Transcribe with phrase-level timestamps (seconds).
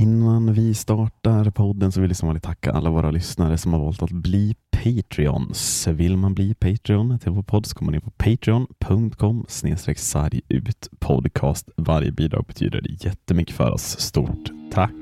[0.00, 3.72] Innan vi startar podden så vill jag liksom som vanligt tacka alla våra lyssnare som
[3.72, 5.86] har valt att bli Patreons.
[5.86, 9.46] Vill man bli Patreon till vår podd så kommer man in på patreon.com
[10.48, 11.68] ut podcast.
[11.76, 14.00] Varje bidrag betyder jättemycket för oss.
[14.00, 14.92] Stort tack!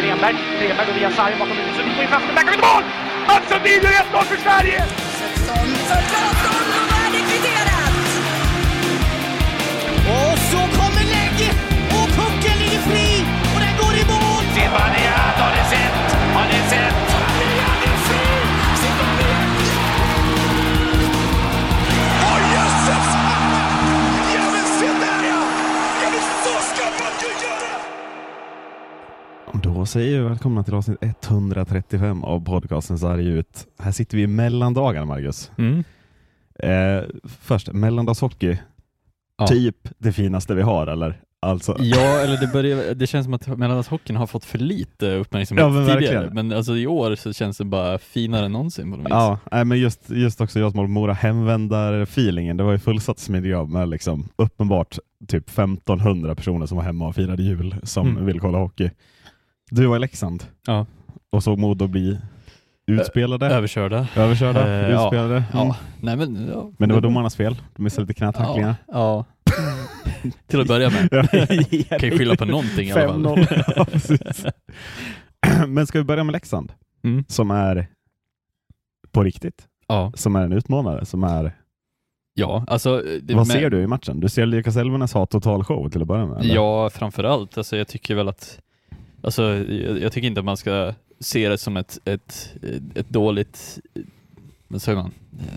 [0.00, 0.34] Grenberg.
[0.60, 1.86] Grenberg går via sargen bakom huvudet.
[1.86, 2.34] vi får ju fast den.
[2.34, 2.82] Där kommer mål!
[3.26, 4.84] Alltså Sundin gör 1-0 för Sverige!
[10.54, 11.48] Så kommer läge
[11.98, 13.08] och pucken ligger fri
[13.54, 14.44] och den går i mål!
[14.54, 15.96] Zibanejad har ni sett!
[16.34, 16.94] Har ni sett?
[29.62, 33.66] Då säger vi välkomna till avsnitt 135 av podcasten Sarg ut.
[33.78, 35.50] Här sitter vi i mellandagarna, Marcus.
[35.58, 35.84] Mm.
[36.58, 38.58] Eh, först, mellandagshockey.
[39.38, 39.46] Ja.
[39.46, 41.20] Typ det finaste vi har, eller?
[41.40, 45.62] Alltså, Ja, eller det, börjar, det känns som att mellanlandshockeyn har fått för lite uppmärksamhet
[45.62, 46.30] Ja, men tidigare.
[46.32, 49.10] Men alltså i år så känns det bara finare än någonsin på något vis.
[49.10, 52.56] Ja, nej, men just, just också jag som håller på Mora hemvändar-feelingen.
[52.56, 57.14] Det var ju fullsatt smidig med liksom uppenbart typ 1500 personer som var hemma och
[57.14, 58.26] firade jul som Mm.
[58.26, 58.90] vill kolla hockey.
[59.70, 60.86] Du var i Leksand Ja.
[61.30, 62.18] och såg Modo bli
[62.86, 64.06] utspelade, Överkörda.
[64.16, 65.04] överkörda, ja.
[65.04, 65.34] utspelade.
[65.34, 65.44] Mm.
[65.52, 65.76] Ja.
[66.00, 66.72] Nej, men, ja.
[66.78, 67.56] Men det var domarnas fel.
[67.76, 68.74] De missade lite knätacklingar.
[68.86, 68.94] Ja.
[68.94, 69.24] ja.
[70.46, 71.10] Till att börja med.
[71.88, 73.22] kan ju skylla på någonting i alla fall.
[73.24, 73.62] 5-0.
[73.76, 74.46] Ja, precis.
[75.66, 76.72] Men ska vi börja med Leksand?
[77.04, 77.24] Mm.
[77.28, 77.86] Som är
[79.12, 79.66] på riktigt.
[79.88, 80.12] Ja.
[80.14, 81.04] Som är en utmanare.
[81.04, 81.52] Som är...
[82.34, 83.02] ja, alltså.
[83.22, 84.20] Det, Vad men- ser du i matchen?
[84.20, 86.40] Du ser Lukas Elvenes ha total show till att börja med?
[86.40, 86.54] eller?
[86.54, 87.58] Ja, framförallt.
[87.58, 88.60] Alltså, jag tycker väl att,
[89.22, 90.94] alltså, jag, jag tycker inte att man ska
[91.24, 92.54] se det som ett, ett,
[92.94, 93.80] ett dåligt,
[94.68, 95.10] man,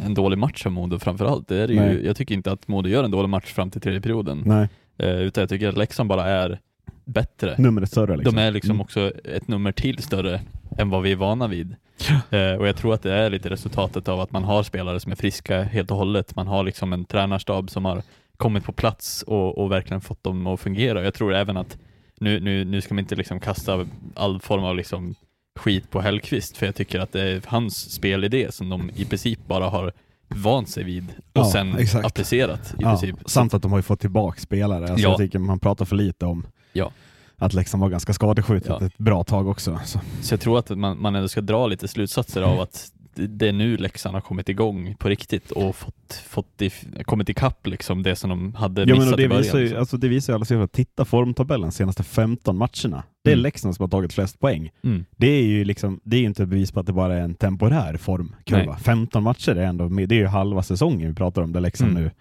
[0.05, 1.47] en dålig match av Modo framförallt.
[1.47, 3.81] Det är det ju, jag tycker inte att Modo gör en dålig match fram till
[3.81, 6.59] tredje perioden, Nej, eh, utan jag tycker att Leksand bara är
[7.05, 7.55] bättre.
[7.57, 8.17] numret större.
[8.17, 8.35] Liksom.
[8.35, 8.81] De är liksom Mm.
[8.81, 10.41] också ett nummer till större
[10.77, 11.75] än vad vi är vana vid.
[12.29, 15.11] Eh, och jag tror att det är lite resultatet av att man har spelare som
[15.11, 16.35] är friska helt och hållet.
[16.35, 18.01] Man har liksom en tränarstab som har
[18.37, 21.03] kommit på plats och, och verkligen fått dem att fungera.
[21.03, 21.77] Jag tror även att
[22.19, 25.15] nu, nu, nu ska man inte liksom kasta all form av liksom
[25.57, 29.39] skit på Hellqvist, för jag tycker att det är hans spelidé som de i princip
[29.47, 29.91] bara har
[30.27, 32.05] vant sig vid och Ja, sen exakt.
[32.05, 33.15] applicerat i ja, princip.
[33.25, 34.83] Samt att de har ju fått tillbaka spelare.
[34.89, 35.09] Alltså Ja.
[35.09, 36.91] Jag tycker man pratar för lite om Ja.
[37.37, 38.85] att Leksand var ganska skadeskjutet Ja.
[38.85, 39.79] ett bra tag också.
[39.85, 39.99] Så.
[40.21, 43.53] Så jag tror att man, man ändå ska dra lite slutsatser av att det- är
[43.53, 46.71] nu Leksand har kommit igång på riktigt och fått, fått i,
[47.05, 49.43] kommit ikapp liksom det som de hade Ja, men missat och det, början.
[49.43, 49.79] visar ju, liksom.
[49.79, 50.67] alltså det visar ju alla siffror.
[50.67, 53.03] Titta formtabellen senaste 15 matcherna.
[53.23, 53.43] Det är Mm.
[53.43, 54.69] Leksand som har tagit flest poäng.
[54.83, 55.05] mm.
[55.17, 57.35] Det är ju liksom, det är inte ett bevis på att det bara är en
[57.35, 58.71] temporär formkurva.
[58.73, 58.81] Nej.
[58.83, 62.03] 15 matcher är ändå, det är ju halva säsongen vi pratar om där Leksand Mm.
[62.03, 62.11] nu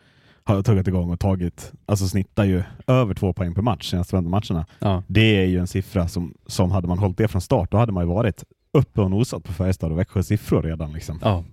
[0.44, 4.30] har tagit igång och tagit, alltså snittar ju över två poäng per match senaste 15
[4.30, 4.66] matcherna.
[4.78, 5.02] ja.
[5.06, 7.92] Det är ju en siffra som, som hade man hållit det från start, då hade
[7.92, 8.44] man ju varit
[8.76, 10.92] uppe och nosat på Färjestad och Växjös siffror redan.
[10.92, 11.18] Liksom.
[11.22, 11.44] ja.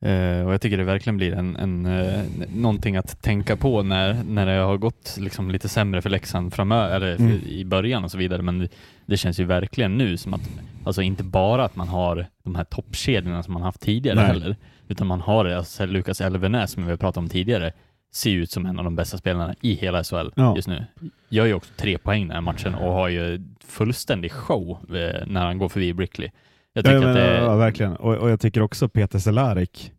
[0.00, 2.22] Eh, och jag tycker det verkligen blir en, en, eh,
[2.54, 6.96] någonting att tänka på när, när det har gått liksom lite sämre för Leksand framöver,
[6.96, 7.40] eller Mm.
[7.46, 8.42] i början och så vidare.
[8.42, 8.68] Men det,
[9.06, 10.50] det känns ju verkligen nu som att,
[10.84, 14.26] alltså inte bara att man har de här toppkedjorna som man haft tidigare Nej.
[14.26, 14.56] heller,
[14.88, 17.72] utan man har alltså Lukas Elvenäs som vi har pratat om tidigare,
[18.16, 20.56] ser ut som en av de bästa spelarna i hela SHL Ja.
[20.56, 20.84] just nu.
[21.28, 25.46] Gör ju också tre poäng den här matchen och har ju fullständig show eh, när
[25.46, 26.30] han går förbi Brickley.
[26.72, 27.56] Jag tycker Ja, men, det ja, är...
[27.56, 27.96] verkligen.
[27.96, 29.92] Och, och jag tycker också Peter Cehlarik,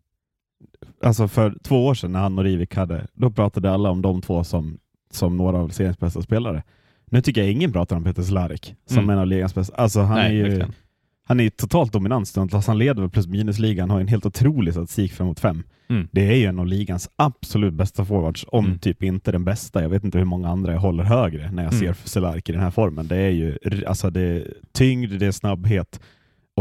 [1.04, 4.22] alltså för två år sedan när han och Rivik hade, då pratade alla om de
[4.22, 4.78] två som,
[5.10, 6.62] som några av seriens bästa spelare.
[7.10, 9.10] Nu tycker jag ingen pratar om Peter Cehlarik som Mm.
[9.10, 9.74] en av ligans bästa.
[9.76, 10.72] Alltså han är Nej, ju verkligen.
[11.28, 12.34] Han är ju totalt dominant.
[12.66, 15.62] Han leder väl plus minus-ligan, har en helt otrolig statistik framåt fem.
[15.90, 16.08] Mm.
[16.12, 18.78] Det är ju en av ligans absolut bästa forwards, om Mm.
[18.78, 19.82] typ inte den bästa.
[19.82, 21.94] Jag vet inte hur många andra jag håller högre när jag Mm.
[21.94, 23.06] ser Cehlarik i den här formen.
[23.08, 26.00] Det är ju alltså det är tyngd, det är snabbhet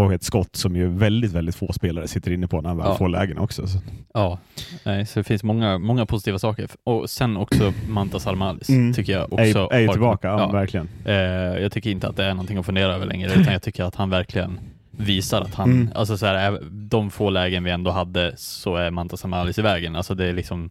[0.06, 2.88] och ett skott som ju väldigt, väldigt få spelare sitter inne på när han väl
[2.88, 2.96] Ja.
[2.98, 3.68] får lägen också.
[3.68, 3.80] Så.
[4.14, 4.40] Ja,
[4.86, 6.68] nej, så det finns många, många positiva saker.
[6.84, 8.94] Och sen också Mantas Armalis Mm.
[8.94, 9.42] tycker jag också
[9.72, 10.52] Är, är tillbaka, ja, ja.
[10.52, 10.90] verkligen.
[11.06, 11.16] Eh,
[11.62, 13.96] jag tycker inte att det är någonting att fundera över längre, utan jag tycker att
[13.96, 14.60] han verkligen
[14.92, 15.90] visar att han, Mm.
[15.96, 19.96] alltså så här, de få lägen vi ändå hade så är Mantas Armalis i vägen.
[19.96, 20.70] Alltså det är liksom,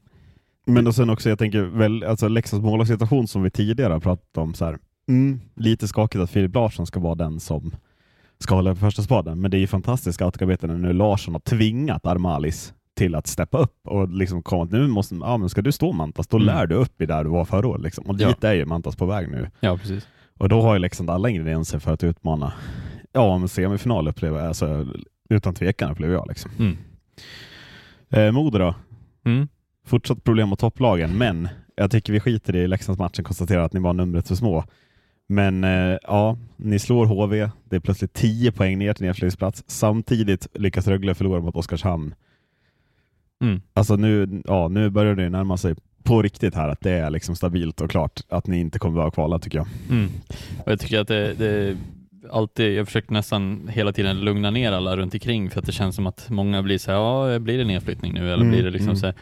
[0.67, 4.37] Men och sen också, jag tänker väl, alltså Leksands målvaktssituation som vi tidigare har pratat
[4.39, 7.73] om, så här, mm, lite skakigt att Filip Larsson ska vara den som
[8.39, 11.41] ska hålla på första spaden, men det är ju fantastiskt scoutingarbete när nu Larsson har
[11.41, 15.63] tvingat Armalis till att steppa upp och liksom komma att nu måste, ja men ska
[15.63, 16.47] du stå Mantas, då Mm.
[16.47, 18.07] lär du upp i där du var förra året liksom.
[18.07, 18.29] Och Ja.
[18.29, 19.51] dit är ju Mantas på väg nu.
[19.61, 20.09] ja precis.
[20.39, 22.53] Och då har ju Leksand alla ingredienser för att utmana,
[23.13, 24.87] ja men semifinal upplever jag, alltså
[25.31, 26.51] utan tvekan upplever jag liksom.
[26.59, 26.77] Mm.
[28.11, 28.75] Eh, Modo då?
[29.25, 29.49] Mm.
[29.87, 33.93] Fortsatt problem mot topplagen, men jag tycker vi skiter i Leksandsmatchen, konstaterar att ni var
[33.93, 34.65] numret för små.
[35.27, 39.65] Men eh, ja, ni slår HV, det är plötsligt 10 poäng ner till nedflyttningsplats.
[39.67, 42.15] Samtidigt lyckas Rögle förlora mot Oskarshamn.
[43.43, 43.61] Mm.
[43.75, 47.37] Alltså nu, ja, nu börjar det närma sig på riktigt här att det är liksom
[47.37, 49.69] stabilt och klart att ni inte kommer behöva kvala tycker jag.
[49.91, 50.11] Mm.
[50.65, 51.77] Och jag tycker att det, det
[52.31, 55.97] alltid, jag försöker nästan hela tiden lugna ner alla runt omkring för att det känns
[55.97, 58.71] som att många blir så här, ja blir det nedflyttning nu eller Mm, blir det
[58.71, 58.97] liksom mm.
[58.97, 59.15] så här,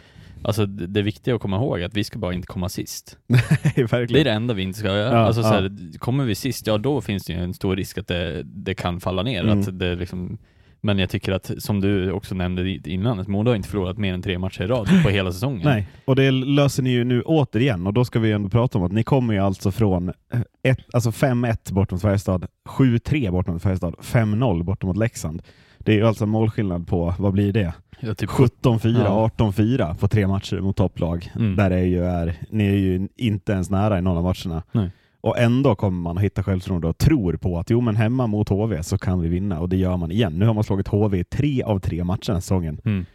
[0.45, 3.19] Alltså det, det viktiga att komma ihåg är att vi ska bara inte komma sist.
[3.27, 3.43] Nej,
[3.75, 4.25] Det är verkligen.
[4.25, 5.13] det enda vi inte ska göra.
[5.13, 5.53] Ja, alltså, så ja.
[5.53, 8.75] här, kommer vi sist, ja då finns det ju en stor risk att det, det
[8.75, 9.45] kan falla ner.
[9.45, 9.61] Mm.
[9.61, 10.39] Att det liksom,
[10.81, 14.15] men jag tycker att, som du också nämnde innan, att Modo har inte förlorat mer
[14.15, 15.61] än tre matcher i rad på hela säsongen.
[15.65, 18.85] Nej, och det löser ni ju nu återigen och då ska vi ändå prata om
[18.85, 23.47] att ni kommer ju alltså från eh, ett, alltså 5-1 bort mot Färjestad, 7-3 bort
[23.47, 25.43] mot Färjestad, 5-0 bort mot Leksand.
[25.85, 27.73] Det är ju alltså målskillnad på, vad blir det?
[28.01, 29.31] Ja, typ 17-4, Ja.
[29.37, 31.31] 18-4 på tre matcher mot topplag.
[31.37, 31.57] Mm.
[31.57, 34.63] Där är ju är, ni är ju inte ens nära i någon av matcherna.
[34.73, 34.91] Nej.
[35.21, 38.49] Och ändå kommer man att hitta självförtroende och tror på att jo men hemma mot
[38.49, 40.39] HV så kan vi vinna och det gör man igen.
[40.39, 42.81] Nu har man slagit HV i tre av tre matcher den säsongen.
[42.85, 43.07] Mm.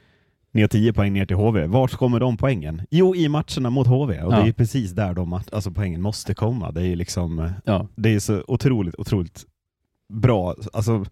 [0.52, 1.66] Ni har 10 poäng ner till HV.
[1.68, 2.82] Vart kommer de poängen?
[2.90, 4.22] Jo, i matcherna mot HV.
[4.24, 4.42] Och det Ja.
[4.42, 6.72] är ju precis där de alltså, poängen måste komma.
[6.72, 7.88] Det är liksom, Ja.
[7.96, 9.44] det är så otroligt, otroligt
[10.14, 10.56] bra.
[10.74, 11.06] Alltså,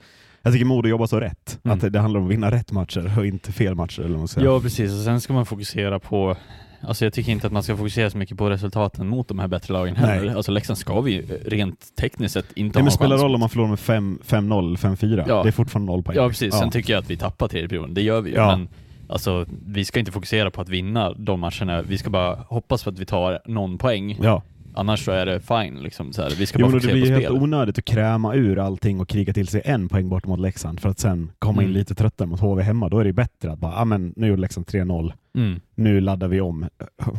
[0.48, 1.60] jag tycker Modo jobbar så rätt.
[1.64, 1.76] Mm.
[1.76, 4.02] Att det, det handlar om att vinna rätt matcher och inte fel matcher.
[4.02, 4.48] Eller säger.
[4.48, 6.36] Ja precis, och sen ska man fokusera på
[6.82, 9.48] Alltså jag tycker inte att man ska fokusera så mycket på resultaten mot de här
[9.48, 10.26] bättre lagen heller.
[10.26, 10.36] Nej.
[10.36, 13.40] Alltså Leksand ska vi ju rent tekniskt sett inte Ja, ha men spelar roll om
[13.40, 15.26] man förlorar med 5 5-0 eller 5-4.
[15.28, 15.44] Ja.
[15.44, 16.18] Det är fortfarande noll poäng.
[16.18, 16.60] Ja precis, Ja.
[16.60, 18.36] sen tycker jag att vi tappar tredje perioden, det gör vi ju.
[18.36, 18.58] Ja.
[18.58, 18.68] Men
[19.10, 22.90] alltså, vi ska inte fokusera på att vinna de matcherna, vi ska bara hoppas på
[22.90, 24.18] att vi tar någon poäng.
[24.22, 24.42] Ja.
[24.78, 26.14] Annars så är det fine liksom.
[26.14, 26.30] Så här.
[26.38, 27.44] Vi ska Jo, bara det fokusera blir på ju helt spel.
[27.44, 30.90] onödigt att kräma ur allting och kriga till sig en poäng bort mot Leksand för
[30.90, 31.78] att sen komma in Mm.
[31.80, 32.90] lite tröttare mot HV hemma.
[32.90, 35.14] Då är det bättre att bara, ah, men nu gjorde Leksand 3-0.
[35.38, 35.60] Mm.
[35.76, 36.66] Nu laddar vi om.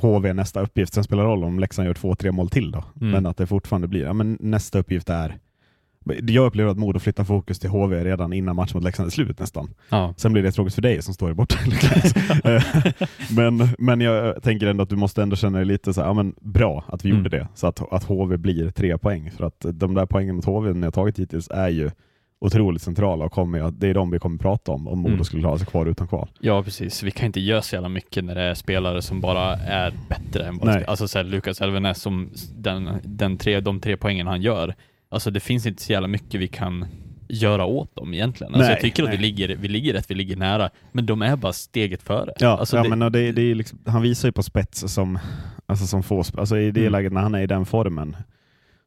[0.02, 0.94] HV nästa uppgift.
[0.94, 2.84] Sen spelar det roll om Leksand gör två, tre mål till då.
[3.00, 3.10] Mm.
[3.10, 5.38] Men att det fortfarande blir, ja, men nästa uppgift är
[6.26, 9.38] jag upplever att Modo flyttar fokus till HV redan innan matchen mot Leksand är slut
[9.38, 9.70] nästan.
[9.88, 10.14] Ja.
[10.16, 11.56] Sen blir det tråkigt för dig som står borta.
[12.44, 12.62] Eh,
[13.36, 16.14] men, men jag tänker ändå att du måste ändå känna dig lite så här, ja,
[16.14, 17.18] men bra att vi Mm.
[17.24, 19.30] gjorde det, så att, att HV blir tre poäng.
[19.30, 21.90] För att de där poängen mot HV ni har tagit hittills är ju
[22.40, 25.24] otroligt centrala och kommer, det är de vi kommer prata om om Modo Mm.
[25.24, 26.28] skulle klara sig kvar utan kval.
[26.40, 29.56] ja precis, vi kan inte göra så jävla mycket när det är spelare som bara
[29.56, 30.68] är bättre än vad.
[30.86, 34.74] Alltså såhär Lukas Elvenäs som den, den tre, de tre poängen han gör,
[35.08, 36.86] alltså det finns inte så jävla mycket vi kan
[37.28, 38.54] göra åt dem egentligen.
[38.54, 39.22] Alltså Nej, jag tycker att vi nej.
[39.22, 42.32] ligger, vi ligger rätt, vi ligger nära, men de är bara steget före.
[42.38, 45.18] Ja, alltså ja det, men det, det är liksom, han visar ju på spets som,
[45.66, 46.92] alltså som få, alltså i det Mm.
[46.92, 48.16] läget när han är i den formen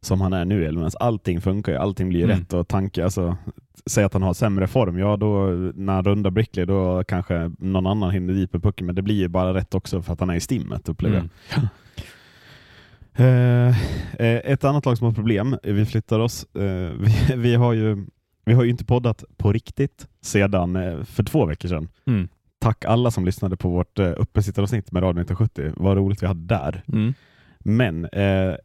[0.01, 2.37] som han är nu, Elfsborg, allting funkar ju, allting blir Mm.
[2.39, 3.37] rätt och tanke, alltså
[3.85, 5.45] säg att han har sämre form, ja då
[5.75, 9.15] när han rundar Brickley då kanske någon annan hinner dit med pucken, men det blir
[9.15, 11.27] ju bara rätt också för att han är i stimmet upplever jag.
[11.57, 11.67] mm.
[13.15, 13.67] Eh,
[14.19, 16.55] eh, ett annat lag som har problem, eh, vi flyttar oss.
[16.55, 16.61] Eh,
[16.99, 18.05] vi, vi, har ju,
[18.45, 21.89] vi har ju inte poddat på riktigt sedan eh, för två veckor sedan.
[22.07, 22.27] Mm.
[22.59, 25.73] Tack alla som lyssnade på vårt uppesittaravsnitt med Radio 1970.
[25.83, 26.83] Vad roligt vi hade där.
[26.93, 27.13] Mm.
[27.59, 28.05] Men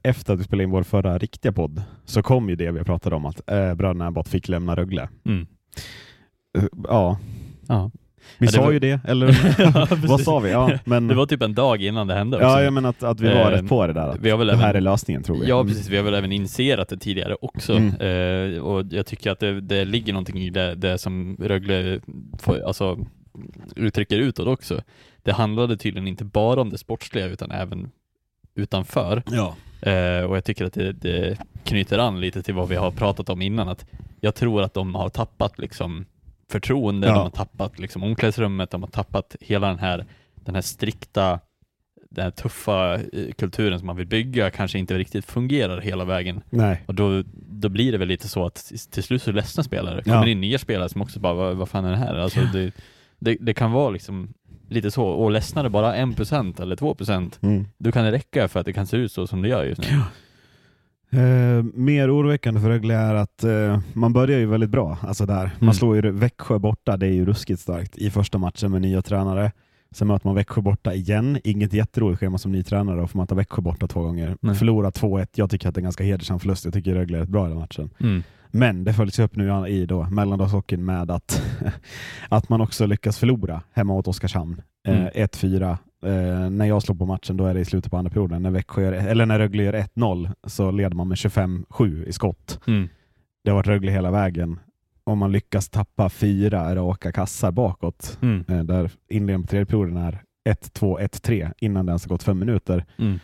[0.02, 3.16] efter att vi spelade in vår förra riktiga podd så kom ju det vi pratade
[3.16, 5.08] om att bröderna Abbott fick lämna Rögle.
[5.24, 5.46] Mm.
[6.88, 7.18] Ja,
[7.68, 7.90] Ja.
[8.38, 9.26] Vi Ja, sa var- ju det, eller
[9.74, 10.50] Ja, vad sa vi?
[10.50, 12.46] Ja, men, Det var typ en dag innan det hände också.
[12.48, 14.16] ja, jag menar att, att vi var Eh, rätt på det där.
[14.20, 15.48] Vi har väl det här även- är lösningen tror vi.
[15.48, 15.68] Ja Mm.
[15.68, 17.72] precis, vi har väl även initierat det tidigare också.
[17.72, 18.54] Mm.
[18.54, 22.00] Eh, och jag tycker att det, det ligger någonting i det, det som Rögle
[22.38, 22.98] får, alltså,
[23.76, 24.80] uttrycker utåt också.
[25.22, 27.90] Det handlade tydligen inte bara om det sportsliga utan även
[28.54, 29.22] utanför.
[29.30, 29.54] Ja.
[29.90, 33.28] Eh, och jag tycker att det, det knyter an lite till vad vi har pratat
[33.28, 33.68] om innan.
[33.68, 33.84] Att
[34.20, 36.04] jag tror att de har tappat liksom
[36.50, 37.12] förtroende, Ja.
[37.14, 41.40] de har tappat liksom omklädningsrummet, de har tappat hela den här, den här strikta,
[42.10, 43.00] den här tuffa eh,
[43.38, 46.40] kulturen som man vill bygga kanske inte riktigt fungerar hela vägen.
[46.50, 46.82] Nej.
[46.86, 50.02] Och då, då blir det väl lite så att till slut så ledsna spelare.
[50.02, 50.28] Kommer Ja.
[50.28, 52.14] in nya spelare som också bara, vad, vad fan är det här?
[52.14, 52.72] Alltså det,
[53.18, 54.34] det, det kan vara liksom
[54.68, 57.66] lite så, och ledsnar det bara 1% eller 2% Mm.
[57.78, 59.80] då kan det räcka för att det kan se ut så som det gör just
[59.80, 60.00] nu.
[61.10, 64.98] Eh, mer oroväckande för Rögle är att eh, man börjar ju väldigt bra.
[65.02, 65.42] Alltså där.
[65.44, 65.74] Man Mm.
[65.74, 69.52] slår ju Växjö borta, det är ju ruskigt starkt i första matchen med nya tränare.
[69.90, 71.38] Sen möter man Växjö borta igen.
[71.44, 74.36] Inget jätteroligt schema som ny tränare och får möta Växjö borta två gånger.
[74.40, 74.54] Nej.
[74.54, 75.26] Förlora 2-1.
[75.34, 76.64] Jag tycker att det är en ganska hedersam förlust.
[76.64, 77.90] Jag tycker Rögle är rätt bra i den matchen.
[78.00, 78.22] Mm.
[78.50, 81.42] Men det följs upp nu i då mellandagshockeyn med att,
[82.28, 84.60] att man också lyckas förlora hemma mot Oskarshamn.
[84.88, 85.08] Eh, Mm.
[85.14, 85.78] 1-4.
[86.04, 88.42] Eh, när jag slår på matchen då är det i slutet på andra perioden.
[88.42, 92.60] När, Växjö gör, eller när Rögle gör 1-0 så leder man med 25-7 i skott.
[92.66, 92.88] Mm.
[93.44, 94.60] Det har varit Rögle hela vägen.
[95.04, 98.44] Om man lyckas tappa fyra raka kassar bakåt, Mm.
[98.48, 102.38] eh, där inledningen på tredje perioden är 1-2, 1-3 innan det ens har gått fem
[102.38, 103.18] minuter, Mm.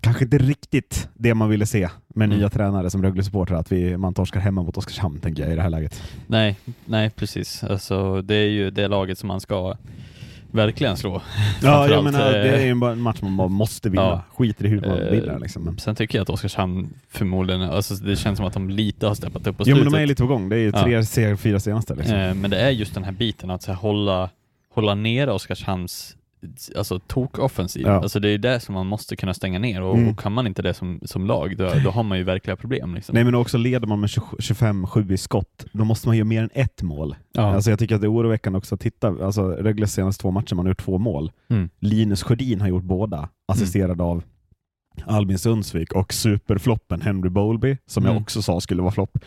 [0.00, 2.38] kanske inte riktigt det man ville se med Mm.
[2.38, 5.62] nya tränare som Rögle-supporter, att vi, man torskar hemma mot Oskarshamn, tänker jag i det
[5.62, 6.02] här läget.
[6.26, 7.64] Nej, nej precis.
[7.64, 9.76] Alltså, det är ju det laget som man ska
[10.52, 11.22] verkligen slå.
[11.62, 14.02] Ja, jag menar, det är eh, ju en match man bara måste vinna.
[14.02, 14.22] Ja.
[14.36, 15.78] Skiter i hur man Eh, vinner liksom.
[15.78, 19.46] Sen tycker jag att Oskarshamn förmodligen, alltså det känns som att de lite har steppat
[19.46, 19.92] upp på jo, men slutet.
[19.92, 20.48] de är lite på gång.
[20.48, 20.82] Det är ju Ja.
[20.82, 21.94] tre, se- fyra senaste.
[21.94, 22.16] Liksom.
[22.16, 24.30] Eh, Men det är just den här biten att så här, hålla,
[24.74, 26.16] hålla ner Oskarshamns
[26.76, 27.82] alltså, tok-offensiv.
[27.86, 27.92] Ja.
[28.02, 30.08] Alltså, det är det som man måste kunna stänga ner och, Mm.
[30.10, 32.94] och kan man inte det som, som lag, då, då har man ju verkliga problem.
[32.94, 33.14] Liksom.
[33.14, 36.42] Nej men också leder man med 20 25-7 i skott, då måste man göra mer
[36.42, 37.16] än ett mål.
[37.32, 37.42] ja.
[37.54, 40.54] Alltså jag tycker att det är oroväckande också att titta, alltså Rögles senaste två matcher,
[40.54, 41.32] man har gjort två mål.
[41.50, 41.68] Mm.
[41.78, 44.22] Linus Sjödin har gjort båda, assisterad av
[45.04, 48.22] Albin Sundsvik och superfloppen Henry Bowlby, som jag Mm.
[48.22, 49.18] också sa skulle vara flopp.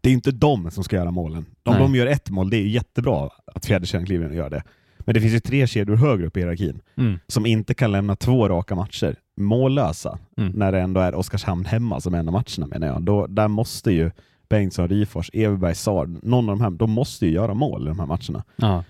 [0.00, 1.46] Det är inte de som ska göra målen.
[1.64, 1.78] Om Nej.
[1.82, 4.62] de gör ett mål, det är jättebra att fjärdekedjan kliver in och gör det.
[5.10, 7.18] Men det finns ju tre kedjor högre upp i hierarkin Mm.
[7.26, 10.52] som inte kan lämna två raka matcher mållösa Mm.
[10.52, 13.02] när det ändå är Oskarshamn hemma som är en av matcherna menar jag.
[13.02, 14.10] Då, där måste ju
[14.48, 17.98] Bengtsson, Rifors, Everberg, Sard, någon av de här, de måste ju göra mål i de
[17.98, 18.44] här matcherna.
[18.56, 18.84] Ja.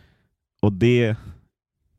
[0.62, 1.16] Och det,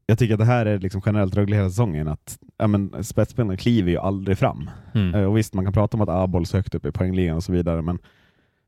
[0.05, 3.57] jag tycker att det här är liksom generellt Rögle hela säsongen, att ja, men, spetsspelarna
[3.57, 4.69] kliver ju aldrig fram.
[4.93, 5.15] Mm.
[5.15, 7.51] Eh, och visst, man kan prata om att Abols högt upp i poängligan och så
[7.51, 7.99] vidare, men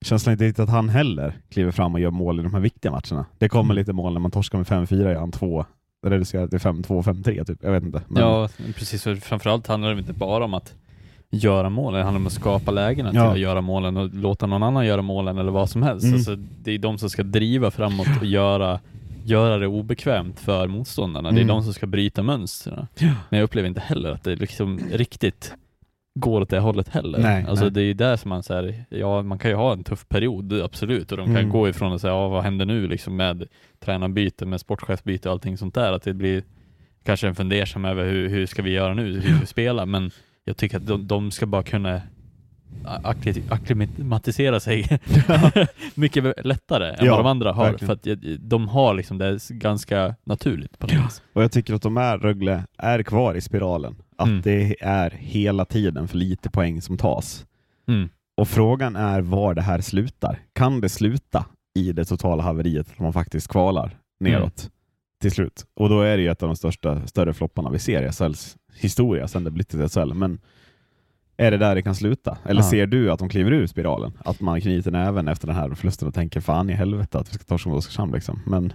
[0.03, 2.91] känslan inte riktigt att han heller kliver fram och gör mål i de här viktiga
[2.91, 3.25] matcherna.
[3.38, 3.75] Det kommer Mm.
[3.77, 5.65] lite mål när man torskar med 5-4 i han 2
[6.05, 7.60] reducerat till 5-2, 5-3 typ.
[7.63, 8.01] Jag vet inte.
[8.07, 9.03] Men, Ja, precis.
[9.03, 10.74] För framförallt handlar det inte bara om att
[11.29, 13.31] göra mål, det handlar om att skapa lägena till Ja.
[13.31, 16.03] att göra målen och låta någon annan göra målen eller vad som helst.
[16.03, 16.15] Mm.
[16.15, 18.79] Alltså, det är de som ska driva framåt och göra,
[19.25, 21.31] göra det obekvämt för motståndarna.
[21.31, 21.48] Det är Mm.
[21.55, 22.88] de som ska bryta mönstren.
[23.00, 25.53] Men jag upplever inte heller att det liksom riktigt
[26.15, 27.20] går åt det hållet heller.
[27.20, 27.72] Nej, alltså nej.
[27.74, 30.53] det är ju där som man säger, ja man kan ju ha en tuff period,
[30.62, 31.50] absolut, och de kan Mm.
[31.50, 33.48] gå ifrån och säga, ja vad händer nu liksom med
[33.79, 36.43] tränarbyte, med sportchefsbyte och allting sånt där, att det blir
[37.03, 40.12] kanske en fundersam över hur, hur ska vi göra nu, hur ska vi spela, men
[40.43, 42.01] jag tycker att de, de ska bara kunna
[42.84, 44.86] akkli- akklimatisera sig
[45.96, 47.88] mycket lättare än Ja, vad de andra har, verkligen.
[47.88, 51.22] för att de har liksom det ganska naturligt på vis.
[51.34, 53.96] Och jag tycker att de är, Rögle är kvar i spiralen.
[54.17, 54.41] Att Mm.
[54.41, 57.46] det är hela tiden för lite poäng som tas.
[57.88, 58.10] Mm.
[58.38, 60.39] Och frågan är var det här slutar.
[60.53, 61.46] Kan det sluta
[61.79, 64.72] i det totala haveriet att man faktiskt kvalar neråt Mm.
[65.22, 65.65] till slut?
[65.75, 68.58] Och då är det ju ett av de största, större flopparna vi ser i SHLs
[68.75, 70.13] historia sedan det blivit SHL.
[70.13, 70.39] Men
[71.38, 72.38] är det där det kan sluta?
[72.46, 72.70] Eller Ja.
[72.70, 74.12] ser du att de kliver ur spiralen?
[74.25, 77.34] Att man knyter näven efter den här förlusten och tänker fan i helvete att vi
[77.34, 78.39] ska torska mot Oskarshamn liksom.
[78.46, 78.74] Men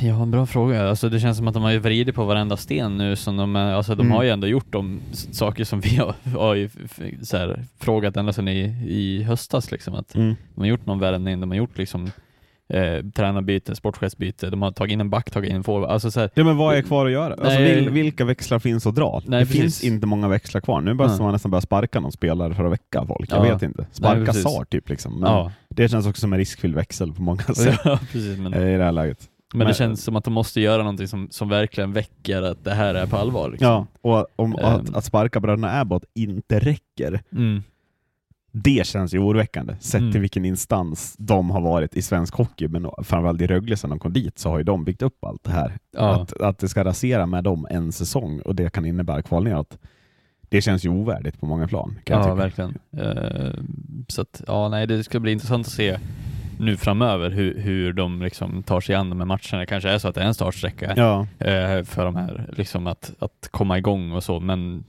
[0.00, 0.88] Ja, en bra fråga.
[0.88, 3.16] Alltså, det känns som att de har ju vridit på varenda sten nu.
[3.16, 4.12] Som de, är- alltså, de Mm.
[4.16, 5.00] har ju ändå gjort de
[5.32, 6.70] saker som vi har, har ju,
[7.22, 9.70] så här, frågat ända sedan i, i höstas.
[9.70, 10.34] Liksom, att mm.
[10.54, 12.10] De har gjort någon värvning, de har gjort liksom,
[12.68, 15.90] eh, tränarbyte, sportchefsbyte, de har tagit in en back, tagit in en forward.
[15.90, 17.32] Alltså, så här, Ja men vad är kvar att göra?
[17.34, 17.74] Alltså, Nej.
[17.74, 19.22] vil, vilka växlar finns att dra?
[19.26, 19.60] Nej, det precis.
[19.60, 20.80] finns inte många växlar kvar.
[20.80, 21.14] Nu bara Nej.
[21.16, 23.30] ska man nästan börja sparka någon spelare för att väcka folk.
[23.32, 23.52] Jag Ja.
[23.52, 23.86] vet inte.
[23.92, 24.42] Sparka precis.
[24.42, 25.12] SAR typ liksom.
[25.20, 28.38] Men ja, Det känns också som en riskfylld växel på många sätt ja, precis.
[28.38, 29.18] Men, eh, i det här läget.
[29.54, 32.64] Men det men- känns som att de måste göra någonting som, som verkligen väcker att
[32.64, 33.50] det här är på allvar.
[33.50, 33.66] Liksom.
[33.68, 34.64] Ja, och om, Ehm.
[34.64, 37.62] att, att sparka bröderna Abbott inte räcker, Mm.
[38.52, 39.76] det känns ju oroväckande.
[39.80, 40.12] Sett Mm.
[40.12, 43.98] till vilken instans de har varit i svensk hockey, men framförallt i Rögle sedan de
[43.98, 45.78] kom dit så har ju de byggt upp allt det här.
[45.96, 46.22] Ja.
[46.22, 49.78] Att, att det ska rasera med dem en säsong och det kan innebära kval neråt.
[50.48, 51.98] Det känns ju ovärdigt på många plan.
[52.04, 52.78] Ja, verkligen.
[52.96, 53.52] Eh,
[54.08, 55.98] så att, ja, nej, det ska bli intressant att se
[56.58, 59.60] nu framöver hur, hur de liksom tar sig an de här matcherna.
[59.60, 62.86] Det kanske är så att det är en startsträcka Ja, eh, för de här, liksom
[62.86, 64.84] att, att komma igång och så, men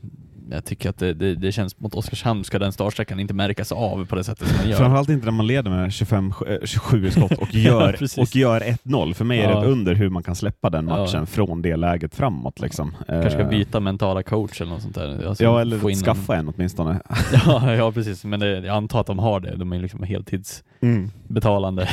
[0.52, 4.06] jag tycker att det, det, det känns mot Oskarshamn ska den startsträckan inte märkas av
[4.06, 4.78] på det sättet som den gör.
[4.78, 9.14] framförallt inte när man leder med 25, eh, 27 skott och gör, och gör 1-0.
[9.14, 9.62] För mig är det Ja.
[9.62, 10.98] ett under hur man kan släppa den Ja.
[10.98, 12.60] matchen från det läget framåt.
[12.60, 12.96] Liksom.
[13.08, 15.28] Kanske ska Eh, byta mentala coach eller något sånt där.
[15.28, 16.92] Alltså, Ja, få eller in skaffa en åtminstone.
[16.92, 17.00] En,
[17.46, 18.24] ja, ja, precis.
[18.26, 19.56] Men det, jag antar att de har det.
[19.56, 21.90] De är liksom heltidsbetalande.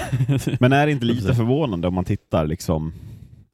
[0.60, 2.92] Men är det inte lite förvånande om man tittar liksom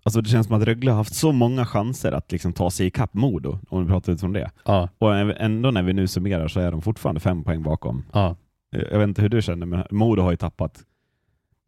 [0.08, 2.86] Alltså det känns som att Rögle har haft så många chanser att liksom ta sig
[2.86, 4.50] ikapp Modo, om vi pratar utifrån det.
[4.64, 8.04] ja, Och ändå när vi nu summerar så är de fortfarande fem poäng bakom.
[8.12, 8.36] ja,
[8.70, 10.80] Jag vet inte hur du känner, men Modo har ju tappat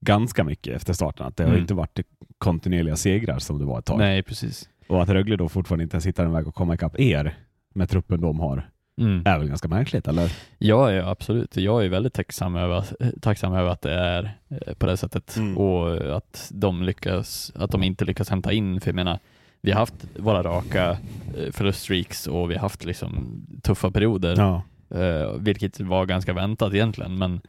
[0.01, 1.27] ganska mycket efter starten.
[1.27, 1.61] Att det har Mm.
[1.61, 2.01] inte varit
[2.39, 3.99] kontinuerliga segrar som det var ett tag.
[3.99, 4.69] nej precis.
[4.89, 7.39] Och att Rögle då fortfarande inte ens hittar en väg att komma ikapp er
[7.75, 8.70] med truppen de har,
[9.01, 9.23] Mm.
[9.27, 10.33] är väl ganska märkligt, eller?
[10.59, 11.57] Ja, ja, absolut.
[11.57, 12.85] Jag är väldigt tacksam över,
[13.21, 15.59] tacksam över att det är eh, på det sättet Mm.
[15.59, 19.19] och att de lyckas, att de inte lyckas hämta in, för jag menar,
[19.61, 24.63] vi har haft våra raka eh, förluststreaks och vi har haft liksom tuffa perioder, Ja.
[25.01, 27.41] eh, vilket var ganska väntat egentligen, men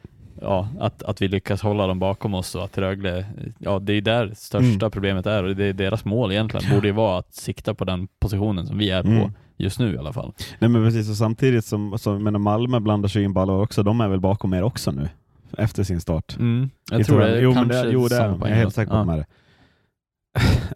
[0.42, 3.26] ja, att, att vi lyckas hålla dem bakom oss och att Rögle,
[3.60, 4.92] ja det är där största Mm.
[4.92, 8.08] problemet är och det är deras mål egentligen, borde ju vara att sikta på den
[8.20, 9.34] positionen som vi är på Mm.
[9.64, 10.34] Just nu i alla fall.
[10.60, 14.02] Nej men precis, och samtidigt som, som menar, Malmö blandar sig in ballar också, de
[14.02, 15.10] är väl bakom er också nu?
[15.58, 16.38] Efter sin start.
[16.40, 16.70] Mm.
[16.90, 18.92] Jag Inte tror det är jo, men det, jo, det är Jag är helt säker
[18.92, 19.16] på att de ja.
[19.16, 19.26] är det.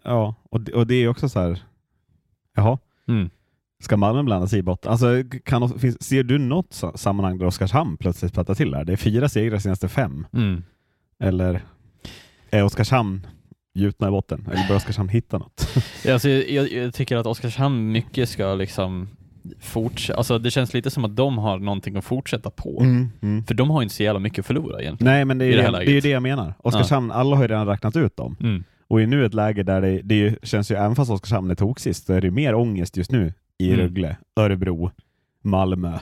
[0.04, 1.62] ja, och det, och det är också så här.
[2.56, 2.78] Jaha,
[3.08, 3.30] Mm.
[3.82, 4.90] ska Malmö blanda sig i botten?
[4.90, 5.06] Alltså,
[5.44, 8.84] kan, finns, ser du något sa- sammanhang där Oskarshamn plötsligt plattar till där?
[8.84, 10.26] Det är fyra segrar senaste fem.
[10.32, 10.62] Mm.
[11.18, 11.60] Eller
[12.50, 13.26] är Oskarshamn
[13.76, 14.48] gjutna i botten?
[14.52, 15.68] Eller bör Oskarshamn hitta något?
[16.04, 19.08] Ja, Alltså, jag, jag, tycker att Oskarshamn mycket ska liksom
[19.60, 22.80] fortsätta, alltså det känns lite som att de har någonting att fortsätta på.
[23.22, 23.44] mm.
[23.46, 25.12] För de har ju inte så jävla mycket att förlora egentligen.
[25.12, 26.54] Nej, men det är, I ju det det, är det jag menar.
[26.58, 28.36] Oskarshamn, alla har ju redan räknat ut dem.
[28.40, 28.64] Mm.
[28.88, 31.54] Och är nu ett läge där det, det ju- känns ju, även fast Oskarshamn är
[31.54, 33.80] toksist, så är det mer ångest just nu i Mm.
[33.80, 34.90] Rögle, Örebro,
[35.44, 35.98] Malmö,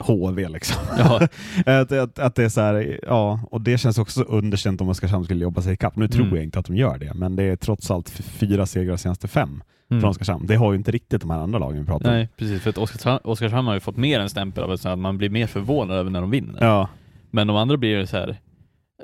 [0.00, 0.82] HV liksom.
[0.98, 1.20] Ja.
[1.80, 5.24] att, att, att det är så här, ja, och det känns också underkänt om Oskarshamn
[5.24, 5.96] skulle jobba sig ikapp.
[5.96, 6.34] Nu tror Mm.
[6.36, 9.62] jag inte att de gör det, men det är trots allt fyra segrar senaste fem
[9.90, 10.00] Mm.
[10.00, 10.46] från Oskarshamn.
[10.46, 12.14] Det har ju inte riktigt de här andra lagen vi pratar om.
[12.16, 12.62] Nej, precis.
[12.62, 15.46] För att Oskarshamn, Oskarshamn har ju fått mer en stämpel av att man blir mer
[15.46, 16.58] förvånad över när de vinner.
[16.64, 16.88] Ja,
[17.30, 18.36] Men de andra blir ju så här,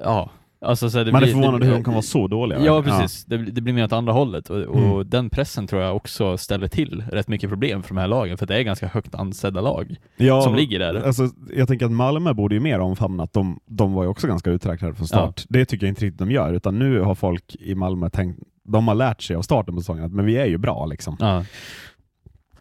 [0.05, 0.31] ja.
[0.63, 2.61] Alltså så här, det man är blir, förvånad det, hur de kan vara så dåliga.
[2.65, 3.25] Ja, precis.
[3.25, 5.11] Det, blir- det blir mer åt andra hållet och, och Mm.
[5.11, 8.47] den pressen tror jag också ställer till rätt mycket problem för de här lagen, för
[8.47, 11.07] det är ganska högt ansedda lag Ja, som ligger där.
[11.07, 14.27] Alltså, jag tänker att Malmö borde ju mer omfamna att de, de var ju också
[14.27, 15.45] ganska uträknade från start.
[15.49, 18.89] Det tycker jag inte riktigt de gör, utan nu har folk i Malmö tänkt, de
[18.89, 21.17] har lärt sig av starten på säsongen att men vi är ju bra liksom.
[21.21, 21.45] Ja,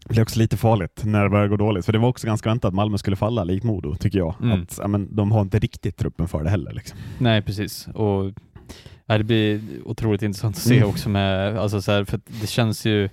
[0.09, 2.49] Det är också lite farligt när det börjar gå dåligt, för det var också ganska
[2.49, 4.35] väntat att Malmö skulle falla likt Modo, tycker jag.
[4.41, 4.61] Mm.
[4.61, 6.73] Att, ja, men, de har inte riktigt truppen för det heller.
[6.73, 6.97] Liksom.
[7.17, 7.87] nej precis.
[7.87, 8.33] Och
[9.05, 10.89] ja, det blir otroligt intressant att se Mm.
[10.89, 13.09] också med, alltså så här, för det känns ju,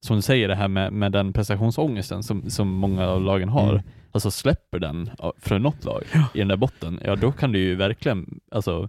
[0.00, 3.70] som du säger det här med, med den prestationsångesten som, som många av lagen har.
[3.72, 3.82] Mm.
[4.12, 6.02] Alltså släpper den från något lag
[6.34, 8.88] i den där botten, ja då kan du ju verkligen alltså,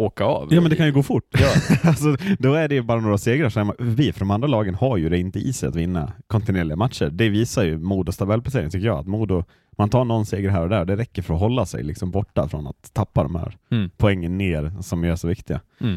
[0.00, 0.48] åka av.
[0.54, 1.24] Ja men det kan ju gå fort.
[1.38, 1.48] Ja.
[1.90, 4.96] alltså, då är det ju bara några segrar så förbi, för de andra lagen har
[4.96, 7.10] ju det inte i sig att vinna kontinuerliga matcher.
[7.12, 9.44] Det visar ju Modos tabellplacering tycker jag, att Modo,
[9.78, 12.48] man tar någon seger här och där, det räcker för att hålla sig liksom borta
[12.48, 13.90] från att tappa de här Mm.
[13.96, 15.60] poängen ner som är så viktiga.
[15.80, 15.94] Mm.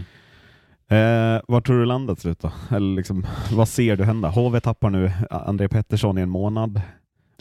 [0.88, 2.52] Eh, var tror du landet slut då?
[2.76, 4.30] Eller liksom, vad ser du hända?
[4.30, 6.82] HV tappar nu André Pettersson i en månad.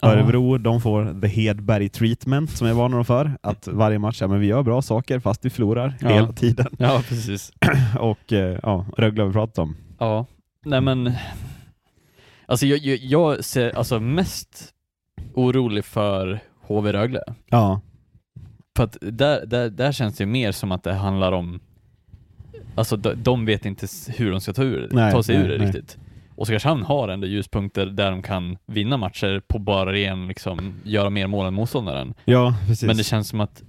[0.03, 3.39] Örebro, de får the Hedberg treatment som jag varnar dem för.
[3.41, 6.09] Att varje match, ja men vi gör bra saker fast vi förlorar Ja.
[6.09, 6.67] hela tiden.
[6.79, 7.53] Ja, precis.
[7.99, 9.77] Och eh, ja, Rögle har vi pratat om.
[9.99, 10.27] Ja,
[10.65, 11.13] nej men
[12.47, 14.69] Alltså jag, jag, jag ser alltså mest
[15.35, 17.21] orolig för HV Rögle.
[17.51, 17.81] Ja,
[18.77, 21.61] För att där, där, där känns det mer som att det handlar om
[22.75, 23.87] Alltså de, de vet inte
[24.17, 25.67] hur de ska ta, ur, Nej, ta sig nej, ur det nej.
[25.67, 25.99] riktigt.
[26.37, 31.27] Oskarshamn har ändå ljuspunkter där de kan vinna matcher på bara ren liksom, göra mer
[31.27, 32.15] mål än motståndaren.
[32.25, 32.87] ja precis.
[32.87, 33.63] Men det känns som att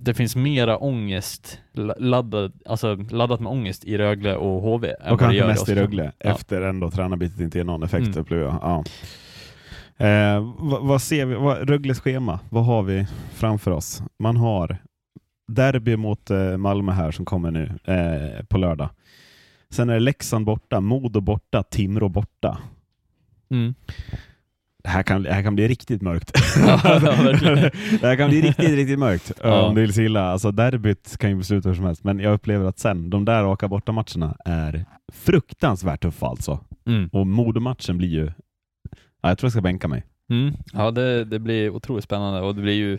[0.00, 4.94] det finns mera ångest la- laddad, alltså laddat med ångest i Rögle och HV än
[4.94, 5.74] och vad det kanske gör mest i.
[5.74, 6.30] Rögle, Ja.
[6.30, 8.18] efter ändå tränarbytet inte ger någon effekt Mm.
[8.18, 8.58] upplever jag.
[8.62, 8.84] Ja.
[10.06, 11.34] Eh, vad, vad ser vi?
[11.34, 14.02] Vad, Rögles schema, vad har vi framför oss?
[14.18, 14.76] Man har
[15.52, 18.88] derby mot eh, Malmö här som kommer nu eh, på lördag.
[19.74, 22.58] Sen är det Leksand borta, Modo borta, Timrå borta.
[23.50, 23.74] Mm.
[24.82, 26.32] Det här kan, det här kan bli riktigt mörkt.
[26.66, 26.98] Ja, ja,
[28.00, 29.62] det här kan bli riktigt, riktigt mörkt Ja.
[29.62, 30.22] om det vill sig illa.
[30.30, 33.42] Alltså derbyt kan ju besluta hur som helst, men jag upplever att sen, de där
[33.42, 36.60] raka borta matcherna är fruktansvärt tuffa alltså.
[36.86, 37.08] Mm.
[37.12, 38.24] Och Modo-matchen blir ju...
[39.22, 40.04] Ja, jag tror jag ska bänka mig.
[40.30, 40.54] Mm.
[40.72, 42.98] Ja, det, det blir otroligt spännande och det blir ju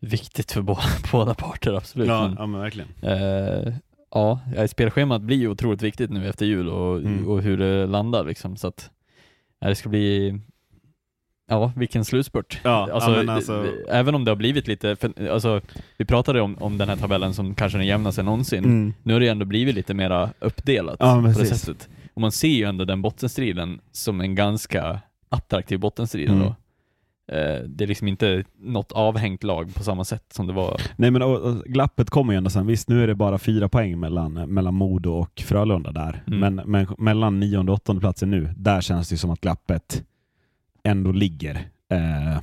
[0.00, 2.08] viktigt för båda, båda parter, absolut.
[2.08, 2.88] Men, ja men verkligen.
[3.02, 3.72] eh,
[4.14, 7.28] ja, ja, spelschemat blir ju otroligt viktigt nu efter jul och, Mm.
[7.28, 8.90] och hur det landar liksom, så att
[9.60, 10.40] ja, det ska bli
[11.52, 12.60] Ja, vilken slutspurt.
[12.64, 15.60] Ja, alltså, alltså- Även om det har blivit lite, för, alltså,
[15.96, 18.64] vi pratade om, om den här tabellen som kanske den jämnaste någonsin.
[18.64, 18.94] Mm.
[19.02, 21.88] Nu har det ändå blivit lite mera uppdelat Ja, på det sättet.
[22.14, 26.40] Och man ser ju ändå den bottenstriden som en ganska attraktiv bottenstrid Mm.
[26.40, 26.54] ändå.
[27.32, 30.80] Eh, det är liksom inte något avhängt lag på samma sätt som det var.
[30.96, 32.66] Nej men och, och, glappet kommer ju ändå sen.
[32.66, 36.22] Visst, nu är det bara fyra poäng mellan, mellan Modo och Frölunda där.
[36.26, 36.40] Mm.
[36.40, 40.02] Men, men mellan nionde och åttonde platsen nu, där känns det som att glappet
[40.84, 41.54] ändå ligger.
[41.92, 42.42] Eh,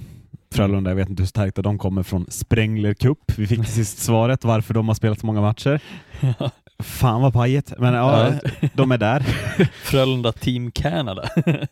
[0.52, 3.20] Frölunda, jag vet inte hur starkt de kommer från Sprängler Cup.
[3.38, 5.82] Vi fick till sist svaret varför de har spelat så många matcher.
[6.84, 7.74] Fan vad pajigt.
[7.78, 8.34] Men ja,
[8.74, 9.20] de är där.
[9.84, 11.30] Frölunda Team Canada.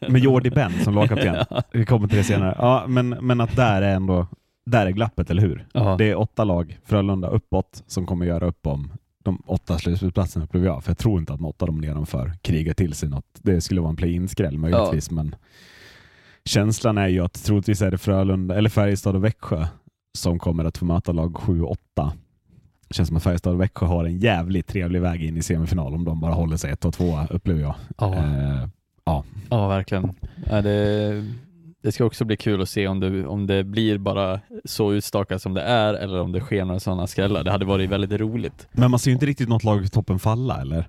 [0.09, 1.45] Med Jordi Ben som lagkapten.
[1.71, 2.55] Vi kommer till det senare.
[2.59, 4.27] Ja, men, men att där är ändå,
[4.65, 5.67] där är glappet, eller hur?
[5.73, 5.95] Ja.
[5.97, 8.91] Det är åtta lag, Frölunda uppåt, som kommer göra upp om
[9.23, 10.83] de åtta slutspelsplatserna upplever jag.
[10.83, 13.25] För jag tror inte att de åtta de nedanför krigar till sig något.
[13.41, 15.35] Det skulle vara en play-in-skräll möjligtvis, men
[16.45, 19.67] känslan är ju att troligtvis är det Frölunda, eller Färjestad och Växjö
[20.17, 21.75] som kommer att få möta lag 7-8.
[22.87, 25.93] Det känns som att Färjestad och Växjö har en jävligt trevlig väg in i semifinal
[25.93, 27.75] om de bara håller sig ett och två upplever jag.
[27.97, 28.15] Ja.
[28.15, 28.67] Eh,
[29.49, 30.13] Ja, verkligen.
[30.49, 31.23] Ja, det,
[31.83, 35.41] det ska också bli kul att se om det, om det blir bara så utstakat
[35.41, 37.43] som det är eller om det sker några sådana skrällar.
[37.43, 38.67] Det hade varit väldigt roligt.
[38.71, 40.87] Men man ser ju inte riktigt något lag i toppen falla eller?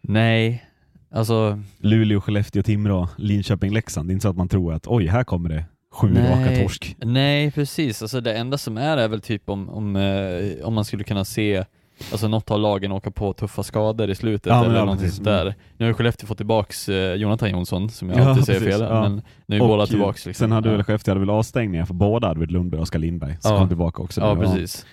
[0.00, 0.64] Nej,
[1.10, 4.08] alltså Luleå, Skellefteå, Timrå, Linköping, Leksand.
[4.08, 6.62] Det är inte så att man tror att oj, här kommer det sju raka Nej.
[6.62, 6.96] torsk.
[6.98, 8.02] Nej, precis.
[8.02, 11.24] Alltså det enda som är är väl typ om, om, eh, om man skulle kunna
[11.24, 11.64] se
[12.12, 15.16] Alltså något av lagen åka på tuffa skador i slutet Ja, eller ja, någonting precis.
[15.16, 15.54] sånt där.
[15.76, 18.74] Nu har ju Skellefteå fått tillbaks eh, Jonathan Jonsson, som jag Ja, alltid säger precis,
[18.80, 19.02] fel, ja.
[19.02, 20.26] men nu är Och båda tillbaks.
[20.26, 20.44] Liksom.
[20.44, 23.58] Sen hade väl Skellefteå hade väl avstängningar för båda Arvid Lundberg och Oskar Lindberg som
[23.58, 24.20] kom tillbaka också.
[24.20, 24.86] Ja, precis.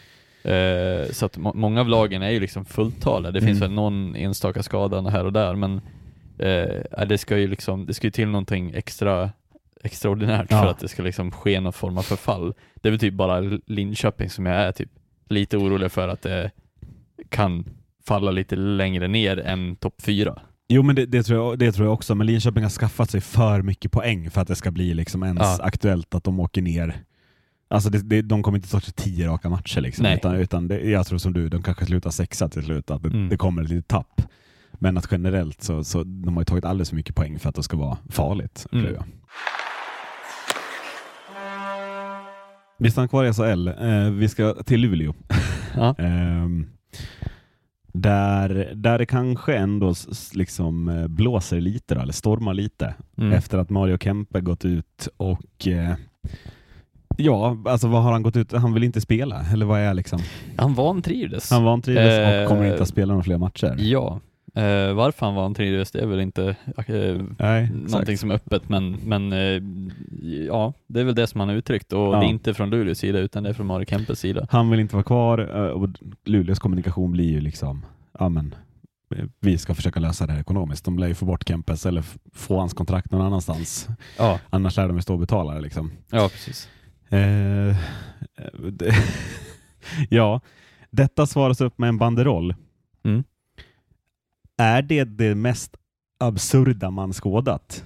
[0.52, 3.32] Eh, så att må- många av lagen är ju liksom fulltaliga.
[3.32, 3.70] Det finns Mm.
[3.70, 5.82] väl någon enstaka skada här och där, men
[6.38, 9.30] eh, det ska ju liksom, det ska ju till någonting extra
[9.84, 10.62] extraordinärt Ja.
[10.62, 12.54] för att det ska liksom ske någon form av förfall.
[12.82, 14.90] Det är väl typ bara Linköping som jag är typ
[15.30, 16.52] lite orolig för att det
[17.30, 17.66] kan
[18.08, 20.42] falla lite längre ner än topp fyra.
[20.70, 23.22] Jo men det, det, tror jag, det tror jag också, men Linköping har skaffat sig
[23.22, 25.58] för mycket poäng för att det ska bli liksom ens Ja.
[25.64, 27.04] aktuellt att de åker ner.
[27.70, 30.16] Alltså det, det, de kommer inte ta sig tio raka matcher liksom, Nej.
[30.16, 33.10] utan, utan det, jag tror som du, de kanske slutar sexa till slut, att det,
[33.10, 33.30] Mm.
[33.30, 34.22] det kommer ett litet tapp.
[34.74, 37.56] Men att generellt så, så de har ju tagit alldeles för mycket poäng för att
[37.56, 38.66] det ska vara farligt.
[38.72, 38.96] Mm.
[42.84, 43.68] Vi stannar kvar i SHL.
[43.68, 45.14] Eh, vi ska till Luleå.
[45.76, 45.96] Ja.
[46.00, 46.68] Ehm,
[47.94, 49.94] där, där det kanske ändå
[50.34, 53.34] liksom eh, blåser lite, eller stormar lite, Mm.
[53.34, 55.94] efter att Mario Kempe gått ut och eh,
[57.18, 58.52] Ja, alltså vad har han gått ut?
[58.52, 60.20] Han vill inte spela, eller vad är liksom?
[60.58, 61.52] Han vantrivdes.
[61.52, 63.76] Han vantrivdes och kommer inte Eh, att spela några fler matcher.
[63.80, 64.20] Ja.
[64.54, 66.56] Eh, varför han vantrivdes, det är väl inte
[66.88, 69.62] eh, Nej, någonting som är öppet, men, men eh,
[70.48, 72.20] ja, det är väl det som han har uttryckt och Ja.
[72.20, 74.48] det är inte från Luleås sida utan det är från Mario Kempes sida.
[74.50, 75.90] Han vill inte vara kvar eh, och
[76.26, 77.86] Luleås kommunikation blir ju liksom,
[78.20, 78.56] ja men
[79.16, 80.86] eh, vi ska försöka lösa det här ekonomiskt.
[80.86, 83.88] De lär ju få bort Kempes eller få hans kontrakt någon annanstans.
[84.18, 85.92] Ja, Annars lär de ju stå och betala det liksom.
[86.12, 86.70] ja precis.
[87.10, 87.76] Eh,
[88.72, 88.96] det,
[90.10, 90.42] ja,
[90.90, 92.56] detta svaras upp med en banderoll.
[93.04, 93.24] Mm.
[94.62, 95.76] Är det det mest
[96.20, 97.84] absurda man skådat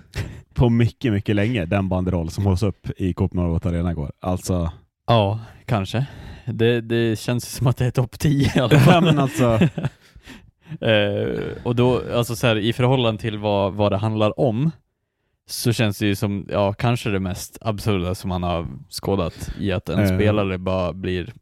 [0.53, 1.65] på mycket, mycket länge?
[1.65, 4.11] Den banderoll som hålls upp i Coop Norrbotten Arena igår.
[4.19, 4.71] Alltså,
[5.07, 6.05] Ja, kanske.
[6.45, 9.03] Det, det känns som att det är topp 10 i alla fall.
[9.03, 9.59] men alltså
[10.81, 14.71] Eh, och då, alltså så här, i förhållande till vad, vad det handlar om,
[15.47, 19.71] så känns det ju som, ja, kanske det mest absurda som man har skådat i
[19.71, 20.15] att en Eh.
[20.15, 21.33] spelare bara blir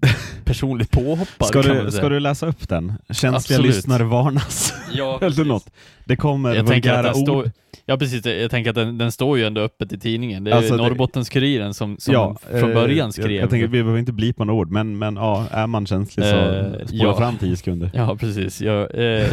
[0.42, 1.48] personligt påhoppad.
[1.48, 2.92] ska, du, ska du läsa upp den?
[3.10, 3.66] Känsliga Absolut.
[3.76, 4.74] lyssnare varnas.
[4.94, 5.70] Ja, Eller något.
[6.04, 7.22] Det kommer Jag vulgära den ord.
[7.22, 7.50] står,
[7.86, 10.44] ja precis, jag tänker att den, den står ju ändå öppet i tidningen.
[10.44, 13.30] Det är Alltså, Norrbottens-Kuriren som, som från eh, början skrev.
[13.30, 16.26] Jag, jag tänker, vi behöver inte blipa några ord, men, men ja, är man känslig
[16.26, 17.16] så Eh, spola ja.
[17.16, 17.90] fram tio sekunder.
[17.94, 18.60] Ja, precis.
[18.60, 19.26] Jag, eh,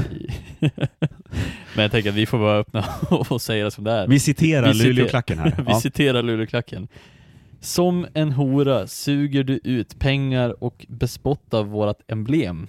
[1.75, 4.07] men jag tänker att vi får vara öppna och säga det som det är.
[4.07, 5.53] Vi citerar Luleåklacken här.
[5.57, 5.79] Vi Ja.
[5.81, 6.87] citerar Luleåklacken.
[7.59, 12.67] Som en hora suger du ut pengar och bespottar vårat emblem.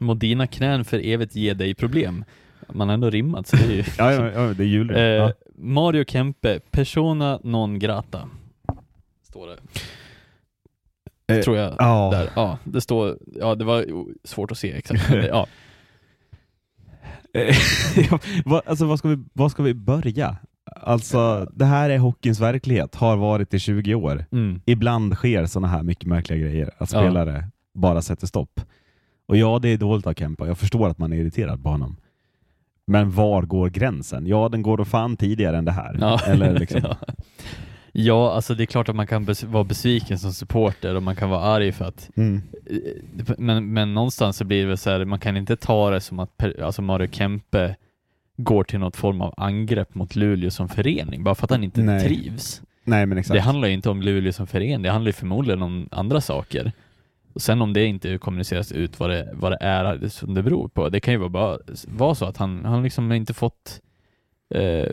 [0.00, 2.24] Må dina knän för evigt ge dig problem.
[2.68, 3.84] Man har ändå rimmat, så det är ju...
[3.98, 4.90] Ja, ja, ja, det är jul.
[4.90, 5.32] Eh, ja.
[5.54, 8.28] Mario Kempe, persona non grata.
[9.22, 9.58] Står det.
[11.34, 11.74] Eh, Tror jag.
[11.78, 12.10] ja.
[12.12, 12.30] Där.
[12.36, 13.18] Ja, det står...
[13.26, 13.86] Ja, det var
[14.24, 15.02] svårt att se exakt.
[15.28, 15.46] Ja.
[17.34, 17.56] Eh,
[18.66, 20.36] alltså, vad, ska vi, vad ska vi börja?
[20.76, 24.24] Alltså, det här är hockeyns verklighet, har varit i 20 år.
[24.32, 24.60] Mm.
[24.66, 27.00] Ibland sker sådana här mycket märkliga grejer, att Ja.
[27.00, 28.60] spelare bara sätter stopp.
[29.28, 30.46] Och ja, det är dåligt av Kempa.
[30.46, 31.96] Jag förstår att man är irriterad på honom.
[32.86, 34.26] Men var går gränsen?
[34.26, 35.96] Ja, den går då fan tidigare än det här.
[36.00, 36.20] Ja.
[36.26, 36.96] Eller liksom, ja.
[37.92, 41.16] ja, alltså det är klart att man kan bes- vara besviken som supporter och man
[41.16, 42.42] kan vara arg för att mm.
[42.70, 46.00] Eh, men, men någonstans så blir det väl så här, man kan inte ta det
[46.00, 47.76] som att alltså Mario Kempe
[48.40, 51.80] går till något form av angrepp mot Luleå som förening, bara för att han inte
[51.80, 52.04] Nej.
[52.04, 52.62] trivs.
[52.84, 53.34] Nej, men exakt.
[53.34, 56.72] Det handlar ju inte om Luleå som förening, det handlar ju förmodligen om andra saker.
[57.34, 60.68] Och sen om det inte kommuniceras ut vad det, vad det är som det beror
[60.68, 63.80] på, det kan ju vara, bara, vara så att han, han liksom inte fått
[64.54, 64.92] eh,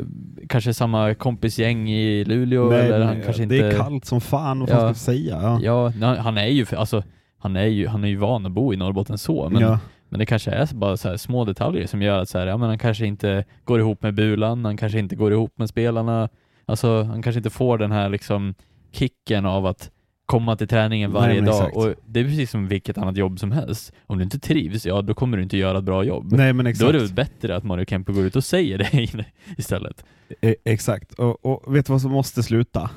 [0.49, 3.67] kanske samma kompisgäng i Luleå, Nej, eller han kanske det inte...
[3.67, 4.93] är kallt som fan, vad fan Ja.
[4.93, 5.60] ska jag säga?
[5.63, 5.93] Ja.
[5.99, 7.03] Ja, han är ju, alltså,
[7.38, 9.79] han är ju, han är ju van att bo i Norrbotten så, men, ja.
[10.15, 12.69] Men det kanske är bara så små detaljer som gör att så här, ja, men
[12.69, 16.30] han kanske inte går ihop med Bulan, han kanske inte går ihop med spelarna,
[16.65, 18.54] alltså han kanske inte får den här liksom
[18.91, 19.91] kicken av att
[20.25, 23.39] komma till träningen Nej, varje men dag och det är precis som vilket annat jobb
[23.39, 23.93] som helst.
[24.08, 26.32] Om du inte trivs, ja då kommer du inte göra ett bra jobb.
[26.32, 26.89] Nej, men Då exakt.
[26.95, 29.08] är det bättre att Mario Kempe går ut och säger det
[29.58, 30.06] istället.
[30.41, 32.89] E- Exakt, och, och vet du vad som måste sluta?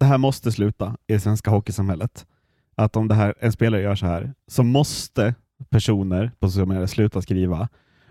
[0.00, 2.26] Det här måste sluta i det svenska hockeysamhället.
[2.76, 5.34] Att om det här, en spelare gör så här, så måste
[5.70, 7.68] personer på sociala medier sluta skriva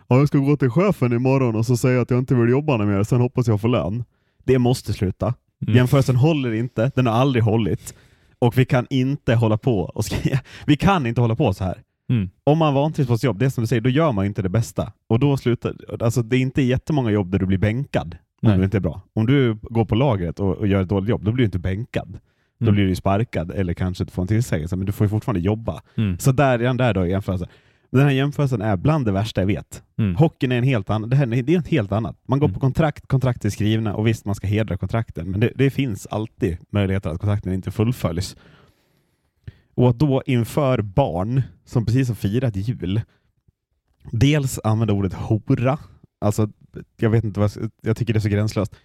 [0.09, 2.77] ja, jag ska gå till chefen imorgon och så säga att jag inte vill jobba
[2.77, 4.03] mer, sen hoppas jag får lön.
[4.43, 5.33] Det måste sluta.
[5.61, 5.75] Mm.
[5.75, 7.95] Jämförelsen håller inte, den har aldrig hållit.
[8.39, 10.39] Och vi kan inte hålla på och skriva.
[10.65, 11.81] Vi kan inte hålla på så här.
[12.09, 12.29] Mm.
[12.43, 14.41] Om man vantrivs på sitt jobb, det är som du säger, då gör man inte
[14.41, 14.93] det bästa.
[15.07, 18.57] Och då slutar, alltså det är inte jättemånga jobb där du blir bänkad om Nej.
[18.57, 19.01] du inte är bra.
[19.13, 21.59] Om du går på lagret och, och gör ett dåligt jobb, då blir du inte
[21.59, 22.19] bänkad.
[22.59, 22.75] Då Mm.
[22.75, 25.81] blir du sparkad eller kanske får en tillsägelse, men du får ju fortfarande jobba.
[25.97, 26.19] Mm.
[26.19, 27.47] Så där, redan där då i jämförelse.
[27.91, 29.83] Den här jämförelsen är bland det värsta jag vet.
[29.97, 30.15] Mm.
[30.15, 32.17] Hockeyn är en helt annan, det, här, det är ett helt annat.
[32.27, 32.53] Man går Mm.
[32.53, 36.07] på kontrakt, kontrakt är skrivna och visst man ska hedra kontrakten, men det, det finns
[36.07, 38.35] alltid möjligheter att kontrakten inte fullföljs.
[39.75, 43.01] Och att då inför barn som precis har firat jul,
[44.11, 45.77] dels använda ordet hora,
[46.21, 46.49] alltså
[46.99, 48.75] jag vet inte vad, jag- jag tycker det är så gränslöst.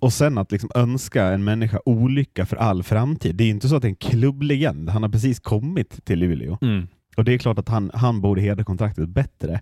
[0.00, 3.34] Och sen att liksom önska en människa olycka för all framtid.
[3.36, 4.88] Det är inte så att det är en klubblegend.
[4.90, 6.58] Han har precis kommit till Luleå.
[6.62, 6.88] Mm.
[7.16, 9.60] Och det är klart att han, han borde hedra kontraktet bättre.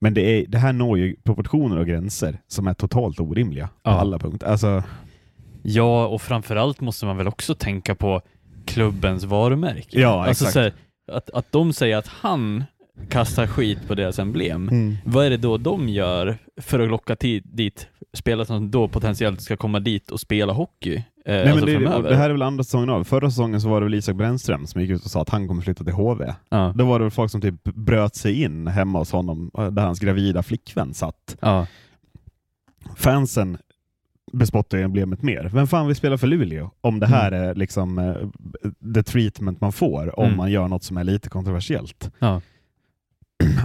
[0.00, 3.72] Men det, är, det här når ju proportioner och gränser som är totalt orimliga på
[3.82, 3.90] Ja.
[3.90, 4.46] alla punkter.
[4.46, 4.82] Alltså,
[5.62, 8.22] Ja, och framförallt måste man väl också tänka på
[8.66, 10.00] klubbens varumärke.
[10.00, 10.56] Ja, alltså, exakt.
[10.56, 10.72] här,
[11.16, 12.64] att, att de säger att han
[13.08, 14.68] kastar skit på deras emblem.
[14.68, 14.96] Mm.
[15.04, 19.56] Vad är det då de gör för att locka dit spelare som då potentiellt ska
[19.56, 20.94] komma dit och spela hockey?
[20.96, 23.04] Eh, Nej, alltså men det, det här är väl andra säsongen av.
[23.04, 25.48] Förra säsongen så var det väl Isak Brännström som gick ut och sa att han
[25.48, 26.34] kommer flytta till HV.
[26.48, 26.72] ja.
[26.76, 30.00] Då var det väl folk som typ bröt sig in hemma hos honom där hans
[30.00, 31.36] gravida flickvän satt.
[31.40, 31.66] Ja.
[32.96, 33.58] Fansen
[34.32, 35.50] bespottar ju emblemet mer.
[35.52, 38.14] Vem fan vill spela för Luleå om det här är liksom eh,
[38.94, 40.36] the treatment man får om Mm.
[40.36, 42.10] man gör något som är lite kontroversiellt?
[42.18, 42.40] Ja.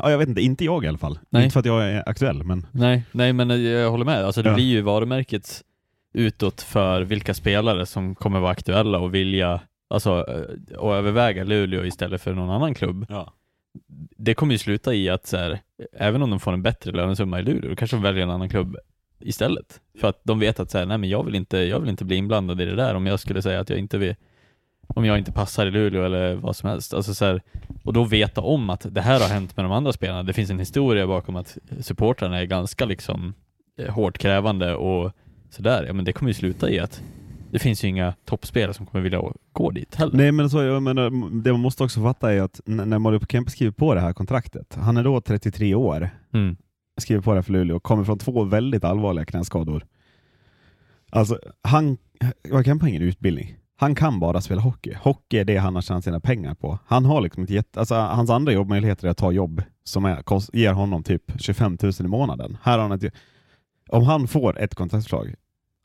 [0.01, 1.19] Ja, jag vet inte, inte jag i alla fall.
[1.29, 1.43] Nej.
[1.43, 4.25] Inte för att jag är aktuell, men Nej, nej, men jag håller med.
[4.25, 4.55] Alltså, det Ja.
[4.55, 5.61] blir ju varumärket
[6.13, 11.85] utåt för vilka spelare som kommer vara aktuella och vilja alltså, eh, och överväga Luleå
[11.85, 13.05] istället för någon annan klubb.
[13.09, 13.33] ja.
[14.17, 15.59] Det kommer ju sluta i att så här,
[15.93, 18.49] även om de får en bättre lönesumma i Luleå, då kanske de väljer en annan
[18.49, 18.77] klubb
[19.19, 19.81] istället.
[19.99, 22.05] För att de vet att så här, nej, men jag, vill inte, jag vill inte
[22.05, 24.15] bli inblandad i det där om jag skulle säga att jag inte vill
[24.95, 26.93] om jag inte passar i Luleå eller vad som helst.
[26.93, 27.41] Alltså så här,
[27.83, 30.23] och då veta om att det här har hänt med de andra spelarna.
[30.23, 33.33] Det finns en historia bakom att supportrarna är ganska liksom
[33.79, 35.11] eh, hårt krävande och
[35.49, 35.83] sådär.
[35.87, 37.01] Ja men det kommer ju sluta i att
[37.51, 39.21] det finns ju inga toppspelare som kommer vilja
[39.51, 40.17] gå dit heller.
[40.17, 43.51] Nej, men så, jag menar, det man måste också fatta är att när Mario Kempe
[43.51, 46.55] skriver på det här kontraktet, han är då 33 år, Mm.
[47.01, 49.85] skriver på det här för Luleå, kommer från två väldigt allvarliga knäskador.
[51.11, 51.97] Alltså, han,
[52.51, 53.55] Mario Kempe har ingen utbildning.
[53.79, 54.93] Han kan bara spela hockey.
[55.01, 56.79] Hockey är det han har tjänat sina pengar på.
[56.85, 60.21] Han har liksom inte jätte, alltså, hans andra jobbmöjligheter är att ta jobb som är,
[60.21, 62.57] kost, ger honom typ 25 000 i månaden.
[62.63, 63.13] Här har han ett,
[63.89, 65.35] om han får ett kontraktsförslag,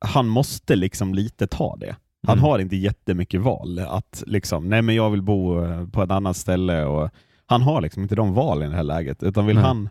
[0.01, 1.97] han måste liksom lite ta det.
[2.27, 2.45] Han Mm.
[2.51, 6.37] har inte jättemycket val att liksom, nej men jag vill bo eh, på ett annat
[6.37, 7.11] ställe och
[7.47, 9.65] han har liksom inte de valen i det här läget, utan vill Nej.
[9.65, 9.89] han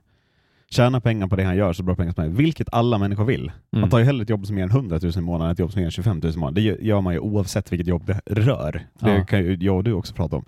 [0.73, 3.51] tjäna pengar på det han gör så bra pengar som möjligt, vilket alla människor vill.
[3.71, 3.89] Man Mm.
[3.89, 5.71] tar ju hellre ett jobb som ger en 100 000 i månaden än ett jobb
[5.71, 6.55] som ger en 25 000 i månaden.
[6.63, 8.71] Det gör- man ju oavsett vilket jobb det rör.
[8.99, 9.25] Det Ja.
[9.25, 10.45] kan ju jag och du också prata om.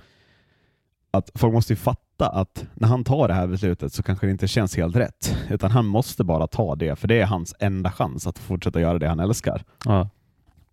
[1.12, 4.32] Att folk måste ju fatta att när han tar det här beslutet så kanske det
[4.32, 7.92] inte känns helt rätt, utan han måste bara ta det, för det är hans enda
[7.92, 9.64] chans att fortsätta göra det han älskar.
[9.86, 10.10] Ja.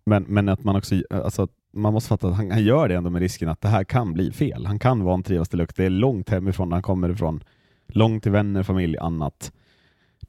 [0.05, 3.09] Men, men att man också, alltså, man måste fatta att han, han gör det ändå
[3.09, 4.65] med risken att det här kan bli fel.
[4.65, 5.75] Han kan vantrivas till lukt.
[5.75, 7.43] Det är långt hemifrån han kommer ifrån.
[7.93, 9.51] Långt till vänner, familj, annat.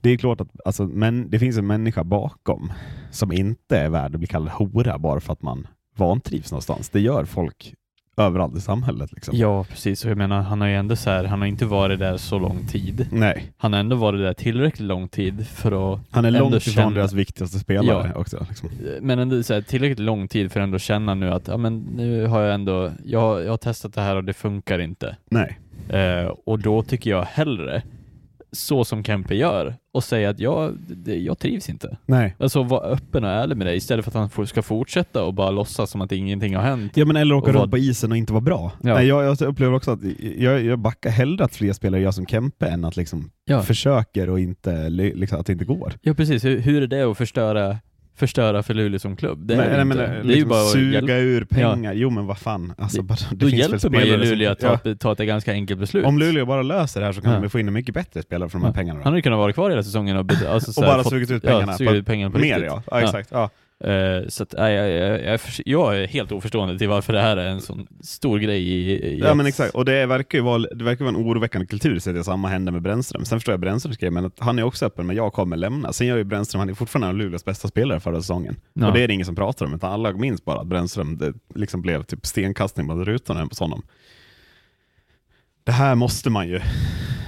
[0.01, 2.73] Det är klart att alltså, men, det finns en människa bakom
[3.11, 6.89] som inte är värd att bli kallad hora bara för att man vantrivs någonstans.
[6.91, 7.75] Det gör folk
[8.17, 9.13] överallt i samhället.
[9.13, 9.37] Liksom.
[9.37, 10.05] ja, precis.
[10.05, 12.39] Och jag menar, han har ju ändå så här, han har inte varit där så
[12.39, 13.07] lång tid.
[13.13, 16.75] Nej, Han har ändå varit där tillräckligt lång tid för att han är långt ifrån
[16.75, 18.21] känna- deras viktigaste spelare Ja.
[18.21, 18.47] också.
[18.49, 18.69] Liksom.
[19.01, 21.79] men ändå så här, tillräckligt lång tid för att ändå känna nu att ja, men
[21.79, 25.17] nu har jag ändå, jag, jag har testat det här och det funkar inte.
[25.31, 25.59] Nej.
[25.89, 27.83] Eh, och då tycker jag hellre,
[28.53, 31.97] så som Kempe gör, och säga att jag, det, jag trivs inte.
[32.07, 32.37] Nej.
[32.39, 35.35] Alltså vara öppen och ärlig med det istället för att han får, ska fortsätta och
[35.35, 36.93] bara låtsas som att ingenting har hänt.
[36.97, 38.73] Ja men eller åka runt på isen och inte vara bra.
[38.83, 38.95] Ja.
[38.95, 40.01] Nej, jag, jag upplever också att
[40.37, 43.63] jag, jag backar hellre att fler spelare gör som Kempe än att liksom Ja.
[43.63, 45.93] försöker och inte, liksom, att det inte går.
[46.03, 47.77] Ja precis, hur, hur är det att förstöra,
[48.17, 49.47] förstöra för Luleå som klubb?
[49.47, 51.93] Det är, Men- det nej, men, det är liksom ju bara att suga ur pengar.
[51.93, 52.75] Jo men vad fan.
[52.79, 54.77] Alltså, bara, det Då hjälper man ju Luleå att ja.
[54.79, 56.07] ta, ta ett ganska enkelt beslut.
[56.07, 57.41] Om Luleå bara löser det här så kan Ja.
[57.41, 58.75] de få in en mycket bättre spelare för de här Ja.
[58.75, 58.99] pengarna.
[58.99, 61.31] Han hade ju kunnat vara kvar hela säsongen och, alltså, så och bara fått- sugit
[61.31, 61.73] ut pengarna.
[61.73, 62.65] Ja, sugit ut pengarna på mer riktigt.
[62.67, 62.83] ja.
[62.91, 63.29] ja, exakt.
[63.33, 63.51] Ja.
[63.81, 67.47] Eh, så att, nej, jag, jag, jag, är helt oförstående till varför det här är
[67.47, 70.85] en sån stor grej i, i Ja men exakt, och det verkar ju vara, det
[70.85, 73.25] verkar vara en oroväckande kultur så att det samma händer med Brännström.
[73.25, 75.93] Sen förstår jag Brännströms grej, men att han är också öppen, men jag kommer lämna.
[75.93, 78.57] Sen gör ju Brännström, han är fortfarande en av Luleås bästa spelare förra säsongen.
[78.73, 78.87] Ja.
[78.87, 81.35] Och det är det ingen som pratar om, utan alla minns bara att Brännström, det
[81.55, 83.83] liksom blev typ stenkastning mot rutorna hos honom.
[85.65, 86.61] Det här måste man ju,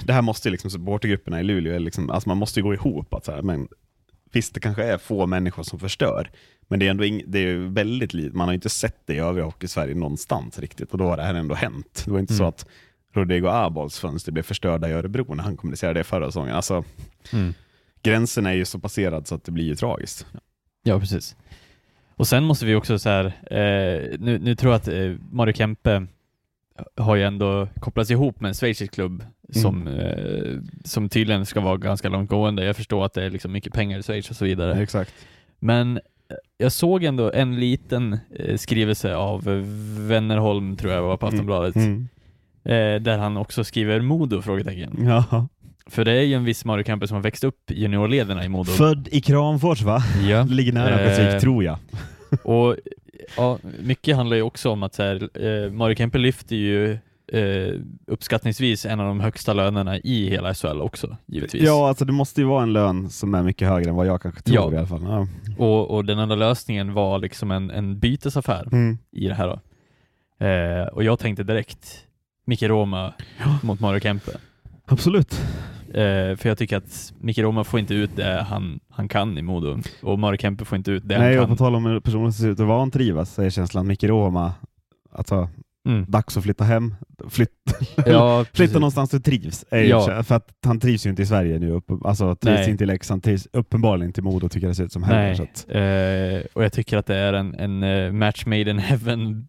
[0.05, 3.13] det här måste ju liksom supportergrupperna i Luleå, liksom, alltså man måste ju gå ihop.
[3.13, 3.67] Att så här, men
[4.31, 6.29] visst det kanske är få människor som förstör,
[6.67, 9.19] men det är ändå ing, det är väldigt lite, man har inte sett det i
[9.19, 12.01] övriga hockey-Sverige någonstans riktigt och då har det här ändå hänt.
[12.05, 12.49] Det var inte så Mm.
[12.49, 12.65] att
[13.13, 16.55] Rodrigo Abols fönster blev förstörda i Örebro när han kommunicerade det förra säsongen.
[16.55, 16.83] Alltså,
[17.33, 17.53] Mm.
[18.03, 20.25] gränsen är ju så passerad så att det blir ju tragiskt.
[20.83, 21.35] Ja, precis.
[22.15, 25.53] Och sen måste vi också så här, eh, nu, nu tror jag att eh, Mario
[25.53, 26.07] Kempe
[26.95, 31.77] har ju ändå kopplats ihop med en schweizisk klubb som, eh, som tydligen ska vara
[31.77, 32.65] ganska långtgående.
[32.65, 34.81] Jag förstår att det är liksom mycket pengar i Schweiz och så vidare.
[34.81, 35.13] Exakt.
[35.59, 36.01] Men eh,
[36.57, 39.55] jag såg ändå en liten eh, skrivelse av eh,
[40.07, 42.07] Wennerholm, tror jag var på Aftonbladet, Mm.
[42.63, 44.41] eh, där han också skriver Modo?
[44.41, 45.05] Frågetecken.
[45.07, 45.47] Ja.
[45.89, 48.71] För det är ju en viss Mario Kempe som har växt upp juniorlederna i Modo.
[48.71, 50.03] Född i Kramfors va?
[50.29, 50.43] Ja.
[50.49, 51.77] Ligger nära Eh, Örnsköldsvik tror jag.
[52.43, 52.75] Och
[53.37, 56.97] ja, mycket handlar ju också om att så här, eh, Mario Kempe lyfter ju
[57.33, 57.73] eh,
[58.07, 61.63] uppskattningsvis en av de högsta lönerna i hela SHL också, givetvis.
[61.63, 64.21] Ja, alltså det måste ju vara en lön som är mycket högre än vad jag
[64.21, 64.73] kanske tror Ja.
[64.73, 65.03] i alla fall.
[65.03, 65.27] Ja.
[65.65, 68.97] Och, och den enda lösningen var liksom en, en bytesaffär Mm.
[69.11, 69.59] i det här.
[70.39, 72.03] Eh, och jag tänkte direkt
[72.45, 73.13] Micke Roma
[73.63, 74.31] mot Mario Kempe.
[74.85, 75.41] Absolut.
[75.87, 79.41] Eh, för jag tycker att Micke Roma får inte ut det han, han kan i
[79.41, 81.57] Modo och Mario Kempe får inte ut det Nej, och han på kan.
[81.57, 84.51] tal om hur personen ser ut och vad han trivas så är känslan Micke Roma,
[85.11, 85.49] alltså
[85.87, 86.05] Mm.
[86.07, 86.95] dags att flytta hem,
[87.29, 87.49] flytt,
[88.05, 89.65] Ja, flytta någonstans du trivs.
[89.69, 90.23] Ja.
[90.23, 92.69] För att han trivs ju inte i Sverige nu, upp, alltså trivs Nej.
[92.69, 95.19] inte i Leksand, trivs uppenbarligen inte i Modo tycker jag det ser ut som heller.
[95.19, 95.65] Nej, att,
[96.45, 99.47] eh, och jag tycker att det är en, en eh, match made in heaven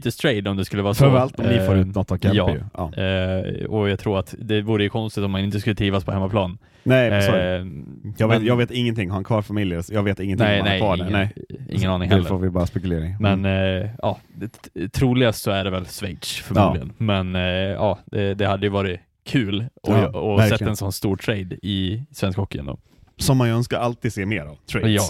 [0.00, 0.98] bytestrade om det skulle vara så.
[1.04, 2.56] Framförallt om ni får Eh, ut något av Kempe ja.
[2.96, 3.02] Ja.
[3.02, 6.12] Eh, och jag tror att det vore ju konstigt om man inte skulle trivas på
[6.12, 6.58] hemmaplan.
[6.82, 7.56] Nej, men det.
[7.56, 9.76] Eh, jag, vet, men- jag vet ingenting, har han kvar familj?
[9.90, 11.02] Jag vet ingenting nej, om han nej, har kvar det.
[11.10, 11.66] ingen, Nej.
[11.70, 12.28] ingen aning Det heller.
[12.28, 13.16] får vi bara spekulera i.
[13.20, 13.82] Men Mm.
[13.82, 16.92] eh, ja, det, troligast så är det väl Schweiz förmodligen.
[16.98, 20.58] Men eh, ja, det, det hade ju varit kul att Ja, och verkligen.
[20.58, 22.78] sett en sån stor trade i svensk hockey ändå.
[23.16, 24.56] Som man ju önskar alltid se mer av.
[24.72, 24.92] Trades.
[24.92, 25.02] Ja,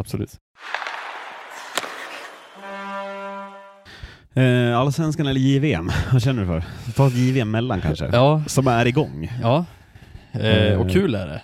[0.00, 0.30] absolut.
[4.36, 5.90] Eh, Allsvenskan eller JVM?
[6.12, 6.64] Vad känner du för?
[6.96, 8.06] Ta ett JVM mellan kanske?
[8.12, 9.30] Ja, Som är igång.
[9.42, 9.64] ja.
[10.32, 11.42] Eh, och kul är det.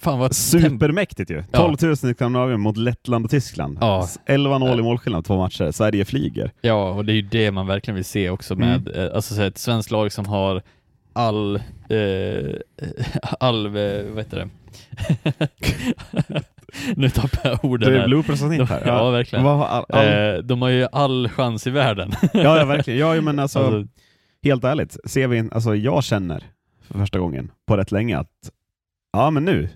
[0.00, 1.42] Fan vad Supermäktigt ju.
[1.52, 1.58] Ja.
[1.58, 3.78] 12 000 i Skandinavien mot Lettland och Tyskland.
[3.80, 4.08] Ja.
[4.26, 5.70] 11-0 i målskillnad två matcher.
[5.70, 6.52] Sverige flyger.
[6.60, 9.00] Ja, och det är ju det man verkligen vill se också med Mm.
[9.08, 10.62] eh, alltså, så ett svenskt lag som har
[11.12, 12.54] all, eh,
[13.40, 13.72] all, eh,
[14.10, 14.48] vad heter det?
[16.96, 18.08] nu tappar jag orden Det är här.
[18.08, 18.82] bloopers-avsnitt här.
[18.86, 19.44] Ja, verkligen.
[19.44, 22.12] Vad har all, all, Eh, de har ju all chans i världen.
[22.32, 23.00] ja, ja, verkligen.
[23.00, 23.84] Ja, men alltså, Alltså,
[24.42, 24.96] helt ärligt.
[25.04, 26.44] Ser vi, alltså, jag känner
[26.80, 28.50] för första gången på rätt länge att
[29.12, 29.68] ja, men nu,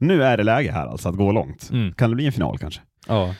[0.00, 1.70] nu är det läge här alltså att gå långt.
[1.72, 2.80] mm, Kan det bli en final kanske?
[3.08, 3.34] ja.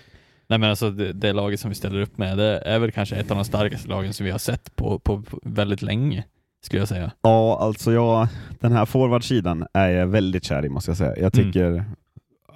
[0.51, 3.17] Nej men alltså det, det laget som vi ställer upp med, det är väl kanske
[3.17, 6.25] ett av de starkaste lagen som vi har sett på, på, på väldigt länge,
[6.65, 7.11] skulle jag säga.
[7.23, 8.29] Ja, alltså jag,
[8.61, 11.17] den här forwardsidan är jag väldigt kär i måste jag säga.
[11.17, 11.83] Jag Mm.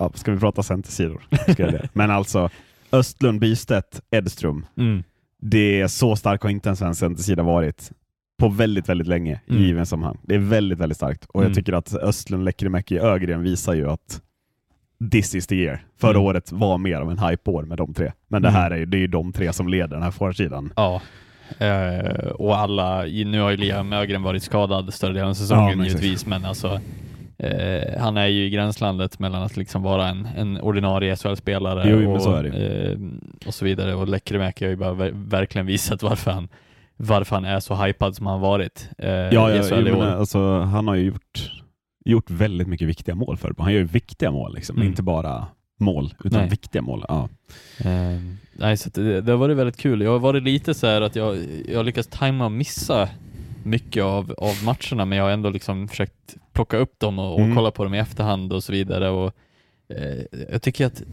[0.03, 1.23] Ja, ska vi prata centersidor?
[1.53, 1.89] Ska jag det.
[1.93, 2.51] Men alltså
[2.93, 4.67] Östlund, Bystedt, Edström.
[4.79, 5.03] Mm.
[5.41, 7.91] Det är så stark har inte en svensk centersida varit
[8.39, 9.63] på väldigt, väldigt länge i Mm.
[9.65, 10.19] JVM sammanhang.
[10.23, 11.49] Det är väldigt, väldigt starkt och Mm.
[11.51, 14.21] jag tycker att Östlund, Lekkerimäki, Ögren visar ju att
[15.13, 15.85] this is the year.
[16.01, 16.23] Förra Mm.
[16.23, 18.61] året var mer av en hype-år med de tre, men det Mm.
[18.61, 20.73] här är ju, det är ju de tre som leder den här forwardsidan.
[20.77, 21.01] Ja.
[21.59, 25.77] Eh, och alla, nu har ju Liam Ögren varit skadad större delen av säsongen Ja,
[25.77, 26.81] men givetvis, men alltså
[27.39, 32.13] eh, han är ju i gränslandet mellan att liksom vara en, en ordinarie SHL-spelare Jo,
[32.15, 32.99] och, så eh,
[33.47, 33.95] och så vidare.
[33.95, 36.49] Och Lekkerimäki har ju bara ver- verkligen visat varför han,
[36.97, 40.05] varför han är så hypad som han varit eh, Ja, i ja, SHL i år.
[40.05, 41.51] alltså, han har ju gjort,
[42.05, 44.77] gjort väldigt mycket viktiga mål för Han gör ju viktiga mål, liksom.
[44.77, 44.89] Mm.
[44.89, 45.47] inte bara
[45.81, 46.51] mål, utan Nej.
[46.51, 47.05] viktiga mål.
[47.09, 47.29] Ja.
[47.85, 48.21] Eh,
[48.53, 50.01] nej, så det, det har varit väldigt kul.
[50.03, 51.37] Jag har varit lite så här att jag,
[51.69, 53.09] jag lyckats tajma och missa
[53.65, 57.41] mycket av, av matcherna, men jag har ändå liksom försökt plocka upp dem och, och
[57.41, 57.57] Mm.
[57.57, 59.09] kolla på dem i efterhand och så vidare.
[59.11, 59.33] Och,
[59.89, 61.07] eh, jag tycker att eh,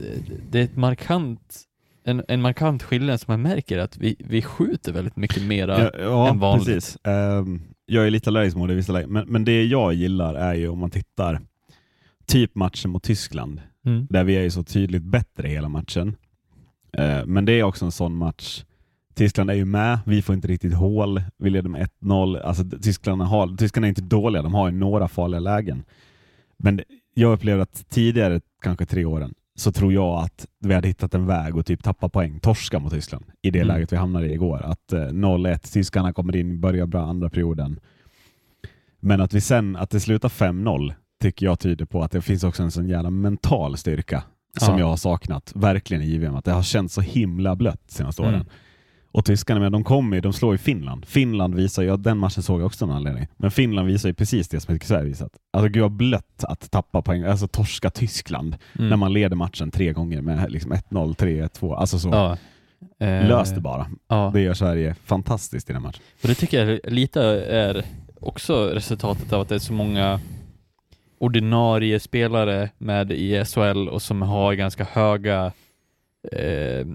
[0.52, 1.62] det är ett markant,
[2.04, 5.80] en, en markant skillnad som jag märker att vi, vi skjuter väldigt mycket mera.
[5.84, 6.66] Ja, ja än vanligt.
[6.68, 6.98] precis.
[7.04, 10.54] Ehm, jag är lite allergisk mot det vissa lägen, men, men det jag gillar är
[10.54, 11.42] ju om man tittar
[12.26, 14.08] typ matchen mot Tyskland, Mm.
[14.10, 16.16] där vi är ju så tydligt bättre hela matchen.
[16.98, 18.64] Eh, men det är också en sån match
[19.20, 22.42] Tyskland är ju med, vi får inte riktigt hål, vi leder med 1-0.
[22.42, 25.84] Alltså, Tyskland, har, Tyskarna är inte dåliga, de har ju några farliga lägen.
[26.58, 30.88] Men det- jag upplevde att tidigare, kanske tre åren, så tror jag att vi hade
[30.88, 33.68] hittat en väg och typ tappa poäng, torska mot Tyskland i det Mm.
[33.68, 34.62] läget vi hamnade i igår.
[34.66, 37.80] Att eh, 0-1, tyskarna kommer in, börjar bra andra perioden.
[39.00, 42.44] Men att vi sen, att det slutar 5-0 tycker jag tyder på att det finns
[42.44, 44.24] också en sån jävla mental styrka
[44.60, 44.80] som Ja.
[44.80, 46.36] jag har saknat, verkligen i JVM.
[46.36, 48.46] Att det har känts så himla blött senaste Mm.
[49.12, 51.06] Och tyskarna, men de kommer ju, de slår ju Finland.
[51.06, 54.10] Finland visar ju, ja, den matchen såg jag också av någon anledning, men Finland visar
[54.10, 55.32] ju precis det som Sverige visat.
[55.54, 58.90] Alltså gud vad blött att tappa poäng, alltså torska Tyskland Mm.
[58.90, 62.10] när man leder matchen tre gånger med liksom 1-0, 3-1, 2, alltså så.
[62.10, 62.38] Ja.
[63.06, 63.88] Eh, Lös det bara.
[64.08, 64.32] Ja.
[64.34, 66.02] Det gör Sverige fantastiskt i den matchen.
[66.22, 67.86] Och det tycker jag lite är
[68.22, 70.20] också resultatet av att det är så många
[71.18, 75.52] ordinarie spelare med i SHL och som har ganska höga
[76.32, 76.86] eh,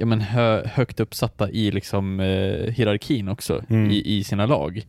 [0.00, 3.90] ja, men hö, högt uppsatta i liksom eh, hierarkin också Mm.
[3.90, 4.82] i, i sina lag.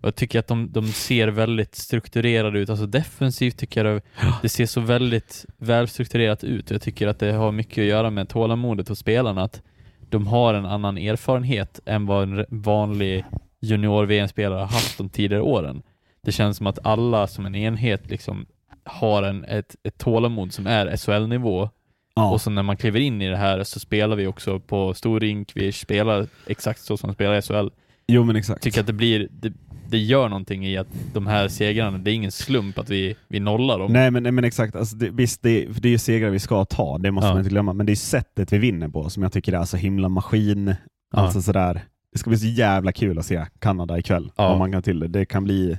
[0.00, 4.02] Och jag tycker att de, de ser väldigt strukturerade ut, alltså defensivt tycker jag det,
[4.42, 6.70] det ser så väldigt välstrukturerat ut.
[6.70, 9.62] Jag tycker att det har mycket att göra med tålamodet hos spelarna, att
[10.10, 13.24] de har en annan erfarenhet än vad en vanlig
[13.60, 15.82] junior-VM-spelare har haft de tidigare åren.
[16.22, 18.46] Det känns som att alla som en enhet liksom
[18.84, 21.70] har en, ett, ett tålamod som är SHL-nivå
[22.18, 22.30] Ja.
[22.30, 25.20] och så när man kliver in i det här så spelar vi också på stor
[25.20, 27.68] rink, vi spelar exakt så som man spelar i SHL.
[28.08, 28.62] Jo men exakt.
[28.62, 29.52] Tycker att det blir, det,
[29.88, 33.40] det gör någonting i att de här segrarna, det är ingen slump att vi, vi
[33.40, 33.92] nollar dem.
[33.92, 36.64] Nej men, nej, men exakt, alltså, det, visst det, det är ju segrar vi ska
[36.64, 37.32] ta, det måste Ja.
[37.32, 39.76] man inte glömma, men det är sättet vi vinner på som jag tycker är så
[39.76, 40.74] himla maskin.
[41.12, 41.18] Ja.
[41.18, 41.80] Alltså sådär,
[42.12, 44.48] det ska bli så jävla kul att se Kanada ikväll, Ja.
[44.52, 45.08] om man kan till det.
[45.08, 45.78] Det kan bli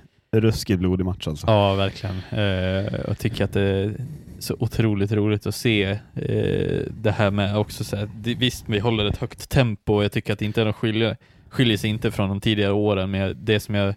[0.78, 1.48] blodig match alltså.
[1.48, 2.16] Ja, verkligen.
[2.32, 3.94] Eh, jag tycker att det är
[4.40, 5.84] så otroligt roligt att se
[6.16, 8.10] eh, det här med också så här,
[8.40, 11.18] visst vi håller ett högt tempo och jag tycker att det inte är någon skiljer,
[11.50, 13.96] skiljer sig inte från de tidigare åren, men det som jag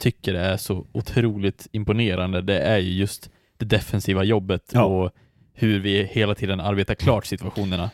[0.00, 4.84] tycker är så otroligt imponerande, det är ju just det defensiva jobbet Ja.
[4.84, 5.10] och
[5.54, 7.90] hur vi hela tiden arbetar klart situationerna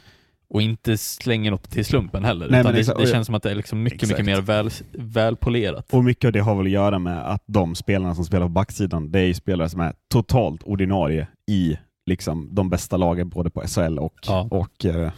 [0.48, 2.48] och inte slänger något till slumpen heller.
[2.50, 2.98] Nej, det, exakt.
[2.98, 4.10] det känns som att det är liksom mycket, Exakt.
[4.20, 5.92] mycket mer väl, välpolerat.
[5.92, 8.50] Och mycket av det har väl att göra med att de spelarna som spelar på
[8.52, 13.50] backsidan, det är ju spelare som är totalt ordinarie i liksom, de bästa lagen både
[13.50, 14.48] på SHL och, Ja.
[14.50, 15.10] och eh,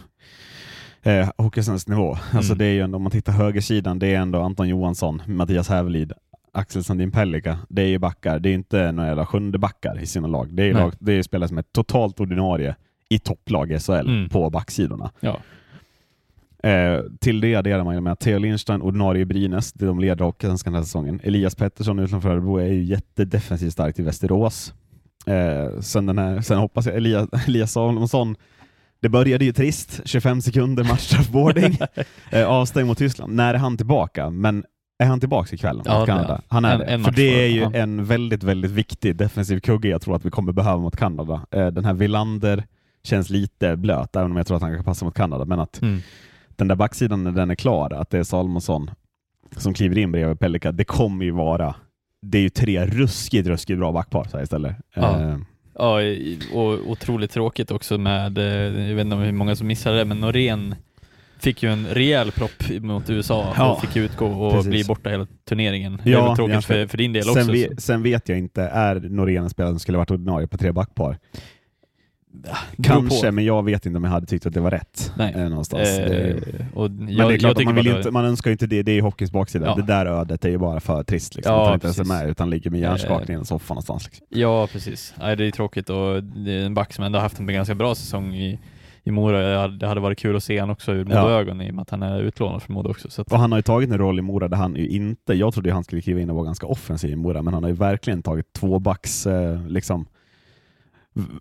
[1.03, 2.17] eh, Hockeysvensk nivå.
[2.33, 2.57] Alltså Mm.
[2.57, 6.13] det är ju ändå, om man tittar högersidan, det är ändå Anton Johansson, Mattias Hävelid,
[6.53, 7.57] Axel Sandin Pellikka.
[7.69, 10.53] Det är ju backar, det är inte några jävla sjunde backar i sina lag.
[10.53, 12.75] Det är, lag, det är spelare som är totalt ordinarie
[13.09, 14.29] i topplag i SHL Mm.
[14.29, 15.11] på backsidorna.
[15.19, 15.37] Ja.
[16.69, 20.25] Eh, till det adderar man ju med att Theo Lindstein, ordinarie Brynäs, det de leder
[20.25, 21.19] Hockeyallsvenskan den här säsongen.
[21.23, 24.73] Elias Pettersson utanför Örebro är ju jättedefensivt starkt i Västerås.
[25.25, 28.35] Eh, sen, den här, sen hoppas jag Elias, Elias Salomonsson,
[29.01, 31.77] det började ju trist, 25 sekunder matchstraffboarding,
[32.31, 33.33] eh, avstängd mot Tyskland.
[33.35, 34.29] När är han tillbaka?
[34.29, 34.63] Men
[35.03, 36.41] är han tillbaka ikväll mot Ja, är Kanada?
[36.47, 36.63] han.
[36.63, 36.85] Han är En- det.
[36.85, 37.71] en För det är ju Ja.
[37.73, 41.41] en väldigt, väldigt viktig defensiv kugge jag tror att vi kommer behöva mot Kanada.
[41.51, 42.63] Eh, den här Villander
[43.03, 45.81] känns lite blöt, även om jag tror att han kan passa mot Kanada, men att
[45.81, 45.99] Mm.
[46.55, 48.91] den där backsidan när den är klar, att det är Salomonsson
[49.57, 51.75] som kliver in bredvid Pellikka, det kommer ju vara
[52.21, 54.75] det är ju tre ruskigt, ruskigt bra backpar så här istället.
[54.95, 55.21] Ja.
[55.21, 55.37] Eh,
[55.81, 55.99] Ja,
[56.53, 58.43] och otroligt tråkigt också med, eh,
[58.89, 60.75] jag vet inte hur många som missade det, men Norén
[61.39, 64.69] fick ju en rejäl propp mot USA Ja, och fick utgå och precis.
[64.69, 66.01] bli borta hela turneringen.
[66.05, 67.75] Ja, väl tråkigt ja, för, för din del sen, också.
[67.75, 70.71] så- sen vet jag inte, är Norén en spelare som skulle varit ordinarie på tre
[70.71, 71.17] backpar?
[72.43, 72.83] På.
[72.83, 75.13] Kanske, men jag vet inte om jag hade tyckt att det var rätt.
[75.17, 75.33] Nej.
[75.37, 75.89] Eh, någonstans.
[75.89, 78.25] Eh, Det- och men jag, det är klart, att man, bara vill det- inte, man
[78.25, 79.65] önskar ju inte det, det är ju hockeyns baksida.
[79.65, 79.75] Ja.
[79.75, 81.35] Det där ödet är ju bara för trist.
[81.35, 84.05] Liksom, Ja, inte ens är med utan ligger med hjärnskakning i en soffa någonstans.
[84.05, 84.25] Liksom.
[84.29, 85.13] Ja, precis.
[85.19, 87.95] Nej, det är tråkigt och det är en back som ändå haft en ganska bra
[87.95, 88.59] säsong i,
[89.03, 89.67] i Mora.
[89.67, 91.21] Det hade varit kul att se han också ur Ja.
[91.21, 93.09] Modo-ögon i och med att han är utlånad från Modo också.
[93.09, 95.33] Så att, Och han har ju tagit en roll i Mora där han ju inte,
[95.33, 97.63] jag trodde ju han skulle kliva in och vara ganska offensiv i Mora, men han
[97.63, 100.05] har ju verkligen tagit tvåbacks, eh, liksom,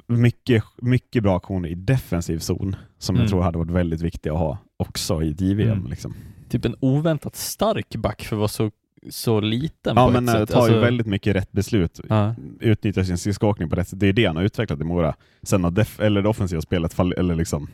[0.07, 3.23] mycket, mycket bra aktioner i defensiv zon, som Mm.
[3.23, 5.71] jag tror hade varit väldigt viktiga att ha också i JVM.
[5.71, 5.87] Mm.
[5.91, 6.15] Liksom.
[6.49, 8.71] typ en oväntat stark back för att vara så,
[9.11, 10.49] så liten Ja, på men ett eh, sätt.
[10.51, 12.35] tar ju Alltså- väldigt mycket rätt beslut, Ja.
[12.61, 14.01] utnyttjar sin skridskoåkning på rätt sätt.
[14.01, 15.15] Det är det han har utvecklat i Mora.
[15.43, 17.69] Sen har def- eller det offensiva spelet fall, eller liksom,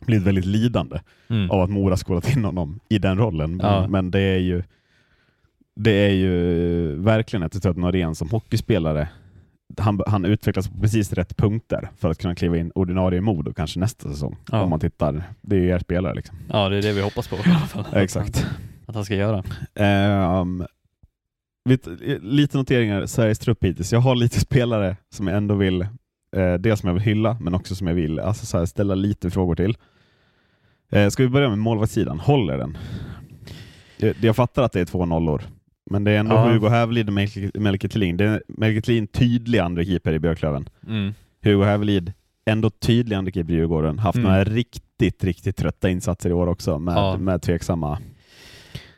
[0.00, 1.50] blivit väldigt lidande Mm.
[1.50, 3.56] av att Mora skolat in honom i den rollen.
[3.56, 3.88] Men, Ja.
[3.88, 4.62] men det är ju
[5.76, 9.08] det är ju verkligen ett Ted Norén som hockeyspelare.
[9.78, 13.52] Han, han utvecklas på precis rätt punkter för att kunna kliva in ordinarie i Modo
[13.52, 14.36] kanske nästa säsong.
[14.52, 14.62] Ja.
[14.62, 16.36] Om man tittar, det är ju er spelare liksom.
[16.48, 17.84] ja, det är det vi hoppas på i alla fall.
[17.92, 18.46] Exakt.
[18.86, 19.42] Att han ska göra.
[20.40, 20.66] Um,
[22.20, 23.92] lite noteringar, Sveriges trupp hittills.
[23.92, 25.82] Jag har lite spelare som jag ändå vill,
[26.36, 28.94] eh, dels som jag vill hylla, men också som jag vill alltså, så här, ställa
[28.94, 29.76] lite frågor till.
[30.90, 32.20] Eh, ska vi börja med målvaktssidan?
[32.20, 32.78] Håller den?
[33.96, 35.42] Jag, jag fattar att det är två nollor,
[35.90, 36.48] men det är ändå Ja.
[36.52, 38.16] Hugo Hävelid och Melke Melke Thelin.
[38.16, 40.68] Det är Melke Thelin tydlig andra keeper i Björklöven.
[40.88, 41.14] Mm.
[41.42, 42.12] Hugo Hävelid
[42.46, 43.98] ändå tydlig andra keeper i Djurgården.
[43.98, 44.28] Haft Mm.
[44.30, 47.16] några riktigt, riktigt trötta insatser i år också med, Ja.
[47.18, 47.98] med tveksamma.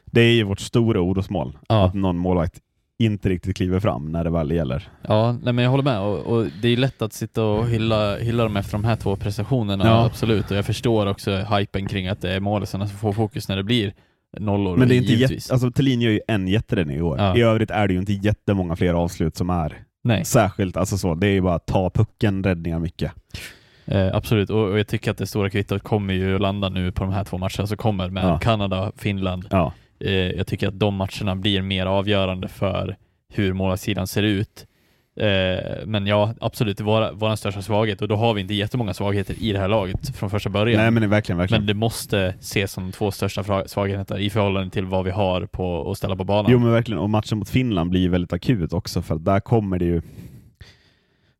[0.05, 1.59] Det är ju vårt stora orosmål.
[1.69, 1.87] Ja.
[1.87, 2.61] Att någon målvakt
[2.99, 4.89] inte riktigt kliver fram när det väl gäller.
[5.09, 8.17] Ja, nej, men jag håller med och, och det är lätt att sitta och hylla,
[8.17, 10.05] hylla dem efter de här två prestationerna, Ja.
[10.07, 10.51] absolut.
[10.51, 13.63] Och jag förstår också hypen kring att det är målisarna som får fokus när det
[13.63, 13.93] blir
[14.39, 14.77] nollor.
[14.77, 17.19] Men det är inte jätte, alltså Thelin gör ju en jätteräddning i år.
[17.19, 17.37] Ja.
[17.37, 21.15] I övrigt är det ju inte jättemånga fler avslut som är Nej, särskilt, alltså så,
[21.15, 23.13] det är ju bara ta pucken, räddningar mycket.
[23.85, 24.51] eh, absolut.
[24.51, 27.25] Och, och jag tycker att det stora kvittot kommer ju landa nu på de här
[27.25, 28.39] två matcherna som kommer med Ja.
[28.39, 29.47] Kanada, Finland.
[29.51, 29.73] Ja.
[30.01, 32.97] Eh, jag tycker att de matcherna blir mer avgörande för
[33.33, 34.67] hur målvaktssidan ser ut.
[35.17, 38.95] Eh, men ja, absolut, det var vår största svaghet och då har vi inte jättemånga
[38.95, 40.81] svagheter i det här laget från första början.
[40.81, 41.63] Nej men det verkligen, verkligen.
[41.63, 45.91] Men det måste ses som två största svagheterna i förhållande till vad vi har på
[45.91, 46.53] att ställa på banan.
[46.53, 49.79] Jo men verkligen, och matchen mot Finland blir ju väldigt akut också för där kommer
[49.79, 50.03] det ju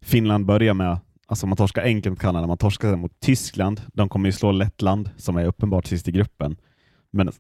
[0.05, 4.29] Finland börjar med, alltså man torskar enkelt mot Kanada, man torskar mot Tyskland, de kommer
[4.29, 6.57] ju slå Lettland som är uppenbart sist i gruppen.
[7.11, 7.33] Men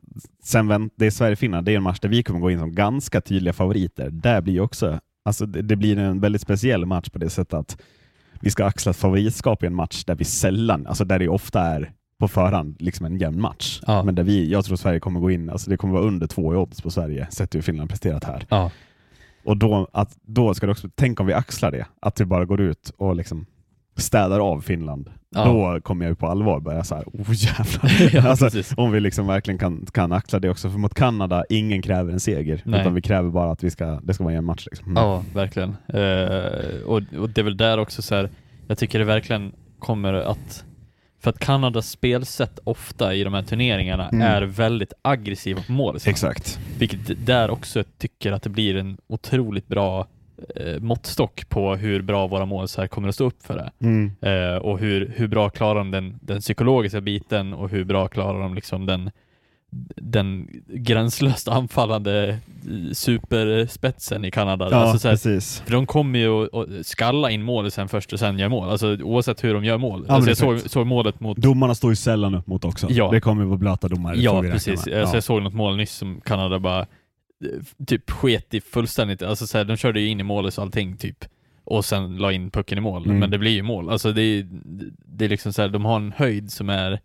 [0.43, 2.74] sen vänt, det är Sverige-Finland, det är en match där vi kommer gå in som
[2.74, 4.11] ganska tydliga favoriter.
[4.11, 7.55] Där blir ju också, alltså det, det blir en väldigt speciell match på det sättet
[7.55, 7.83] att
[8.41, 11.61] vi ska axla ett favoritskap i en match där vi sällan, alltså där det ofta
[11.61, 13.81] är på förhand liksom en jämn match.
[13.87, 14.03] Ja.
[14.03, 16.55] Men där vi, jag tror Sverige kommer gå in, alltså det kommer vara under två
[16.55, 18.47] i odds på Sverige, sett hur Finland presterat här.
[18.49, 18.70] Ja.
[19.45, 22.45] Och då, att, då ska det också, tänk om vi axlar det, att vi bara
[22.45, 23.47] går ut och liksom
[23.97, 25.11] städar av Finland.
[25.30, 25.44] Ja.
[25.44, 28.14] Då kommer jag ju på allvar börja så här, oh jävlar.
[28.14, 31.82] Ja, alltså, om vi liksom verkligen kan, kan axla det också, för mot Kanada, ingen
[31.82, 32.80] kräver en seger, Nej.
[32.80, 34.66] utan vi kräver bara att vi ska, det ska vara en match.
[34.70, 34.86] Liksom.
[34.90, 35.03] Mm.
[35.03, 35.76] Ja, verkligen.
[35.88, 38.30] Eh, och, och det är väl där också så här,
[38.66, 40.64] jag tycker det verkligen kommer att
[41.22, 44.22] för att Kanadas spelsätt ofta i de här turneringarna Mm.
[44.22, 45.99] är väldigt aggressiva på mål.
[46.07, 46.59] Exakt.
[46.78, 50.07] Vilket där också tycker att det blir en otroligt bra
[50.57, 53.70] eh, måttstock på hur bra våra målsar kommer att stå upp för det.
[53.87, 54.12] Mm.
[54.20, 58.41] Eh, och hur, hur bra klarar de den, den psykologiska biten och hur bra klarar
[58.41, 59.11] de liksom den,
[59.97, 64.68] den gränslöst anfallande eh, superspetsen i Kanada.
[64.70, 65.61] Ja, alltså så här, precis.
[65.61, 68.97] för de kommer ju att- skalla in målet sen först och sen gör mål, alltså
[69.03, 70.05] oavsett hur de gör mål.
[70.09, 72.87] Ja, alltså jag såg, såg målet mot Domarna står ju sällan upp mot också.
[72.91, 73.11] Ja.
[73.11, 74.16] Det kommer ju vara blöta domare.
[74.18, 74.68] Ja, precis.
[74.68, 75.11] Alltså, Ja.
[75.14, 76.87] jag såg något mål nyss som Kanada bara
[77.87, 79.22] typ sket i fullständigt.
[79.22, 81.24] Alltså, så här, de körde ju in i målet och allting typ.
[81.64, 83.05] Och sen la in pucken i mål.
[83.05, 83.18] Mm.
[83.18, 83.91] Men det blir ju mål.
[83.91, 84.47] Alltså det är,
[85.05, 87.01] det är liksom så här, de har en höjd som är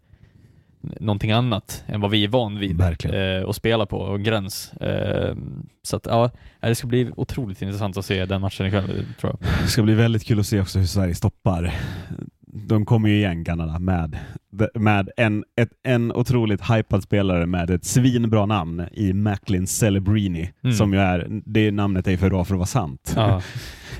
[0.82, 4.74] någonting annat än vad vi är van vid eh, att spela på, och gräns.
[4.74, 5.36] Eh,
[5.84, 9.52] så att ja, det ska bli otroligt intressant att se den matchen ikväll, tror jag.
[9.64, 11.74] Det ska bli väldigt kul att se också hur Sverige stoppar.
[12.54, 14.18] De kommer ju igen Kanada med,
[14.76, 20.52] med en, ett, en otroligt hypad spelare med ett svinbra namn i Macklin Celebrini.
[20.64, 20.76] Mm.
[20.76, 23.14] Som ju är, det namnet är för bra för att vara sant.
[23.16, 23.42] Ja,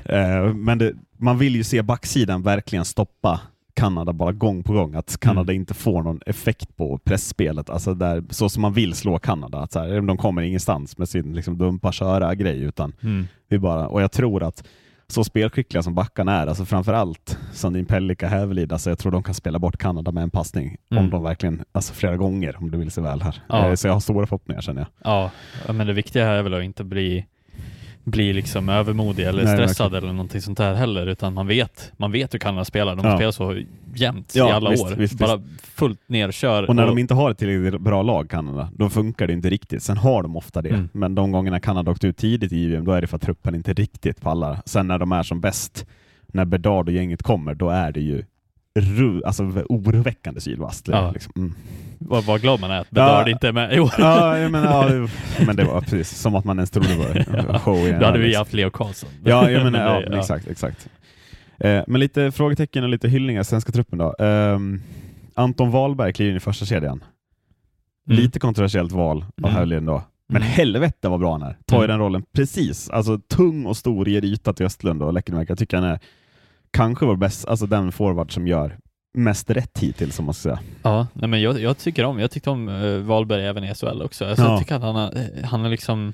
[0.06, 3.42] Eh, Men det, man vill ju se backsidan verkligen stoppa
[3.74, 8.24] Kanada bara gång på gång, att Kanada inte får någon effekt på pressspelet, alltså där,
[8.30, 9.60] så som man vill slå Kanada.
[9.60, 13.28] Att så här, de kommer ingenstans med sin liksom, dumpa köra grej, utan mm.
[13.50, 14.64] vi bara, och jag tror att
[15.12, 19.34] så spelskickliga som backarna är, alltså framförallt Sandin Pellika Hävelid, alltså jag tror de kan
[19.34, 21.04] spela bort Kanada med en passning, Mm.
[21.04, 23.42] om de verkligen, alltså flera gånger om det vill sig väl här.
[23.50, 23.68] Ja.
[23.70, 24.88] Eh, Så jag har stora förhoppningar känner jag.
[25.12, 25.32] Ja,
[25.68, 27.26] ja, men det viktiga här är väl att inte bli,
[28.04, 32.12] bli liksom övermodig eller Nej, stressad eller någonting sånt där heller, utan man vet, man
[32.12, 32.96] vet hur Kanada spelar.
[32.96, 33.18] De Ja.
[33.18, 33.62] spelar så
[33.96, 34.96] jämnt Ja, i alla visst, år.
[34.98, 35.42] visst, Bara
[35.76, 36.70] fullt ner, kör.
[36.70, 39.84] Och när de inte har ett tillräckligt bra lag, Kanada, då funkar det inte riktigt.
[39.84, 40.90] Sen har de ofta det, Mm.
[40.94, 43.56] men de gångerna Kanada åkt ut tidigt i JVM, då är det för att truppen
[43.56, 44.58] inte riktigt pallar.
[44.66, 45.86] Sen när de är som bäst,
[46.28, 48.24] när Bedard och gänget kommer, då är det ju
[48.80, 50.88] ru- alltså, oroväckande sylvast.
[50.88, 51.12] Ja.
[51.12, 51.34] Liksom.
[51.36, 51.54] Mm.
[52.00, 53.94] Vad, vad glad man är att Bedard inte är med i år.
[53.98, 55.08] Ja, menar, ja,
[55.46, 57.60] men det var precis som att man ens trodde det var Ja.
[57.60, 58.40] show i en Då hade vi liksom.
[58.42, 59.10] haft Leo Karlsson.
[59.24, 60.48] Ja, jag menar, ja, det- exakt.
[60.48, 60.90] exakt.
[61.60, 64.16] Eh, men lite frågetecken och lite hyllningar, svenska truppen då.
[64.20, 64.82] Ehm,
[65.34, 67.04] Anton Wahlberg kliver in i första kedjan.
[68.10, 68.22] Mm.
[68.22, 69.56] Lite kontroversiellt val av Mm.
[69.58, 70.04] Hövlin då.
[70.28, 70.54] Men Mm.
[70.54, 71.58] helvete vad bra han är.
[71.66, 71.90] Tar ju Mm.
[71.90, 72.90] den rollen precis.
[72.90, 75.52] Alltså tung och stor, ger yta till Östlund och Läckenmäki.
[75.52, 76.00] Jag tycker han är
[76.72, 78.78] kanske vår bäst, alltså den forward som gör
[79.14, 80.60] mest rätt hittills, som man ska säga.
[80.84, 84.02] Ja, nej men jag, jag tycker om, jag tyckte om uh, Wahlberg även i SHL
[84.02, 84.26] också.
[84.26, 84.50] Alltså, Ja.
[84.52, 86.14] Jag tycker att han, har, eh, han är liksom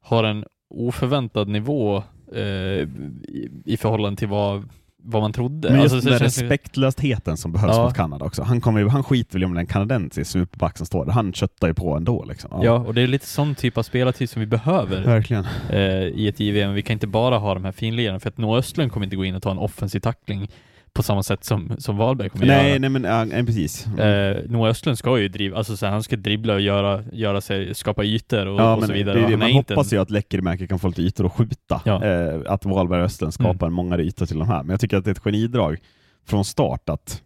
[0.00, 2.02] har en oförväntad nivå
[2.34, 4.68] eh, i, i förhållande till vad,
[5.04, 5.70] vad man trodde.
[5.70, 7.84] Men just Alltså, så den det- respektlösheten som behövs Ja.
[7.84, 8.42] mot Kanada också.
[8.42, 11.04] Han, kommer ju, han skiter väl i om det är en kanadensisk superback som står
[11.04, 11.12] där.
[11.12, 12.24] Han köttar ju på ändå.
[12.24, 12.60] Liksom.
[12.62, 15.46] Ja, och det är lite sån typ av spelartid som vi behöver Verkligen.
[15.70, 16.74] eh, i ett JVM.
[16.74, 19.24] Vi kan inte bara ha de här finlirarna, för att Noah Östlund kommer inte gå
[19.24, 20.48] in och ta en offensiv tackling
[20.94, 22.78] på samma sätt som, som Wahlberg kommer Nej, göra.
[22.78, 23.86] nej men ja, precis.
[23.86, 27.40] Eh, Noah Östlund ska ju driva, alltså så här, han ska dribbla och göra, göra
[27.40, 29.20] sig, skapa ytor och, Ja, och så vidare.
[29.20, 29.36] det det.
[29.36, 31.80] Man inte hoppas ju att Läckermäki kan få lite ytor att skjuta.
[31.84, 32.04] Ja.
[32.04, 34.62] Eh, att Wahlberg och Östlund skapar många ytor till de här.
[34.62, 35.78] Men jag tycker att det är ett genidrag
[36.26, 37.22] från start att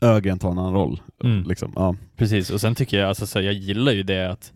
[0.00, 1.00] Ögren tar en annan roll.
[1.24, 1.48] Mm.
[1.48, 1.72] Liksom.
[1.76, 1.94] Ja.
[2.16, 4.52] Precis, och sen tycker jag, alltså så här, jag gillar ju det att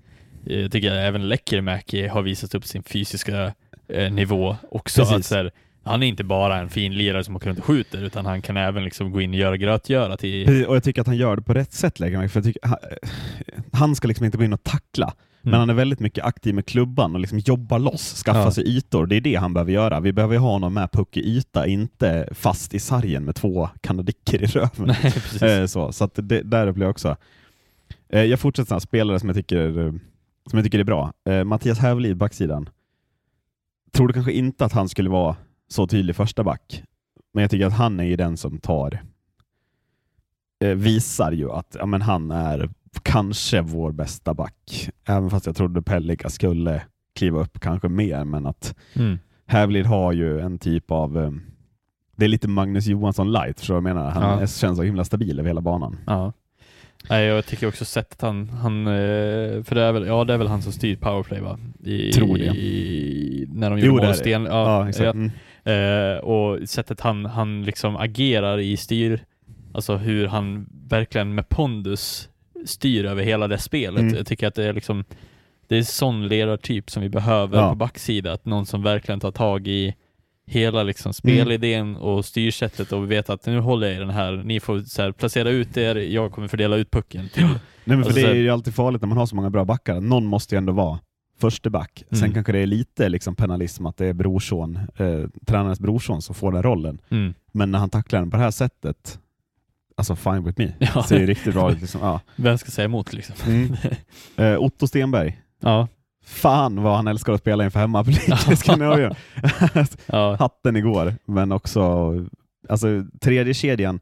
[0.47, 3.53] eh, jag tycker även Lekkerimäki har visat upp sin fysiska
[3.89, 5.01] eh, nivå också.
[5.01, 5.17] Precis.
[5.17, 5.51] Att, så här,
[5.85, 8.57] han är inte bara en fin lirare som åker runt och skjuter, utan han kan
[8.57, 10.47] även liksom gå in och göra grötgöra till...
[10.47, 12.69] Precis, och jag tycker att han gör det på rätt sätt, märke, för jag tycker,
[12.69, 12.77] han,
[13.73, 15.15] han ska liksom inte gå in och tackla,
[15.45, 15.61] men Mm.
[15.61, 18.51] han är väldigt mycket aktiv med klubban och liksom jobbar loss, skaffar Ja.
[18.51, 19.07] sig ytor.
[19.07, 20.01] Det är det han behöver göra.
[20.01, 23.69] Vi behöver ju ha honom med puck i yta, inte fast i sargen med två
[23.81, 24.95] kanadicker i röven.
[25.41, 25.61] Nej.
[25.61, 27.17] Eh, så så det, där upplever jag också.
[28.13, 29.73] Eh, jag fortsätter sådana spelare som jag tycker,
[30.51, 31.13] som jag tycker är bra.
[31.29, 32.69] Eh, Mattias Hävelid, backsidan.
[33.93, 35.37] Tror du kanske inte att han skulle vara
[35.73, 36.83] så tydlig första back,
[37.35, 39.03] men jag tycker att han är ju den som tar
[40.65, 42.69] eh, visar ju att ja, men han är
[43.03, 44.91] kanske vår bästa back.
[45.09, 46.83] Även fast jag trodde Pellica skulle
[47.17, 49.19] kliva upp kanske mer, men att Mm.
[49.47, 51.31] Hävelid har ju en typ av eh,
[52.17, 54.11] det är lite Magnus Johansson light, förstår du vad jag menar?
[54.11, 54.47] Han Ja.
[54.47, 55.99] känns så himla stabil över hela banan.
[56.07, 56.33] Ja.
[57.11, 60.39] Nej, jag tycker också sättet han, han eh, för det är väl, ja det är
[60.39, 61.59] väl han som styr powerplay va?
[61.85, 62.45] I, Tror det.
[62.45, 64.15] I, när de Jo, gjorde är mål.
[64.15, 65.05] Sten, Ja, ja, exakt.
[65.05, 65.31] ja, Mm.
[65.65, 69.25] Eh, och sättet han, han liksom agerar i styr,
[69.75, 72.29] alltså hur han verkligen med pondus
[72.65, 74.01] styr över hela det spelet.
[74.01, 74.15] Mm.
[74.15, 75.05] Jag tycker att det är liksom,
[75.69, 77.69] det är sån ledartyp som vi behöver Ja.
[77.69, 79.95] på backsida, att någon som verkligen tar tag i
[80.47, 81.13] hela liksom Mm.
[81.15, 85.03] spelidén och styrsättet och vet att nu håller jag i den här, ni får så
[85.03, 88.31] här, placera ut er, jag kommer fördela ut pucken till Nej, men för Alltså, det
[88.31, 90.01] är ju alltid farligt när man har så många bra backar.
[90.01, 90.99] Någon måste ju ändå vara
[91.43, 92.05] förste back.
[92.11, 92.33] Sen Mm.
[92.35, 96.53] kanske det är lite liksom penalism att det är brorson, eh, tränarens brorson som får
[96.53, 97.01] den rollen.
[97.11, 97.35] mm.
[97.53, 99.19] Men när han tacklar den på det här sättet,
[99.97, 100.73] alltså fine with me.
[100.79, 101.03] Ja.
[101.05, 101.81] Ser ju riktigt bra ut.
[101.81, 102.01] Liksom.
[102.01, 102.21] Ja.
[102.37, 103.37] Vem ska säga emot liksom?
[103.47, 103.77] Mm.
[104.37, 105.89] Eh, Otto Stenberg, Ja,
[106.25, 108.29] fan vad han älskar att spela inför hemmapublik.
[108.31, 109.15] Ha
[110.07, 112.13] ja, Hatten igår, men också
[112.69, 114.01] alltså, tredje kedjan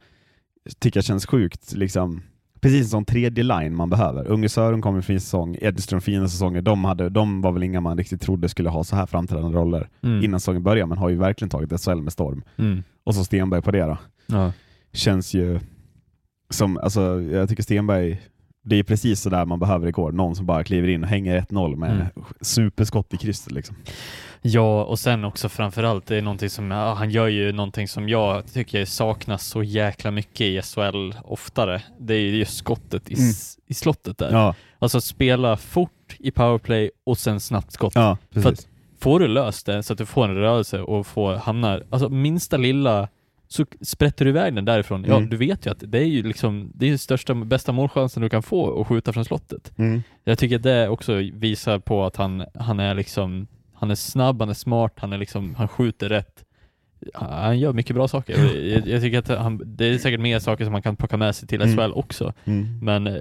[0.78, 1.72] tycker jag känns sjukt.
[1.72, 2.22] Liksom,
[2.60, 4.28] precis som tredje line man behöver.
[4.28, 6.62] Unge Sören kom i fin säsong, Edström fina säsonger.
[6.62, 9.88] De, hade, de var väl inga man riktigt trodde skulle ha så här framträdande roller
[10.02, 10.24] mm.
[10.24, 12.42] innan säsongen började, men har ju verkligen tagit SHL med storm.
[12.56, 12.82] Mm.
[13.04, 13.98] Och så Stenberg på det då.
[14.26, 14.52] Ja.
[14.92, 15.60] Känns ju
[16.50, 18.20] som, alltså jag tycker Stenberg,
[18.64, 20.12] det är precis så där man behöver igår.
[20.12, 22.06] Någon som bara kliver in och hänger 1-0 med Mm.
[22.40, 23.76] superskott i krysset liksom.
[24.42, 28.08] Ja, och sen också framförallt, det är någonting som, ja, han gör ju någonting som
[28.08, 31.82] jag tycker saknas så jäkla mycket i SHL oftare.
[31.98, 34.28] Det är ju just skottet i, s- i slottet där.
[34.28, 34.40] Mm.
[34.40, 37.92] Ja, Alltså spela fort i powerplay och sen snabbt skott.
[37.94, 38.66] ja För att
[39.00, 42.56] får du löst det så att du får en rörelse och får hamnar, alltså minsta
[42.56, 43.08] lilla
[43.48, 45.04] så sprätter du iväg den därifrån.
[45.08, 45.30] Ja, Mm.
[45.30, 48.42] du vet ju att det är ju liksom, det är största, bästa målchansen du kan
[48.42, 49.72] få att skjuta från slottet.
[49.78, 50.02] Mm.
[50.24, 53.46] Jag tycker det också visar på att han, han är liksom,
[53.80, 56.44] han är snabb, han är smart, han är liksom, han skjuter rätt.
[57.14, 58.38] Han gör mycket bra saker.
[58.54, 61.36] Jag, jag tycker att han, det är säkert mer saker som man kan plocka med
[61.36, 61.76] sig till Mm.
[61.76, 62.32] SHL också.
[62.44, 62.78] Mm.
[62.82, 63.12] Men eh,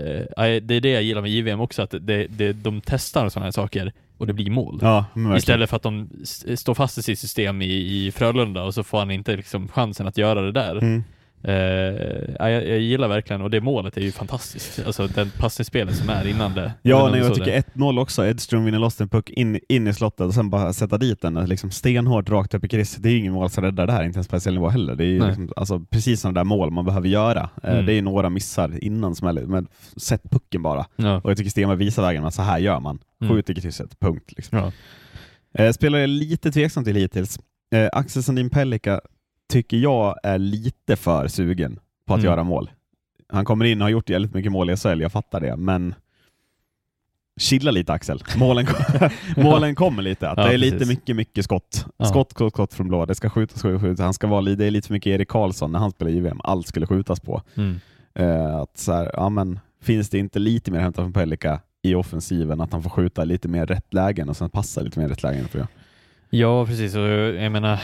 [0.61, 3.51] det är det jag gillar med JVM också, att det, det, de testar sådana här
[3.51, 4.79] saker och det blir mål.
[4.81, 5.05] Ja.
[5.37, 6.09] Istället för att de
[6.55, 10.07] står fast i sitt system i, i Frölunda och så får han inte liksom chansen
[10.07, 10.75] att göra det där.
[10.75, 11.03] Mm.
[11.43, 11.53] Eh,
[12.39, 14.79] ja, jag, jag gillar verkligen, och det målet är ju fantastiskt.
[14.85, 16.73] Alltså den passningsspelet som är innan det.
[16.81, 17.63] Ja, nej, jag tycker det.
[17.75, 18.25] 1-0 också.
[18.25, 21.33] Edström vinner loss en puck in, in i slottet och sen bara sätta dit den
[21.33, 23.03] liksom stenhårt rakt upp i krysset.
[23.03, 24.95] Det är ju ingen mål som räddar det här, inte ens på SHL nivå heller.
[24.95, 27.49] Det är ju liksom, alltså, precis sådana där mål man behöver göra.
[27.63, 27.85] Eh, Mm.
[27.85, 29.67] Det är några missar innan som är, men
[29.97, 30.85] sätt pucken bara.
[30.95, 31.21] Ja.
[31.23, 32.99] Och jag tycker Stenberg visar vägen, att så här gör man.
[33.21, 33.33] Mm.
[33.33, 34.33] Skjut i krysset, punkt.
[34.37, 34.57] Liksom.
[34.57, 34.71] Ja.
[35.63, 37.39] Eh, spelar jag lite tveksam till hittills.
[37.75, 39.01] Eh, Axel Sandin Pellikka
[39.49, 42.31] tycker jag är lite för sugen på att Mm.
[42.31, 42.69] göra mål.
[43.27, 45.95] Han kommer in och har gjort jävligt mycket mål i SHL, jag fattar det, men
[47.39, 48.23] chilla lite Axel.
[48.37, 48.65] Målen,
[49.37, 50.29] målen kommer lite.
[50.29, 50.87] Att Ja, det är lite precis.
[50.97, 51.85] mycket, mycket skott.
[51.97, 52.05] Ja.
[52.05, 53.05] Skott, skott, skott från blå.
[53.05, 54.03] Det ska skjutas, skjutas, skjutas.
[54.03, 56.39] Han ska vara, det är lite för mycket Erik Karlsson när han spelar i VM.
[56.43, 57.41] Allt skulle skjutas på.
[57.55, 57.79] Mm.
[58.15, 61.59] Eh, att så här, ja, men, finns det inte lite mer att hämta från Pellikka
[61.81, 65.07] i offensiven, att han får skjuta lite mer rätt lägen och sen passa lite mer
[65.07, 65.47] rätt lägen.
[65.47, 65.67] För det.
[66.29, 66.95] ja, precis.
[66.95, 67.79] Och jag menar,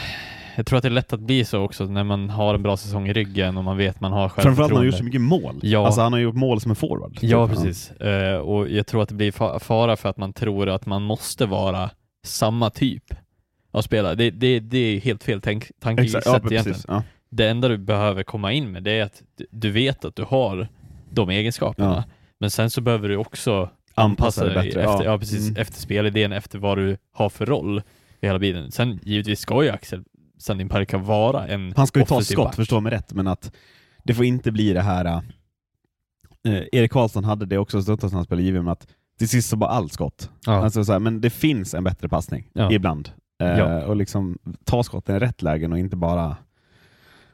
[0.56, 2.76] jag tror att det är lätt att bli så också när man har en bra
[2.76, 4.86] säsong i ryggen och man vet man har Framförallt när han har självförtroende.
[4.86, 5.60] gjort så mycket mål.
[5.62, 5.86] Ja.
[5.86, 7.18] Alltså han har gjort mål som en forward.
[7.20, 7.90] Ja, precis.
[7.90, 11.02] Eh, och jag tror att det blir fa- fara för att man tror att man
[11.02, 11.90] måste vara
[12.24, 13.04] samma typ
[13.70, 14.14] av spelare.
[14.14, 16.64] Det, det, det är helt fel tänk, tankesätt ja, egentligen.
[16.64, 16.84] precis.
[16.88, 17.02] Ja.
[17.30, 20.68] Det enda du behöver komma in med det är att du- vet att du har
[21.10, 22.04] de egenskaperna.
[22.06, 22.12] Ja.
[22.38, 25.12] Men sen så behöver du också Anpassa dig bättre, efter, ja.
[25.12, 25.18] ja.
[25.18, 25.60] precis, Mm.
[25.62, 27.82] efter spelidén, efter vad du har för roll
[28.20, 28.72] i hela bilen.
[28.72, 30.04] Sen givetvis ska ju Axel
[30.38, 32.54] Sandin Parka vara en Han ska ju ta skott, back.
[32.54, 33.52] förstå mig rätt, men att
[34.04, 35.04] det får inte bli det här...
[35.04, 38.86] eh, Erik Karlsson hade det också stundtals när han spelade JVM, att
[39.18, 40.30] till sist så bara allt skott.
[40.46, 40.52] Ja.
[40.52, 42.72] Alltså, så här, men det finns en bättre passning Ja.
[42.72, 43.10] ibland.
[43.42, 43.84] Eh, Ja.
[43.84, 46.36] Och liksom ta skotten i rätt lägen och inte bara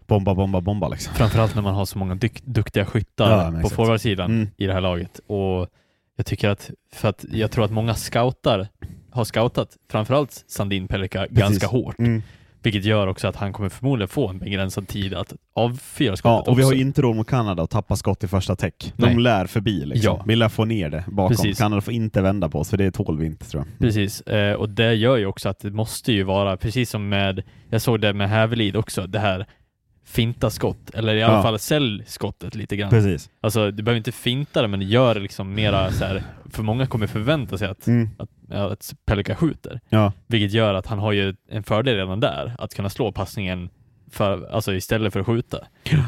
[0.06, 0.88] bomba, bomba, bomba.
[0.88, 1.14] Liksom.
[1.14, 4.48] Framförallt när man har så många dyk- duktiga Ja, skyttar men på forwardsidan Mm.
[4.56, 5.20] i det här laget.
[5.26, 5.68] Och
[6.16, 8.68] Jag tycker att, för att jag tror att många scoutar
[9.10, 12.22] har scoutat framförallt Sandin Pelika ganska hårt, Mm.
[12.62, 16.52] Vilket gör också att han kommer förmodligen få en begränsad tid att avfyra skottet Ja,
[16.52, 16.80] och vi har också.
[16.80, 18.92] inte råd mot Kanada att tappa skott i första täck.
[18.96, 19.16] De Nej.
[19.16, 20.16] lär förbi liksom.
[20.18, 20.24] Ja.
[20.26, 21.36] Vi lär få ner det bakom.
[21.36, 21.58] Precis.
[21.58, 23.78] Kanada får inte vända på oss, för det tål vi inte tror jag.
[23.78, 27.42] Precis, eh, och det gör ju också att det måste ju vara, precis som med,
[27.70, 29.46] jag såg det med Hävelid också, det här
[30.04, 31.42] finta skott, eller i alla Ja.
[31.42, 32.90] fall sälj skottet lite grann.
[32.90, 33.30] Precis.
[33.40, 36.86] Alltså du behöver inte finta det, men gör det liksom mera så här, för många
[36.86, 38.10] kommer förvänta sig att, Mm.
[38.18, 39.80] att, att Pelika skjuter.
[39.88, 40.12] Ja.
[40.26, 43.70] Vilket gör att han har ju en fördel redan där, att kunna slå passningen
[44.12, 45.58] för, alltså istället för att skjuta.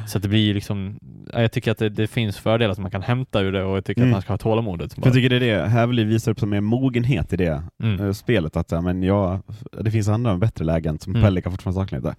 [0.07, 0.99] Så att det blir liksom,
[1.33, 3.77] ja, jag tycker att det, det finns fördelar som man kan hämta ur det och
[3.77, 4.11] jag tycker Mm.
[4.13, 4.95] att man ska ha tålamodet.
[4.95, 8.01] För Jag tycker det är det, Hävelid visar upp som mer mogenhet i det Mm.
[8.07, 8.57] eh, spelet.
[8.57, 9.41] Att, ja, men jag,
[9.81, 11.23] det finns andra bättre lägen som Mm.
[11.23, 12.15] Pelika fortfarande saknar lite.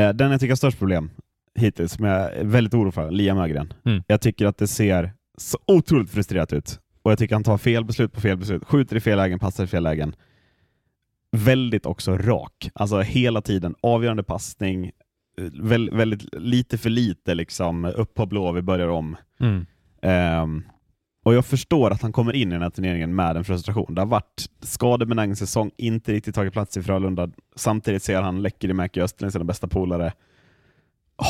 [0.00, 1.10] Eh, den jag tycker har störst problem
[1.58, 3.72] hittills, som jag är väldigt orolig för, Liam Ögren.
[3.86, 4.02] Mm.
[4.06, 6.78] Jag tycker att det ser så otroligt frustrerat ut.
[7.02, 9.64] Och jag tycker han tar fel beslut på fel beslut, skjuter i fel lägen, passar
[9.64, 10.14] i fel lägen.
[11.32, 14.86] Väldigt också rak, alltså hela tiden avgörande passning,
[15.38, 19.16] eh, väl, väldigt lite för lite liksom upp på blå, vi börjar om.
[19.40, 19.66] Mm.
[20.02, 20.64] Ehm,
[21.24, 23.94] och jag förstår att han kommer in i den här turneringen med en frustration.
[23.94, 27.30] Det har varit skadebenägen säsong, inte riktigt tagit plats i Frölunda.
[27.56, 30.12] Samtidigt ser han Lekkerimäki Österlen, sina bästa polare,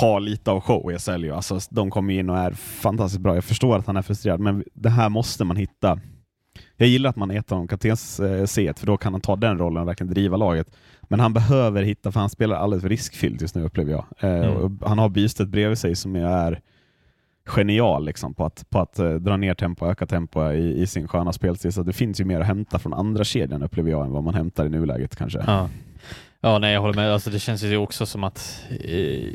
[0.01, 1.30] ha lite av show i SL.
[1.30, 3.34] Alltså, de kommer in och är fantastiskt bra.
[3.34, 6.01] Jag förstår att han är frustrerad, men det här måste man hitta.
[6.81, 9.59] Jag gillar att man heter honom kaptens eh, C, för då kan han ta den
[9.59, 10.66] rollen och verkligen driva laget.
[11.03, 14.05] Men han behöver hitta, för han spelar alldeles för riskfyllt just nu upplever jag.
[14.20, 14.78] Eh, Mm.
[14.85, 16.61] han har Bystedt bredvid sig som är
[17.47, 21.09] genial liksom, på att, på att eh, dra ner tempo öka tempo i, i sin
[21.09, 21.72] sköna spelstil.
[21.72, 24.35] Så det finns ju mer att hämta från andra kedjan upplever jag än vad man
[24.35, 25.45] hämtar i nuläget kanske.
[25.47, 25.68] Ja.
[26.41, 27.12] ja, nej jag håller med.
[27.12, 29.28] Alltså, det känns ju också som att eh,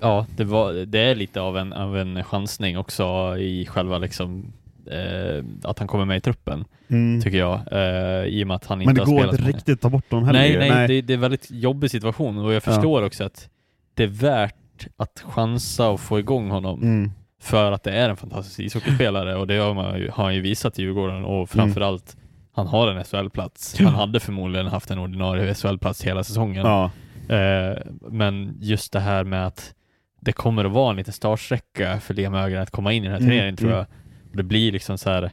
[0.00, 4.52] ja, det, var, det är lite av en, av en chansning också i själva liksom
[4.92, 7.20] eh, att han kommer med i truppen, Mm.
[7.22, 7.60] tycker jag.
[7.72, 9.56] Eh, I och med att han Men inte det har går spelat inte så många-
[9.56, 10.38] riktigt ta bort dem heller.
[10.40, 10.58] Nej, ju.
[10.58, 12.60] nej, Det, det är en väldigt jobbig situation och jag Ja.
[12.60, 13.48] förstår också att
[13.94, 14.54] det är värt
[14.96, 17.10] att chansa och få igång honom Mm.
[17.40, 20.40] för att det är en fantastisk ishockeyspelare och det har, man ju, har han ju
[20.40, 22.16] visat i Djurgården och framförallt
[22.52, 23.78] han har en SHL-plats.
[23.80, 26.66] Han hade förmodligen haft en ordinarie SHL-plats hela säsongen.
[26.66, 26.90] Ja.
[27.36, 27.78] Eh,
[28.10, 29.74] men just det här med att
[30.20, 33.12] det kommer att vara en liten startsträcka för Liam Ögren att komma in i den
[33.12, 33.76] här Mm, turneringen tror mm.
[33.78, 33.86] jag.
[33.86, 33.92] Och
[34.38, 35.30] det blir liksom så här,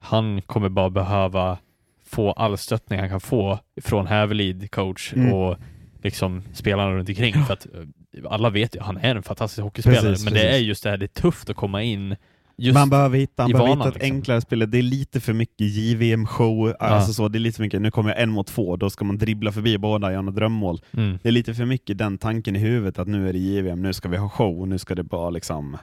[0.00, 1.58] han kommer bara behöva
[2.06, 5.32] få all stöttning han kan få från Hävelid coach Mm.
[5.32, 5.56] och
[6.02, 7.80] liksom spelarna runt omkring för att eh,
[8.32, 10.66] alla vet ju, han är en fantastisk hockeyspelare Precis, men det är precis.
[10.66, 12.16] just det här, det är tufft att komma in
[12.74, 14.16] man behöver hitta, han behöver vanan, hitta ett liksom.
[14.16, 14.70] enklare spel.
[14.70, 16.74] Det är lite för mycket JVM-show.
[16.80, 19.04] Alltså så, det är lite för mycket, nu kommer jag en mot två, då ska
[19.04, 20.80] man dribbla förbi båda och göra något drömmål.
[20.96, 21.18] mm.
[21.22, 23.92] Det är lite för mycket den tanken i huvudet att nu är det JVM, nu
[23.92, 25.76] ska vi ha show, nu ska det bara liksom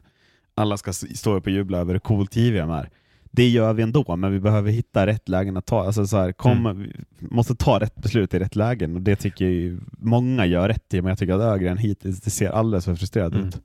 [0.56, 2.90] alla ska stå upp och jubla över hur coolt JVM är.
[3.34, 5.86] Det gör vi ändå, men vi behöver hitta rätt lägen att ta.
[5.86, 6.78] Alltså så här, kom, Mm.
[7.20, 10.68] Vi måste ta rätt beslut i rätt lägen och det tycker jag ju många gör
[10.68, 13.48] rätt i, men jag tycker att Ögren hittills det ser alldeles för frustrerad Mm.
[13.48, 13.62] ut.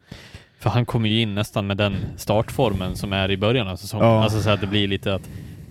[0.59, 4.07] För han kommer ju in nästan med den startformen som är i början av säsongen.
[4.07, 4.23] Ja.
[4.25, 5.29] Alltså så att det blir lite att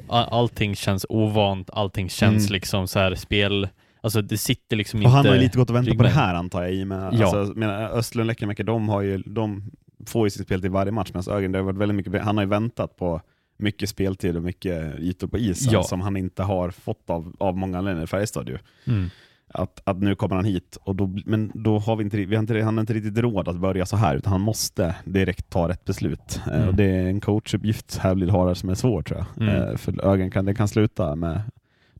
[0.08, 2.54] allting känns ovant, allting känns Mm.
[2.54, 3.68] liksom så här spel,
[4.02, 5.16] alltså det sitter liksom Och inte...
[5.16, 6.74] han har ju lite gått och väntat på det här antar jag.
[6.74, 7.38] I med, Ja.
[7.38, 7.62] alltså,
[7.98, 9.64] Östlund Lekkerimäki, de, har ju, de
[10.06, 12.38] får ju sitt spel till varje match, medan Ögren, det har varit väldigt mycket, han
[12.38, 13.22] har ju väntat på
[13.58, 15.84] mycket speltid och mycket ytor på isen Ja.
[15.84, 18.50] som han inte har fått av, av många anledningar i Färjestad.
[18.50, 18.58] Ju.
[18.88, 19.10] Mm.
[19.48, 22.42] Att, att nu kommer han hit, och då, men då har vi inte, vi har
[22.42, 25.68] inte, han har inte riktigt råd att börja så här, utan han måste direkt ta
[25.70, 26.42] rätt beslut.
[26.48, 26.68] Eh, Mm.
[26.68, 29.48] Och det är en coachuppgift här blir har som är svår tror jag.
[29.50, 29.62] Mm.
[29.70, 31.42] Eh, För Ögren kan, det kan sluta med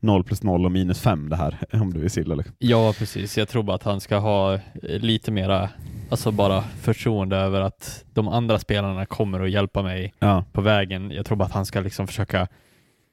[0.00, 2.34] 0 plus 0 och minus 5 det här, om du vill silla.
[2.34, 2.54] Liksom.
[2.58, 3.38] Ja, precis.
[3.38, 5.68] Jag tror bara att han ska ha eh, lite mera,
[6.10, 10.44] alltså bara förtroende över att de andra spelarna kommer att hjälpa mig Ja.
[10.52, 11.10] på vägen.
[11.10, 12.48] Jag tror bara att han ska liksom försöka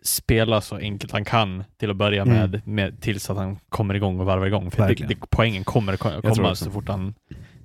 [0.05, 2.35] spela så enkelt han kan till att börja Mm.
[2.37, 4.71] med, med tills att han kommer igång och varvar igång.
[4.71, 7.13] För det, det, poängen kommer komma så fort han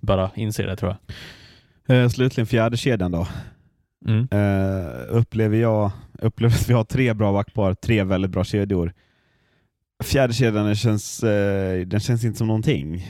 [0.01, 0.97] bara inser det tror
[1.87, 2.03] jag.
[2.03, 3.27] Eh, slutligen fjärde kedjan då.
[4.07, 4.29] Mm.
[4.31, 5.91] Eh, upplever jag
[6.23, 8.93] upplever att vi har tre bra backpar, tre väldigt bra kedjor.
[10.05, 13.07] Fjärde kedjan känns, eh, den känns inte som någonting.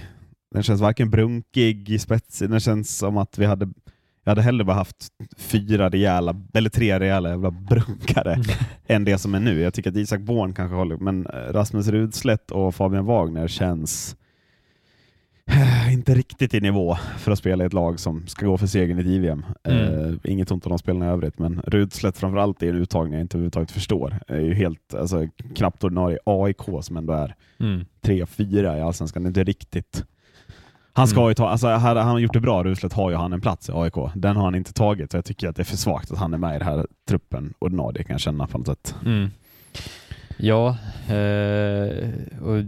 [0.55, 3.69] Den känns varken brunkig, spetsig, den känns som att vi hade
[4.25, 8.47] jag hade hellre bara haft fyra rejäla, eller tre rejäla jävla brunkare Mm.
[8.87, 9.61] än det som är nu.
[9.61, 14.17] Jag tycker att Isak Born kanske håller, men eh, Rasmus Rudslätt och Fabian Wagner känns
[15.93, 18.99] inte riktigt i nivå för att spela i ett lag som ska gå för segern
[18.99, 19.45] i JVM.
[19.65, 20.09] Mm.
[20.09, 23.21] Eh, inget ont om de spelarna i övrigt, men Rudslätt framförallt är en uttagning jag
[23.21, 24.21] inte överhuvudtaget förstår.
[24.29, 27.85] är ju helt, alltså, knappt ordinarie AIK som ändå är Mm.
[28.03, 29.23] 3-4 i Allsvenskan.
[29.23, 30.05] Det inte riktigt
[30.93, 31.29] Han ska Mm.
[31.29, 33.73] ju ta, alltså hade han gjort det bra, Ruslet har ju han en plats i
[33.73, 33.95] AIK.
[34.15, 36.35] Den har han inte tagit, så jag tycker att det är för svagt att han
[36.35, 38.95] är med i den här truppen ordinarie kan jag känna på något sätt.
[39.07, 39.31] Mm.
[40.37, 40.69] Ja,
[41.15, 42.09] eh,
[42.43, 42.65] och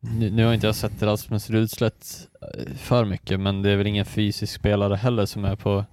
[0.00, 3.86] nu, nu har inte jag sett Rasmus Rudslätt eh, för mycket, men det är väl
[3.86, 5.84] ingen fysisk spelare heller som är på...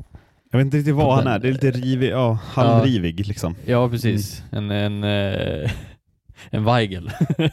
[0.51, 3.55] Jag vet inte riktigt vad han den- är, det är lite rivig, ja, halvrivig liksom.
[3.65, 4.43] Ja, precis.
[4.51, 5.71] En, en, eh,
[6.49, 7.11] en Weigel.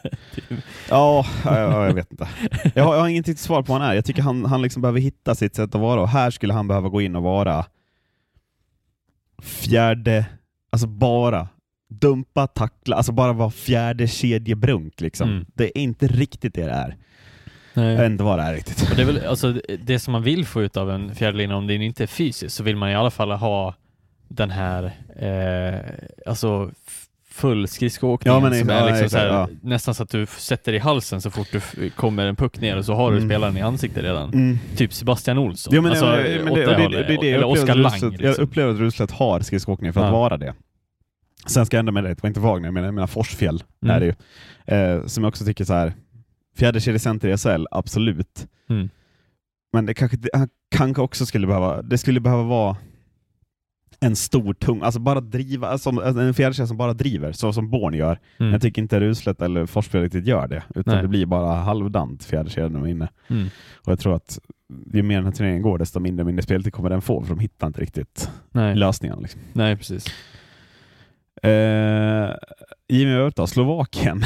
[0.91, 2.29] Ja, ja, ja, jag vet inte.
[2.75, 3.95] Jag har, jag har inget riktigt svar på vad han är.
[3.95, 6.69] Jag tycker han, han liksom behöver hitta sitt sätt att vara och här skulle han
[6.69, 7.65] behöva gå in och vara
[9.43, 10.27] fjärde,
[10.73, 11.49] alltså bara
[11.91, 15.29] dumpa, tackla, alltså bara vara fjärde kedjebrunk liksom.
[15.31, 15.47] Mm.
[15.55, 16.97] Det är inte riktigt det det är.
[17.75, 17.87] Nej.
[17.95, 18.91] Jag vet inte vad det är riktigt.
[18.91, 21.67] Och det är väl alltså det som man vill få ut av en fjärdelinje, om
[21.67, 23.75] det inte är fysiskt, så vill man i alla fall ha
[24.29, 24.85] den här,
[25.17, 25.81] eh,
[26.27, 26.71] alltså
[27.31, 29.49] full skridskoåkningen Ja, men som ja, är liksom exakt, så här, ja.
[29.63, 32.85] nästan så att du sätter i halsen så fort du kommer en puck ner och
[32.85, 33.29] så har du Mm.
[33.29, 34.29] spelaren i ansiktet redan.
[34.35, 34.59] Mm.
[34.77, 35.75] Typ Sebastian Olsson.
[35.75, 37.93] Ja, men, alltså, men, men, det, det, det, det, Eller Oskar Lang.
[37.93, 38.45] Ruslet- Jag Liksom.
[38.45, 40.13] upplever att Ruslet har skridskoåkning för att Ja.
[40.13, 40.55] vara det.
[41.47, 43.97] Sen ska jag ändra med det, det var inte Wagner, men jag menar Forsfjäll Mm.
[43.97, 44.15] är det ju.
[44.77, 45.93] Eh, som jag också tycker så här.
[46.57, 48.47] fjärde kedjecenter i SHL, absolut.
[48.69, 48.89] Mm.
[49.73, 52.77] Men det kanske, han kanske också skulle behöva, det skulle behöva vara
[54.01, 57.95] en stor, tung, alltså bara driva, alltså en fjärdekedja som bara driver, så som Born
[57.95, 58.19] gör.
[58.41, 58.53] Mm.
[58.53, 61.03] Jag tycker inte Ruslet eller Forsfjäll riktigt gör det, utan Nej.
[61.03, 63.09] det blir bara halvdant fjärdekedjan när de är inne.
[63.29, 63.49] Mm.
[63.77, 64.39] Och jag tror att
[64.93, 67.39] ju mer den här turneringen går, desto mindre mindre speltid kommer den få, för de
[67.39, 68.75] hittar inte riktigt Nej.
[68.77, 69.21] lösningarna.
[69.21, 69.41] Liksom.
[69.53, 70.07] Nej, precis.
[71.45, 72.31] Eh,
[72.89, 74.23] Jimmy då, Slovakien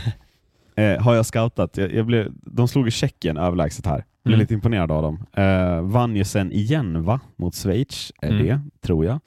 [0.76, 1.76] eh, har jag scoutat.
[1.76, 4.04] Jag, jag blev, de slog i Tjeckien överlägset här.
[4.24, 4.40] Blev Mm.
[4.40, 5.26] lite imponerad av dem.
[5.32, 7.20] Eh, vann ju sen igen va?
[7.36, 8.46] Mot Schweiz, är Mm.
[8.46, 9.20] det, tror jag.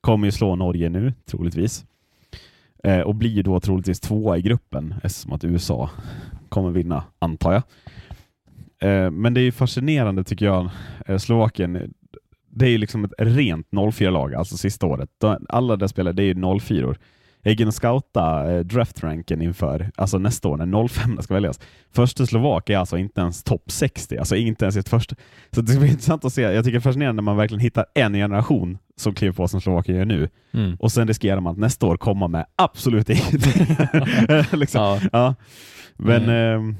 [0.00, 1.84] Kommer ju slå Norge nu, troligtvis.
[2.84, 5.90] Eh, och blir ju då troligtvis tvåa i gruppen, eftersom att USA
[6.48, 7.62] kommer vinna, antar jag.
[8.90, 10.70] Eh, men det är ju fascinerande tycker jag,
[11.06, 11.94] eh, Slovakien,
[12.54, 15.08] det är ju liksom ett rent 04-lag, alltså sista året.
[15.48, 16.96] Alla där spelare, det är ju 04-or.
[17.42, 21.60] Jag gick in och scouta eh, draftranken inför, alltså nästa år när 05 ska väljas.
[21.94, 25.16] Första Slovak är alltså inte ens topp 60, alltså inte ens ett första.
[25.54, 26.42] Så det ska bli intressant att se.
[26.42, 29.60] Jag tycker det är fascinerande när man verkligen hittar en generation som kliver på som
[29.60, 30.28] Slovakien gör nu.
[30.54, 30.76] Mm.
[30.80, 33.66] Och sen riskerar man att nästa år komma med absolut ingenting.
[34.52, 34.80] liksom.
[34.82, 35.00] Ja.
[35.12, 35.34] Ja.
[35.96, 36.68] Men Mm.
[36.70, 36.74] eh,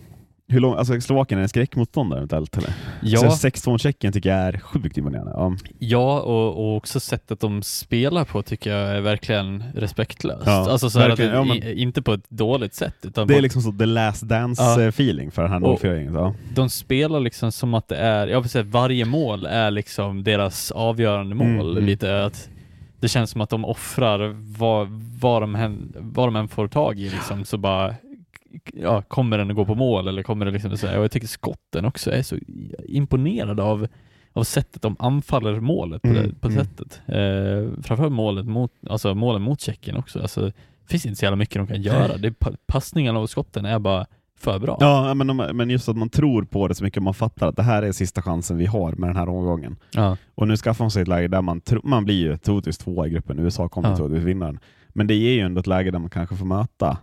[0.49, 2.57] hur lång, alltså Slovakien är en skräckmotståndare eventuellt?
[2.57, 2.75] Eller?
[3.03, 3.31] Ja.
[3.31, 5.33] Så 6-2 Tjeckien tycker jag är sjukt imponerande.
[5.35, 5.57] Ja.
[5.79, 10.47] Ja, och, och också sättet de spelar på tycker jag är verkligen respektlöst.
[10.47, 11.33] Ja, alltså så verkligen.
[11.49, 14.23] Ja, i, inte på ett dåligt sätt, utan Det på är liksom så the last
[14.23, 14.37] Ja.
[14.37, 16.35] dance-feeling för den här 04 ja.
[16.55, 20.71] de spelar liksom som att det är, jag vill säga varje mål är liksom deras
[20.71, 21.49] avgörande mål.
[21.49, 21.85] Mm, mm.
[21.85, 22.49] Lite att
[23.01, 24.89] det känns som att de offrar vad,
[25.21, 27.95] vad, de, än, vad de än får tag i liksom, så bara
[28.75, 31.11] ja, kommer den att gå på mål eller kommer det liksom så här, och jag
[31.11, 32.37] tycker skotten också är så
[32.89, 33.87] imponerad av
[34.37, 36.65] av sättet de anfaller målet på, Mm, det, på mm.
[36.65, 37.01] sättet.
[37.07, 40.21] Eh, framförallt målet mot, alltså målen mot Tjeckien också.
[40.23, 40.53] Alltså, det
[40.89, 42.17] finns inte så jävla mycket de kan göra.
[42.17, 42.35] Det,
[42.67, 44.07] passningarna och skotten är bara
[44.39, 44.77] för bra.
[44.81, 47.57] Ja, men, de- men just att man tror på det så mycket, man fattar att
[47.57, 49.77] det här är sista chansen vi har med den här omgången.
[49.93, 50.17] Ja.
[50.35, 53.07] Och nu skaffar man sig ett läge där man, tro, man blir ju troligtvis tvåa
[53.07, 53.97] i gruppen, USA kommer Ja.
[53.97, 54.59] troligtvis vinna den.
[54.89, 56.99] Men det ger ju ändå ett läge där man kanske får möta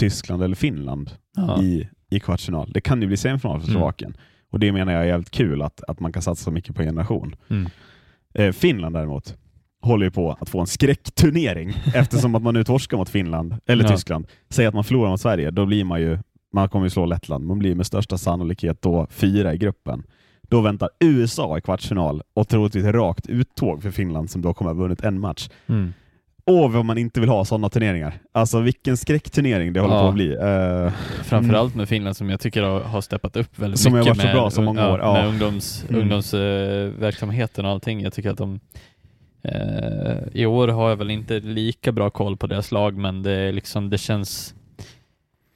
[0.00, 1.62] Tyskland eller Finland Ja.
[1.62, 2.70] i, i kvartsfinal.
[2.74, 3.74] Det kan ju bli semifinal för Mm.
[3.80, 4.16] Slovakien.
[4.50, 6.82] Och det menar jag är jävligt kul att, att man kan satsa så mycket på
[6.82, 7.36] en generation.
[7.50, 7.70] Mm.
[8.34, 9.36] Eh, Finland däremot
[9.82, 13.84] håller ju på att få en skräckturnering eftersom att man nu torskar mot Finland, eller
[13.84, 13.90] Ja.
[13.90, 14.26] Tyskland.
[14.50, 16.18] Säg att man förlorar mot Sverige, då blir man ju,
[16.52, 20.02] man kommer ju slå Lettland, man blir med största sannolikhet då fyra i gruppen.
[20.42, 24.78] Då väntar USA i kvartsfinal och troligtvis rakt uttåg för Finland som då kommer ha
[24.80, 25.48] vunnit en match.
[25.66, 25.92] Mm.
[26.46, 28.18] Åh, vad man inte vill ha sådana turneringar.
[28.32, 30.00] Alltså vilken skräckturnering det håller Ja.
[30.00, 30.34] på att bli.
[30.34, 30.92] Eh,
[31.22, 34.20] Framförallt med Finland som jag tycker har, har steppat upp väldigt Som har mycket varit
[34.20, 35.12] så med, bra så många år, ja.
[35.12, 36.00] med ungdoms, Mm.
[36.00, 38.00] ungdomsverksamheten och allting.
[38.00, 38.60] Jag tycker att de
[39.44, 43.52] eh, i år har jag väl inte lika bra koll på deras lag men det,
[43.52, 44.54] liksom, det känns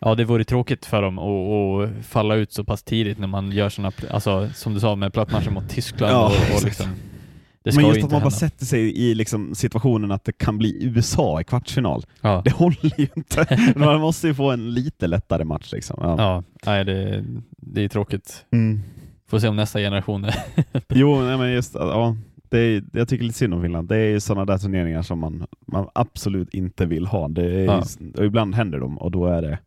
[0.01, 3.69] Ja det vore tråkigt för dem att, falla ut så pass tidigt när man gör
[3.69, 6.87] sådana, alltså som du sa med plattmatcher mot Tyskland Ja, och, och liksom
[7.63, 8.31] Det ska men just ju att man bara hända.
[8.31, 12.05] sätter sig i liksom situationen att det kan bli USA i kvartsfinal.
[12.21, 13.73] Ja, Det håller ju inte.
[13.77, 15.73] Man måste ju få en lite lättare match.
[15.73, 15.99] Liksom.
[16.03, 16.15] Ja.
[16.19, 17.25] ja nej, det,
[17.57, 18.45] det är tråkigt.
[18.53, 18.81] Mm.
[19.31, 20.35] Får se om nästa generation är
[20.89, 22.17] Jo, nej, men just ja,
[22.49, 23.89] det är, jag tycker lite synd om Finland.
[23.89, 27.29] Det är sådana där turneringar som man, man absolut inte vill ha.
[27.29, 28.25] Det är, Ja.
[28.25, 29.59] ibland händer de och då är det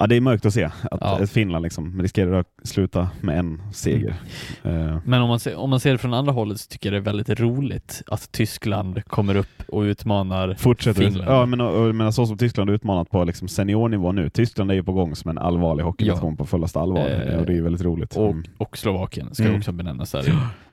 [0.00, 1.26] Ja, det är mörkt att se att Ja.
[1.26, 4.14] Finland liksom riskerar att sluta med en seger.
[4.62, 4.88] Mm.
[4.88, 7.02] Eh, Men om man, ser, om man ser det från andra hållet så tycker jag
[7.02, 11.02] det är väldigt roligt att Tyskland kommer upp och utmanar Fortsätter.
[11.02, 11.30] Finland.
[11.30, 14.30] Ja, men, och, men så som Tyskland har utmanat på liksom seniornivå nu.
[14.30, 17.08] Tyskland är ju på gång som en allvarlig hockeynation på fullaste allvar.
[17.28, 18.16] Eh, och det är väldigt roligt.
[18.16, 18.44] och, Mm.
[18.58, 19.56] och Slovakien ska Mm.
[19.58, 20.24] också benämnas där.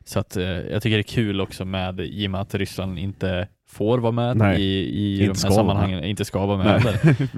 [0.05, 2.99] Så att, eh, jag tycker det är kul också med, i och med att Ryssland
[2.99, 6.93] inte får vara med Nej, i, i de här sammanhangen, inte ska vara med heller.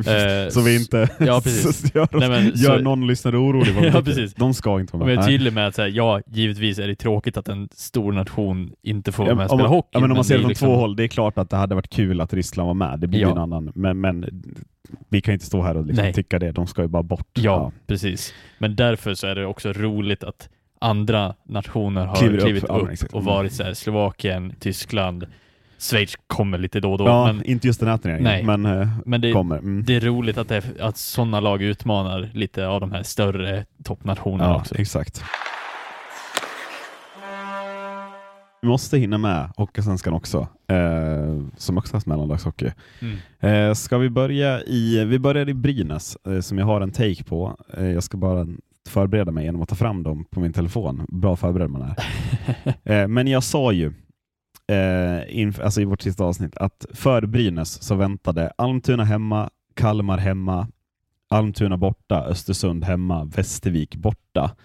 [0.46, 1.96] Eh, så vi inte ja, precis.
[1.96, 3.74] gör, Nej, men gör så- någon lyssnare orolig.
[3.94, 4.34] Ja, precis.
[4.34, 5.16] De ska inte vara med.
[5.16, 8.72] jag är tydlig med att säga, ja, givetvis är det tråkigt att en stor nation
[8.82, 9.90] inte får vara Ja, med och om, spela man- hockey.
[9.92, 11.58] ja, men om man ser det från liksom- två håll, det är klart att det
[11.58, 13.00] hade varit kul att Ryssland var med.
[13.00, 13.32] Det blir Ja.
[13.32, 13.72] en annan.
[13.76, 14.44] Men, men
[15.10, 16.52] vi kan inte stå här och liksom tycka det.
[16.52, 17.28] De ska ju bara bort.
[17.34, 18.34] Ja, precis.
[18.58, 22.70] Men därför så är det också roligt att andra nationer har Kliver upp, klivit upp,
[22.74, 23.14] ja, men exakt.
[23.14, 25.26] och varit så här, Slovakien, Tyskland,
[25.80, 27.06] Schweiz kommer lite då och då.
[27.06, 28.44] Ja, men inte just den här turneringen, Nej.
[28.58, 29.58] men, eh, men det, kommer.
[29.58, 29.84] Mm.
[29.86, 34.50] det är roligt att, det, att sådana lag utmanar lite av de här större toppnationerna
[34.50, 34.76] Ja, också.
[34.78, 35.24] exakt.
[38.62, 42.72] Vi måste hinna med Hockeysvenskan också, eh, som också har mellandagshockey.
[43.00, 43.18] Mm.
[43.40, 47.24] Eh, ska vi börja i, vi börjar i Brynäs, eh, som jag har en take
[47.24, 47.58] på.
[47.78, 48.48] Eh, jag ska bara
[48.90, 51.06] förbereda mig genom att ta fram dem på min telefon.
[51.10, 51.96] Bra förberedd man är.
[53.02, 53.94] eh, men jag sa ju
[54.68, 60.18] eh, inf- alltså i vårt sista avsnitt att för Brynäs så väntade Almtuna hemma, Kalmar
[60.18, 60.68] hemma,
[61.30, 64.56] Almtuna borta, Östersund hemma, Västervik borta.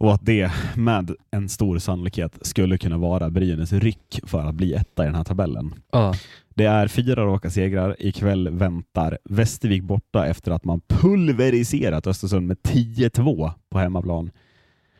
[0.00, 4.74] Och att det med en stor sannolikhet skulle kunna vara Brynäs ryck för att bli
[4.74, 5.74] etta i den här tabellen.
[5.92, 6.14] Ja.
[6.54, 7.96] Det är fyra raka segrar.
[7.98, 14.30] Ikväll väntar Västervik borta efter att man pulveriserat Östersund med 10-2 på hemmaplan.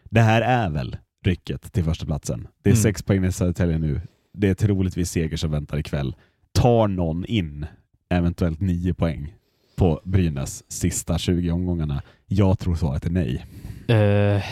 [0.05, 2.49] Det här är väl rycket till första platsen.
[2.63, 2.83] Det är Mm.
[2.83, 4.01] sex poäng i Södertälje nu.
[4.33, 6.15] Det är troligtvis seger som väntar ikväll.
[6.53, 7.67] Tar någon in
[8.11, 9.35] eventuellt nio poäng
[9.77, 12.03] på Brynäs sista 20 omgångarna?
[12.27, 13.45] Jag tror svaret är nej.
[13.89, 14.43] Eh,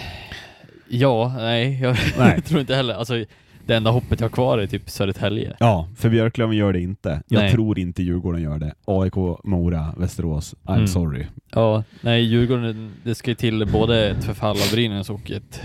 [0.89, 2.43] ja, nej, jag Nej.
[2.47, 2.95] tror inte heller.
[2.95, 3.25] Alltså,
[3.67, 5.57] det enda hoppet jag har kvar är typ Södertälje.
[5.61, 7.23] Ja, för Björklöven gör det inte.
[7.29, 7.53] Jag Nej.
[7.53, 8.75] tror inte Djurgården gör det.
[8.85, 9.15] AIK,
[9.45, 10.55] Mora, Västerås.
[10.63, 10.87] I'm Mm.
[10.87, 11.27] sorry.
[11.53, 15.61] Ja, nej, Djurgården, det ska ju till både ett förfall av Brynäs och ett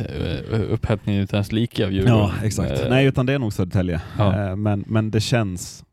[0.54, 2.18] uh, upphämtning utan ens like av Djurgården.
[2.18, 2.72] Ja, exakt.
[2.82, 4.02] Eh, Nej, utan det är nog Södertälje.
[4.18, 4.50] Ja.
[4.50, 5.84] Eh, Men, men det, känns,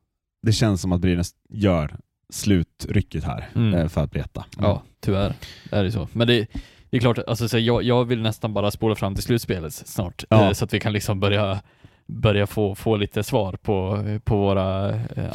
[0.43, 1.97] det känns som att Brynäs gör
[2.33, 3.75] slutrycket här Mm.
[3.75, 4.45] eh, för att bli etta.
[4.61, 5.35] Ja, tyvärr
[5.71, 6.09] är det så.
[6.13, 6.47] Men det,
[6.91, 10.25] det är klart, alltså, så jag, jag vill nästan bara spola fram till slutspelet snart,
[10.31, 10.47] Ja.
[10.47, 11.61] eh, så att vi kan liksom börja,
[12.09, 15.33] börja få, få lite svar på, på våra eh,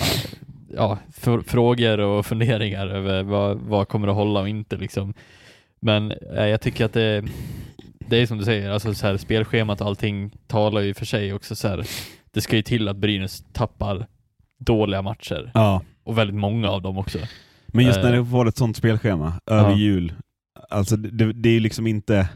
[0.75, 4.77] ja, för, frågor och funderingar över vad, vad kommer att hålla och inte.
[4.77, 5.13] Liksom.
[5.79, 7.23] Men eh, jag tycker att det,
[8.07, 11.33] det är som du säger, alltså, så här, spelschemat och allting talar ju för sig
[11.33, 11.55] också.
[11.55, 11.85] Så här,
[12.31, 14.07] det ska ju till att Brynäs tappar
[14.59, 15.81] dåliga matcher, Ja.
[16.03, 17.17] och väldigt många av dem också.
[17.67, 18.03] Men just Eh.
[18.03, 19.75] när det var ett sånt spelschema över Ja.
[19.77, 20.13] jul,
[20.69, 22.29] alltså det, det, är liksom inte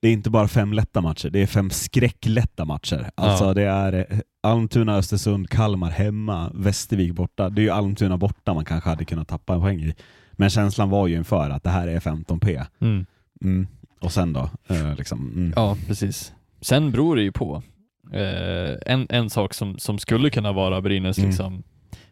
[0.00, 3.10] det är inte bara fem lätta matcher, det är fem skräcklätta matcher.
[3.14, 3.54] Alltså Ja.
[3.54, 7.50] det är eh, Almtuna, Östersund, Kalmar hemma, Västervik borta.
[7.50, 9.94] Det är ju Almtuna borta man kanske hade kunnat tappa en poäng i.
[10.32, 12.66] Men känslan var ju inför att det här är 15p.
[12.80, 13.66] Mm.
[14.00, 14.50] Och sen då?
[14.68, 15.52] Eh, liksom, mm.
[15.56, 16.32] Ja, precis.
[16.60, 17.62] Sen beror det ju på.
[18.12, 21.28] Eh, en, en sak som, som skulle kunna vara Brynäs Mm.
[21.30, 21.62] liksom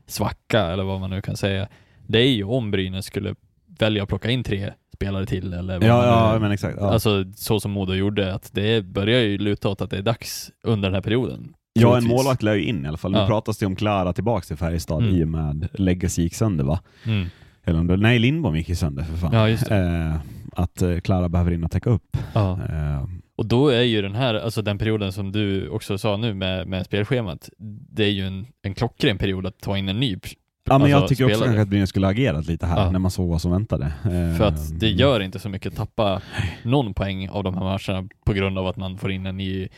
[0.06, 1.68] svacka, eller vad man nu kan säga,
[2.06, 3.34] det är ju om Brynäs skulle
[3.78, 6.76] välja att plocka in tre spelare till, eller vad Ja, ja men exakt.
[6.80, 6.90] Ja.
[6.90, 10.50] Alltså så som Modo gjorde, att det börjar ju luta åt att det är dags
[10.64, 11.52] under den här perioden.
[11.78, 13.12] Ja, en målvakt lär ju in i alla fall.
[13.12, 13.26] Nu Ja.
[13.26, 15.14] pratas det om Klara tillbaks till Färjestad Mm.
[15.14, 16.80] i och med Legacy gick sönder va?
[17.06, 17.26] Mm.
[17.64, 19.32] Eller om det, nej, Lindbom gick ju sönder för fan.
[19.32, 19.70] Ja, just.
[19.70, 20.16] Eh,
[20.52, 22.16] att eh, Klara behöver in och täcka upp.
[22.34, 22.52] Ja.
[22.52, 23.04] Eh,
[23.36, 26.66] Och då är ju den här, alltså den perioden som du också sa nu med,
[26.68, 27.48] med spelschemat,
[27.90, 30.18] det är ju en, en klockren period att ta in en ny
[30.66, 32.90] ja, men jag Alltså, tycker också kanske att Brynäs skulle ha agerat lite här Ja.
[32.90, 33.92] när man såg vad som väntade.
[34.38, 36.20] För att det gör inte så mycket att tappa
[36.62, 39.68] någon poäng av de här matcherna på grund av att man får in en ny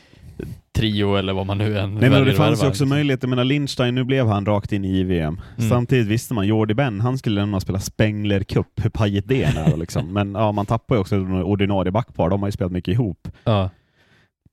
[0.76, 3.45] trio eller vad man nu än Nej men det fanns ju också möjlighet, jag menar
[3.45, 5.41] Lindstein, nu blev han rakt in i JVM.
[5.59, 5.70] Mm.
[5.70, 9.43] Samtidigt visste man, Jordi Ben, han skulle lämna och spela Spengler Cup, hur pajigt det
[9.43, 10.07] är liksom.
[10.12, 13.28] Men ja, man tappar ju också ordinarie backpar, de har ju spelat mycket ihop.
[13.45, 13.70] Ja,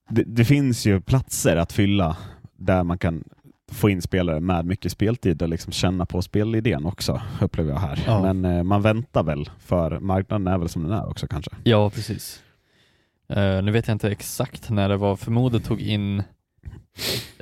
[0.10, 2.18] det, det finns ju platser att fylla
[2.58, 3.24] där man kan
[3.72, 8.04] få in spelare med mycket speltid och liksom känna på spelidén också, upplever jag här.
[8.06, 8.34] Ja.
[8.34, 11.52] Men eh, man väntar väl, för marknaden är väl som den är också kanske.
[11.64, 12.42] ja precis.
[13.30, 16.24] Eh, nu vet jag inte exakt när det var, förmodet tog in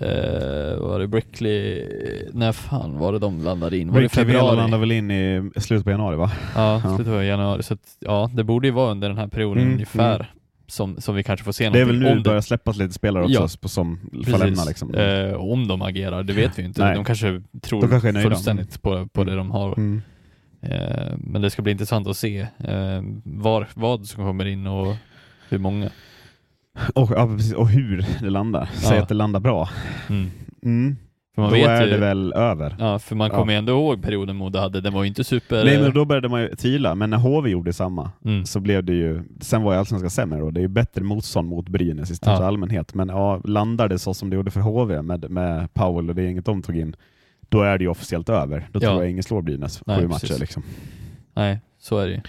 [0.02, 1.88] uh, var det Brickley,
[2.34, 3.88] när fan var det de landade in?
[3.88, 4.56] Var det Brickley februari?
[4.56, 6.32] landar väl in i slutet på januari va?
[6.56, 7.64] Ja, slutet av januari.
[7.64, 10.34] Så att, ja, det borde ju vara under den här perioden Mm, ungefär
[10.68, 12.78] som, som vi kanske får se Det är väl någonting nu om det börjar släppas
[12.78, 13.47] lite spelare också Ja.
[13.61, 14.64] på- som får lämna.
[14.64, 14.95] Liksom.
[14.95, 16.86] Eh, om de agerar, det vet vi inte.
[16.86, 16.95] Nej.
[16.95, 19.74] De kanske tror De kanske fullständigt på, på det de har.
[19.78, 20.01] Mm.
[20.61, 24.95] Eh, men det ska bli intressant att se eh, var, vad som kommer in och
[25.49, 25.89] hur många.
[26.95, 27.11] Och,
[27.55, 28.70] och hur det landar.
[28.74, 29.03] Säg Ja.
[29.03, 29.70] att det landar bra.
[30.09, 30.32] Mm.
[30.64, 30.97] Mm.
[31.36, 32.76] För man Då vet är ju, det väl över.
[32.80, 33.38] Ja, för man Ja.
[33.38, 35.66] kommer ju ändå ihåg perioden Modo hade, den var ju inte super...
[35.66, 38.46] Nej, men då började man ju tvivla, men när HV gjorde samma mm.
[38.46, 41.48] så blev det ju, sen var ju Allsvenskan sämre då, det är ju bättre motstånd
[41.48, 42.48] mot Brynäs i största Ja.
[42.48, 46.16] allmänhet, men ja, landar det så som det gjorde för HV med, med Powell och
[46.16, 46.96] det gänget de tog in,
[47.50, 48.68] då är det ju officiellt över.
[48.72, 48.90] Då Ja.
[48.90, 50.40] tror jag ingen slår Brynäs Nej, sju matcher.
[50.40, 50.64] Liksom.
[51.34, 52.22] Nej, så är det ju.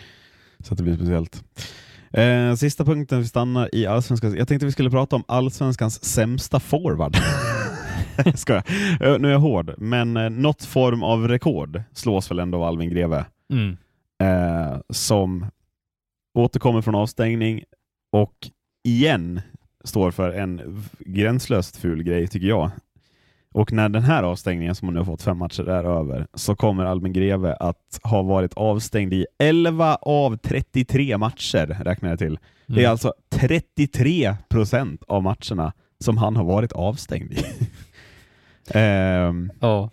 [0.64, 1.44] Så det blir speciellt.
[2.12, 4.34] Eh, sista punkten vi stannar i Allsvenskan.
[4.36, 7.16] Jag tänkte vi skulle prata om Allsvenskans sämsta forward.
[8.34, 8.62] Ska jag?
[9.00, 12.64] Eh, Nu är jag hård, men eh, något form av rekord slås väl ändå av
[12.64, 13.24] Alvin Greve.
[13.52, 13.76] Mm.
[14.22, 15.46] eh, som
[16.38, 17.62] återkommer från avstängning
[18.12, 18.34] och
[18.84, 19.40] igen
[19.84, 22.70] står för en gränslöst ful grej tycker jag.
[23.54, 26.56] Och när den här avstängningen som hon nu har fått fem matcher är över så
[26.56, 32.38] kommer Albin Greve att ha varit avstängd i 11 av 33 matcher räknar jag till.
[32.66, 32.90] Det är Mm.
[32.90, 37.36] alltså 33 procent av matcherna som han har varit avstängd i.
[38.70, 39.90] Ehm, Ja.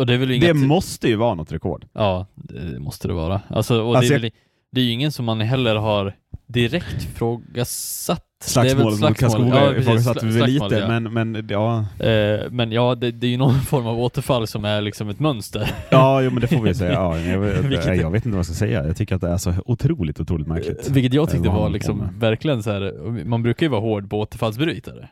[0.00, 0.48] Och det är väl inget...
[0.48, 1.86] det måste ju vara något rekord.
[1.92, 3.40] Ja, det måste det vara.
[3.48, 4.30] Alltså, och Alltså, det, är väl,
[4.72, 6.14] det är ju ingen som man heller har
[6.46, 8.24] direkt frågasatt.
[8.44, 11.00] Slagsmålet mot Karlskoga Ja, ifrågasatte vi väl Slagsmål, lite, ja.
[11.00, 14.64] men, men ja, Eh, men ja, det, det är ju någon form av återfall som
[14.64, 15.70] är liksom ett mönster.
[15.90, 16.92] Ja, jo, men det får vi säga.
[16.92, 18.86] Ja, jag, Vilket- jag, jag vet inte vad jag ska säga.
[18.86, 20.86] Jag tycker att det är så otroligt, otroligt märkligt.
[20.88, 23.24] Eh, Vilket jag tyckte var liksom verkligen så här.
[23.24, 25.08] man brukar ju vara hård på återfallsbrytare.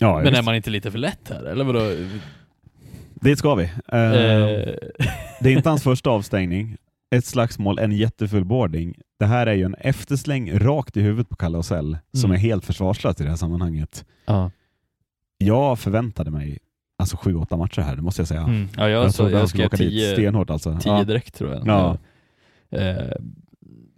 [0.00, 1.80] Ja, men är man inte lite för lätt här, eller vadå?
[3.14, 3.64] Dit ska vi.
[3.64, 3.70] Eh,
[5.40, 6.76] Det är inte hans första avstängning.
[7.10, 8.94] Ett slagsmål, en jättefull boarding.
[9.18, 12.34] Det här är ju en eftersläng rakt i huvudet på Kalle Osell som Mm.
[12.34, 14.04] är helt försvarslöst i det här sammanhanget.
[14.26, 14.50] ja.
[15.38, 16.58] Jag förväntade mig
[16.98, 18.40] alltså sju, åtta matcher här, det måste jag säga.
[18.42, 18.68] Mm.
[18.76, 20.78] ja, jag, jag så, jag skulle skrev åka tio, stenhårt alltså.
[20.82, 21.66] tio direkt tror jag.
[21.66, 21.98] Ja.
[22.70, 23.12] Eh,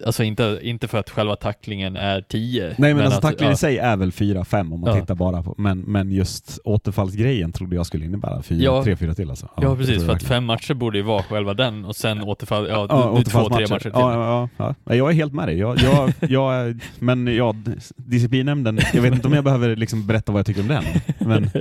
[0.06, 2.74] alltså inte, inte för att själva tacklingen är 10.
[2.78, 5.00] Nej men, alltså att- tacklingen ja, i sig är väl 4-5 om man Ja.
[5.00, 8.82] tittar bara på, men, men just återfallsgrejen trodde jag skulle innebära 4, Ja.
[8.82, 9.48] 3-4 till alltså.
[9.56, 12.68] Ja, det precis, för att fem matcher borde ju vara själva den och sen återfall,
[12.68, 13.70] ja, Ja, du, två, tre återfallsmatcher.
[13.70, 13.90] matcher till.
[13.94, 14.94] Ja, ja, ja, ja.
[14.94, 15.58] Jag är helt med dig.
[15.58, 17.54] Jag, jag, jag, men ja,
[17.96, 20.84] disciplinnämnden, jag vet inte om jag behöver liksom berätta vad jag tycker om den.
[21.18, 21.50] Men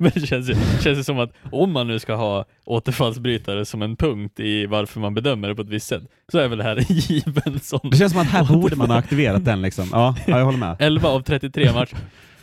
[0.00, 3.82] Men det känns ju, känns ju som att om man nu ska ha återfallsbrytare som
[3.82, 6.02] en punkt i varför man bedömer det på ett visst sätt,
[6.32, 8.96] så är väl det här given som det känns som att här borde man ha
[8.98, 9.62] aktiverat den.
[9.62, 9.88] Liksom.
[9.92, 10.76] Ja, ja, jag håller med.
[10.78, 11.96] 11 av 33 matcher.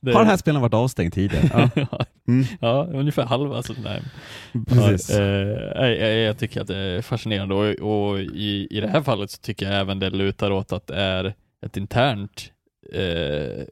[0.00, 1.70] Det- Har den här spelaren varit avstängd tidigare?
[1.74, 2.04] Ja.
[2.28, 3.62] Mm, ja, ungefär halva.
[3.62, 4.02] Så, nej.
[4.68, 5.10] precis.
[5.10, 9.02] Ja, eh, jag, jag tycker att det är fascinerande och, och i, i det här
[9.02, 11.34] fallet så tycker jag även det lutar åt att det är
[11.66, 12.50] ett internt
[12.92, 13.64] eh,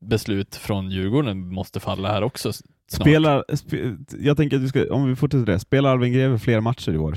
[0.00, 2.66] beslut från Djurgården måste falla här också snart.
[2.88, 3.70] Spelar, sp
[4.20, 6.96] jag tänker att vi ska, om vi fortsätter det, spelar Alvin Greve fler matcher i
[6.98, 7.16] år?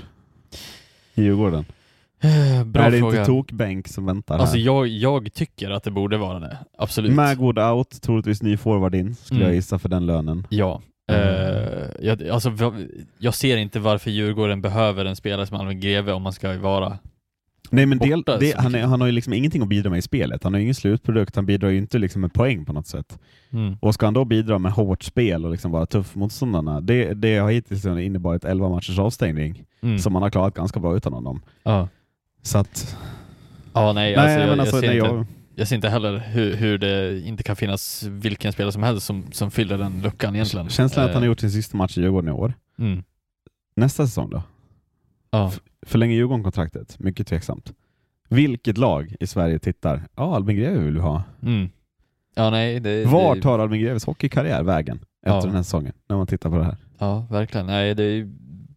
[1.15, 1.65] I Djurgården?
[2.23, 3.19] Eh, Bra är det fråga.
[3.19, 4.63] inte tokbänk som väntar Alltså här?
[4.63, 7.13] jag, jag tycker att det borde vara det, absolut.
[7.13, 9.47] Magwood out, troligtvis ny forward in, skulle Mm.
[9.47, 10.47] jag gissa för den lönen.
[10.49, 10.81] Ja.
[11.11, 11.21] Mm.
[11.21, 12.51] Eh, jag, alltså,
[13.17, 16.97] jag ser inte varför Djurgården behöver en spelare som Alvin Greve om man ska vara
[17.69, 20.01] Nej men del, det, han, är, han har ju liksom ingenting att bidra med i
[20.01, 20.43] spelet.
[20.43, 23.19] Han har ju ingen slutprodukt, han bidrar ju inte liksom med poäng på något sätt.
[23.53, 23.75] mm.
[23.81, 27.13] Och ska han då bidra med hårt spel och liksom vara tuff mot motståndarna, det,
[27.13, 29.99] det har hittills inneburit 11 matchers avstängning, Mm.
[29.99, 31.41] som man har klarat ganska bra utan honom.
[31.63, 31.87] Ja.
[32.43, 32.97] Så att,
[33.73, 35.25] ja, nej, nej, alltså, jag, alltså, jag, ser nej, inte, jag,
[35.55, 39.31] jag ser inte heller hur, hur det inte kan finnas vilken spelare som helst som,
[39.31, 40.69] som fyller den luckan egentligen.
[40.69, 42.53] känslan är att han har Eh, gjort sin sista match i Djurgården i år.
[42.79, 43.03] Mm.
[43.75, 44.43] Nästa säsong då?
[45.31, 45.51] Ja.
[45.85, 46.99] Förlänger Djurgården kontraktet?
[46.99, 47.73] Mycket tveksamt.
[48.29, 50.03] Vilket lag i Sverige tittar?
[50.15, 51.23] Ja, Albin Greve vill vi ha.
[51.41, 51.69] Mm.
[52.35, 55.41] Ja, nej, det, Var tar Albin Greves hockeykarriär vägen efter Ja.
[55.41, 55.93] den här säsongen?
[56.09, 56.77] När man tittar på det här.
[56.99, 57.65] Ja, verkligen.
[57.67, 58.29] Nej, det är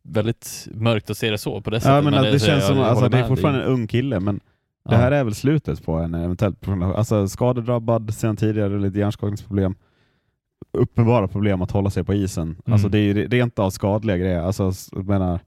[0.09, 2.05] väldigt mörkt att se det så på det Ja, sättet.
[2.05, 4.21] men, att det, så känns jag som, alltså, håller det är fortfarande en ung kille,
[4.21, 4.41] men
[4.85, 4.91] ja.
[4.91, 9.75] det här är väl slutet på en eventuellt alltså skadedrabbad sedan tidigare, lite hjärnskakningsproblem.
[10.73, 12.57] Uppenbara problem att hålla sig på isen.
[12.67, 14.41] Alltså det är ju rent av skadliga grejer.
[14.41, 15.41] Alltså, jag menar,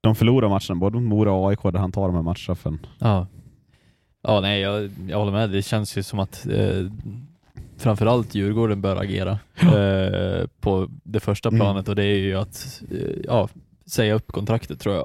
[0.00, 2.78] de förlorar matchen, både mot Mora och AIK, där han tar de här matchstraffen.
[2.98, 3.26] Ja.
[4.22, 5.50] Ja, nej, jag, jag håller med.
[5.50, 6.86] Det känns ju som att eh,
[7.78, 11.60] framförallt Djurgården bör agera eh, på det första Mm.
[11.60, 13.48] planet och det är ju att eh, ja,
[13.90, 15.04] säga upp kontraktet tror jag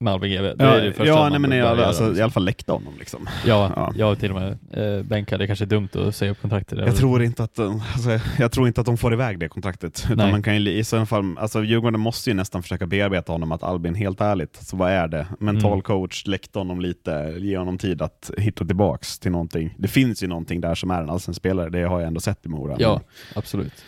[0.00, 0.54] med Albin GW.
[0.54, 2.18] Det är det första ja nej, men göra, alltså, liksom.
[2.18, 2.94] i alla fall läckta honom.
[2.98, 3.28] Liksom.
[3.46, 3.92] Ja, Ja.
[3.96, 4.58] jag till och med
[4.98, 5.38] eh, bänkar.
[5.38, 6.78] Det kanske är dumt att säga upp kontraktet.
[6.78, 10.02] Jag tror, inte att, de- alltså, jag tror inte att de får iväg det kontraktet.
[10.04, 10.30] Utan Nej.
[10.32, 13.62] man kan ju, i så fall, alltså, Djurgården måste ju nästan försöka bearbeta honom att
[13.62, 15.26] Albin, helt ärligt, så vad är det?
[15.40, 15.82] Mental Mm.
[15.82, 19.74] coach, läckta honom lite, ge honom tid att hitta tillbaks till någonting.
[19.78, 22.46] Det finns ju någonting där som är en allsvensk spelare, det har jag ändå sett
[22.46, 22.76] i Mora.
[22.78, 23.00] Ja,
[23.34, 23.84] absolut.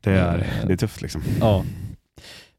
[0.00, 1.22] Det är, Eh, det är tufft liksom.
[1.40, 1.64] Ja.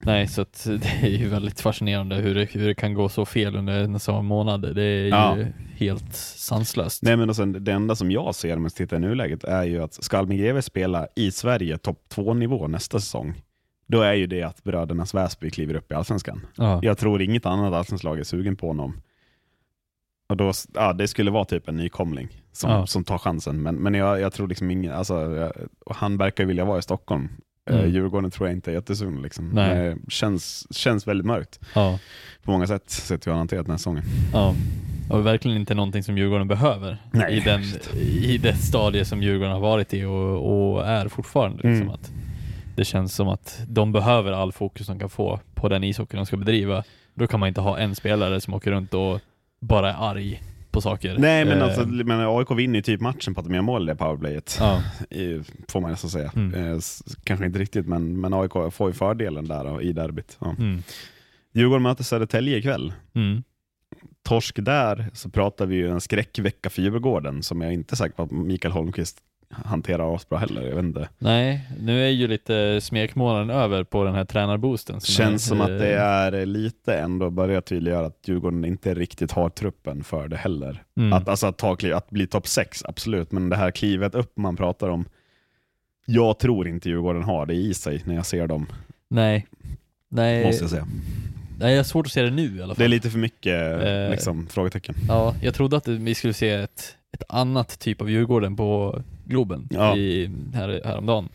[0.03, 3.55] Nej, så det är ju väldigt fascinerande hur det, hur det kan gå så fel
[3.55, 4.75] under en sån månad.
[4.75, 5.37] Det är ju Ja.
[5.75, 7.03] helt sanslöst.
[7.03, 9.63] Nej, men och sen, det enda som jag ser om jag tittar i nuläget är
[9.63, 13.41] ju att ska Albin Greve spela i Sverige topp 2-nivå nästa säsong,
[13.87, 16.45] då är ju det att brödernas Väsby kliver upp i Allsvenskan.
[16.55, 16.79] Ja.
[16.83, 19.01] Jag tror inget annat allsvenskt lag är sugen på honom.
[20.29, 22.87] Och då, ja, det skulle vara typ en nykomling som, Ja.
[22.87, 23.61] som tar chansen.
[23.61, 25.51] Men, men jag, jag tror liksom ingen, alltså, jag,
[25.95, 27.29] han verkar vilja vara i Stockholm.
[27.69, 27.81] Mm.
[27.81, 27.93] Mm.
[27.95, 29.21] Djurgården tror jag inte är jättesugn.
[29.21, 29.49] Liksom.
[29.53, 29.87] Nej.
[29.87, 31.99] Eh, känns, känns väldigt mörkt Ja.
[32.43, 34.03] på många sätt, sett hur han hanterat den här säsongen.
[34.33, 34.55] Ja.
[35.09, 37.61] Och verkligen inte någonting som Djurgården behöver Nej, i, den,
[38.21, 41.55] i det stadie som Djurgården har varit i och, och är fortfarande.
[41.57, 41.89] Liksom Mm.
[41.89, 42.11] att
[42.75, 46.25] det känns som att de behöver all fokus de kan få på den ishockey de
[46.25, 46.83] ska bedriva.
[47.13, 49.19] Då kan man inte ha en spelare som åker runt och
[49.59, 50.41] bara är arg
[50.71, 51.17] på saker.
[51.17, 53.89] Nej, men, Eh, alltså, men AIK vinner ju typ matchen på att de gör mål
[53.89, 54.57] i powerplayet.
[54.59, 54.81] Ja,
[55.67, 56.31] får man nästan säga.
[56.35, 56.73] Mm.
[56.73, 56.79] Eh,
[57.23, 60.37] kanske inte riktigt, men, men AIK får ju fördelen där då, i derbyt.
[60.39, 60.55] Ja.
[60.59, 60.83] mm,
[61.53, 62.93] Djurgården möter Södertälje ikväll.
[63.15, 63.43] mm.
[64.23, 68.15] torsk där så pratar vi ju en skräckvecka för Djurgården som jag inte är säker
[68.15, 69.17] på att Mikael Holmqvist
[69.51, 70.61] hanterar asbra heller.
[70.61, 71.09] Jag vet inte.
[71.17, 75.01] Nej, nu är ju lite smekmånaden över på den här tränarboosten.
[75.01, 79.31] som Känns är, som att det är lite ändå börjar tydliggöra att Djurgården inte riktigt
[79.31, 80.83] har truppen för det heller.
[80.97, 81.13] Mm.
[81.13, 84.37] Att, alltså att, ta, kliv- att bli topp 6, absolut, men det här klivet upp
[84.37, 85.05] man pratar om,
[86.05, 88.65] jag tror inte Djurgården har det i sig när jag ser dem,
[89.07, 89.47] Nej.
[90.11, 90.87] Nej, måste jag säga.
[91.59, 92.79] nej, jag har svårt att se det nu i alla fall.
[92.79, 94.09] Det är lite för mycket Eh.
[94.11, 94.95] liksom, frågetecken.
[95.07, 99.67] Ja, jag trodde att vi skulle se ett, ett annat typ av Djurgården på Globen
[99.71, 99.95] Ja.
[99.97, 101.29] i, här, häromdagen.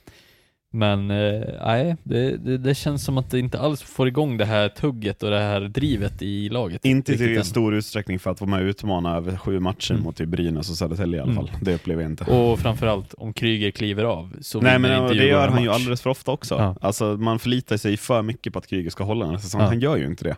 [0.70, 4.44] Men eh, nej, det, det, det känns som att det inte alls får igång det
[4.44, 6.84] här tugget och det här drivet i laget.
[6.84, 7.44] Inte än.
[7.44, 10.04] stor utsträckning för att vara med och utmana över sju matcher Mm.
[10.04, 11.46] mot typ Brynäs och Södertälje i alla Mm.
[11.46, 11.56] fall.
[11.60, 12.24] Det upplever jag inte.
[12.24, 15.74] Och framförallt om Kryger kliver av så Nej men inte det gör han ju match.
[15.76, 16.54] alldeles för ofta också.
[16.54, 16.76] Ja.
[16.80, 19.64] Alltså, man förlitar sig för mycket på att Kryger ska hålla den här säsongen.
[19.64, 19.70] Ja.
[19.70, 20.36] Han gör ju inte det.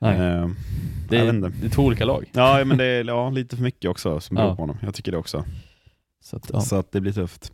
[0.00, 0.48] Nej, Eh,
[1.08, 2.30] det, är, det är två olika lag.
[2.32, 4.56] Ja men det är ja, lite för mycket också som beror Ja.
[4.56, 4.76] på honom.
[4.82, 5.44] Jag tycker det också.
[6.22, 6.60] Så att, ja.
[6.60, 7.52] Så att det blir tufft.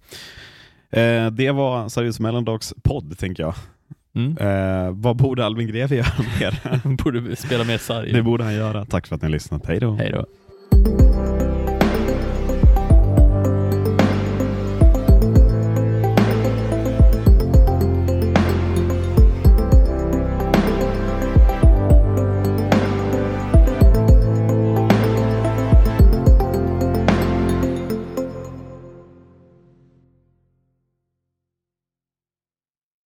[0.91, 3.55] Eh, det var Seriös mellandags podd tänker jag.
[4.15, 4.37] Mm.
[4.39, 6.07] Eh, vad borde Albin Greve göra
[6.41, 6.97] mer?
[7.05, 8.13] Borde spela mer sarg.
[8.13, 8.85] det borde han göra.
[8.85, 9.67] Tack för att ni har lyssnat.
[9.67, 9.93] Hej då.
[9.93, 10.27] Hej då.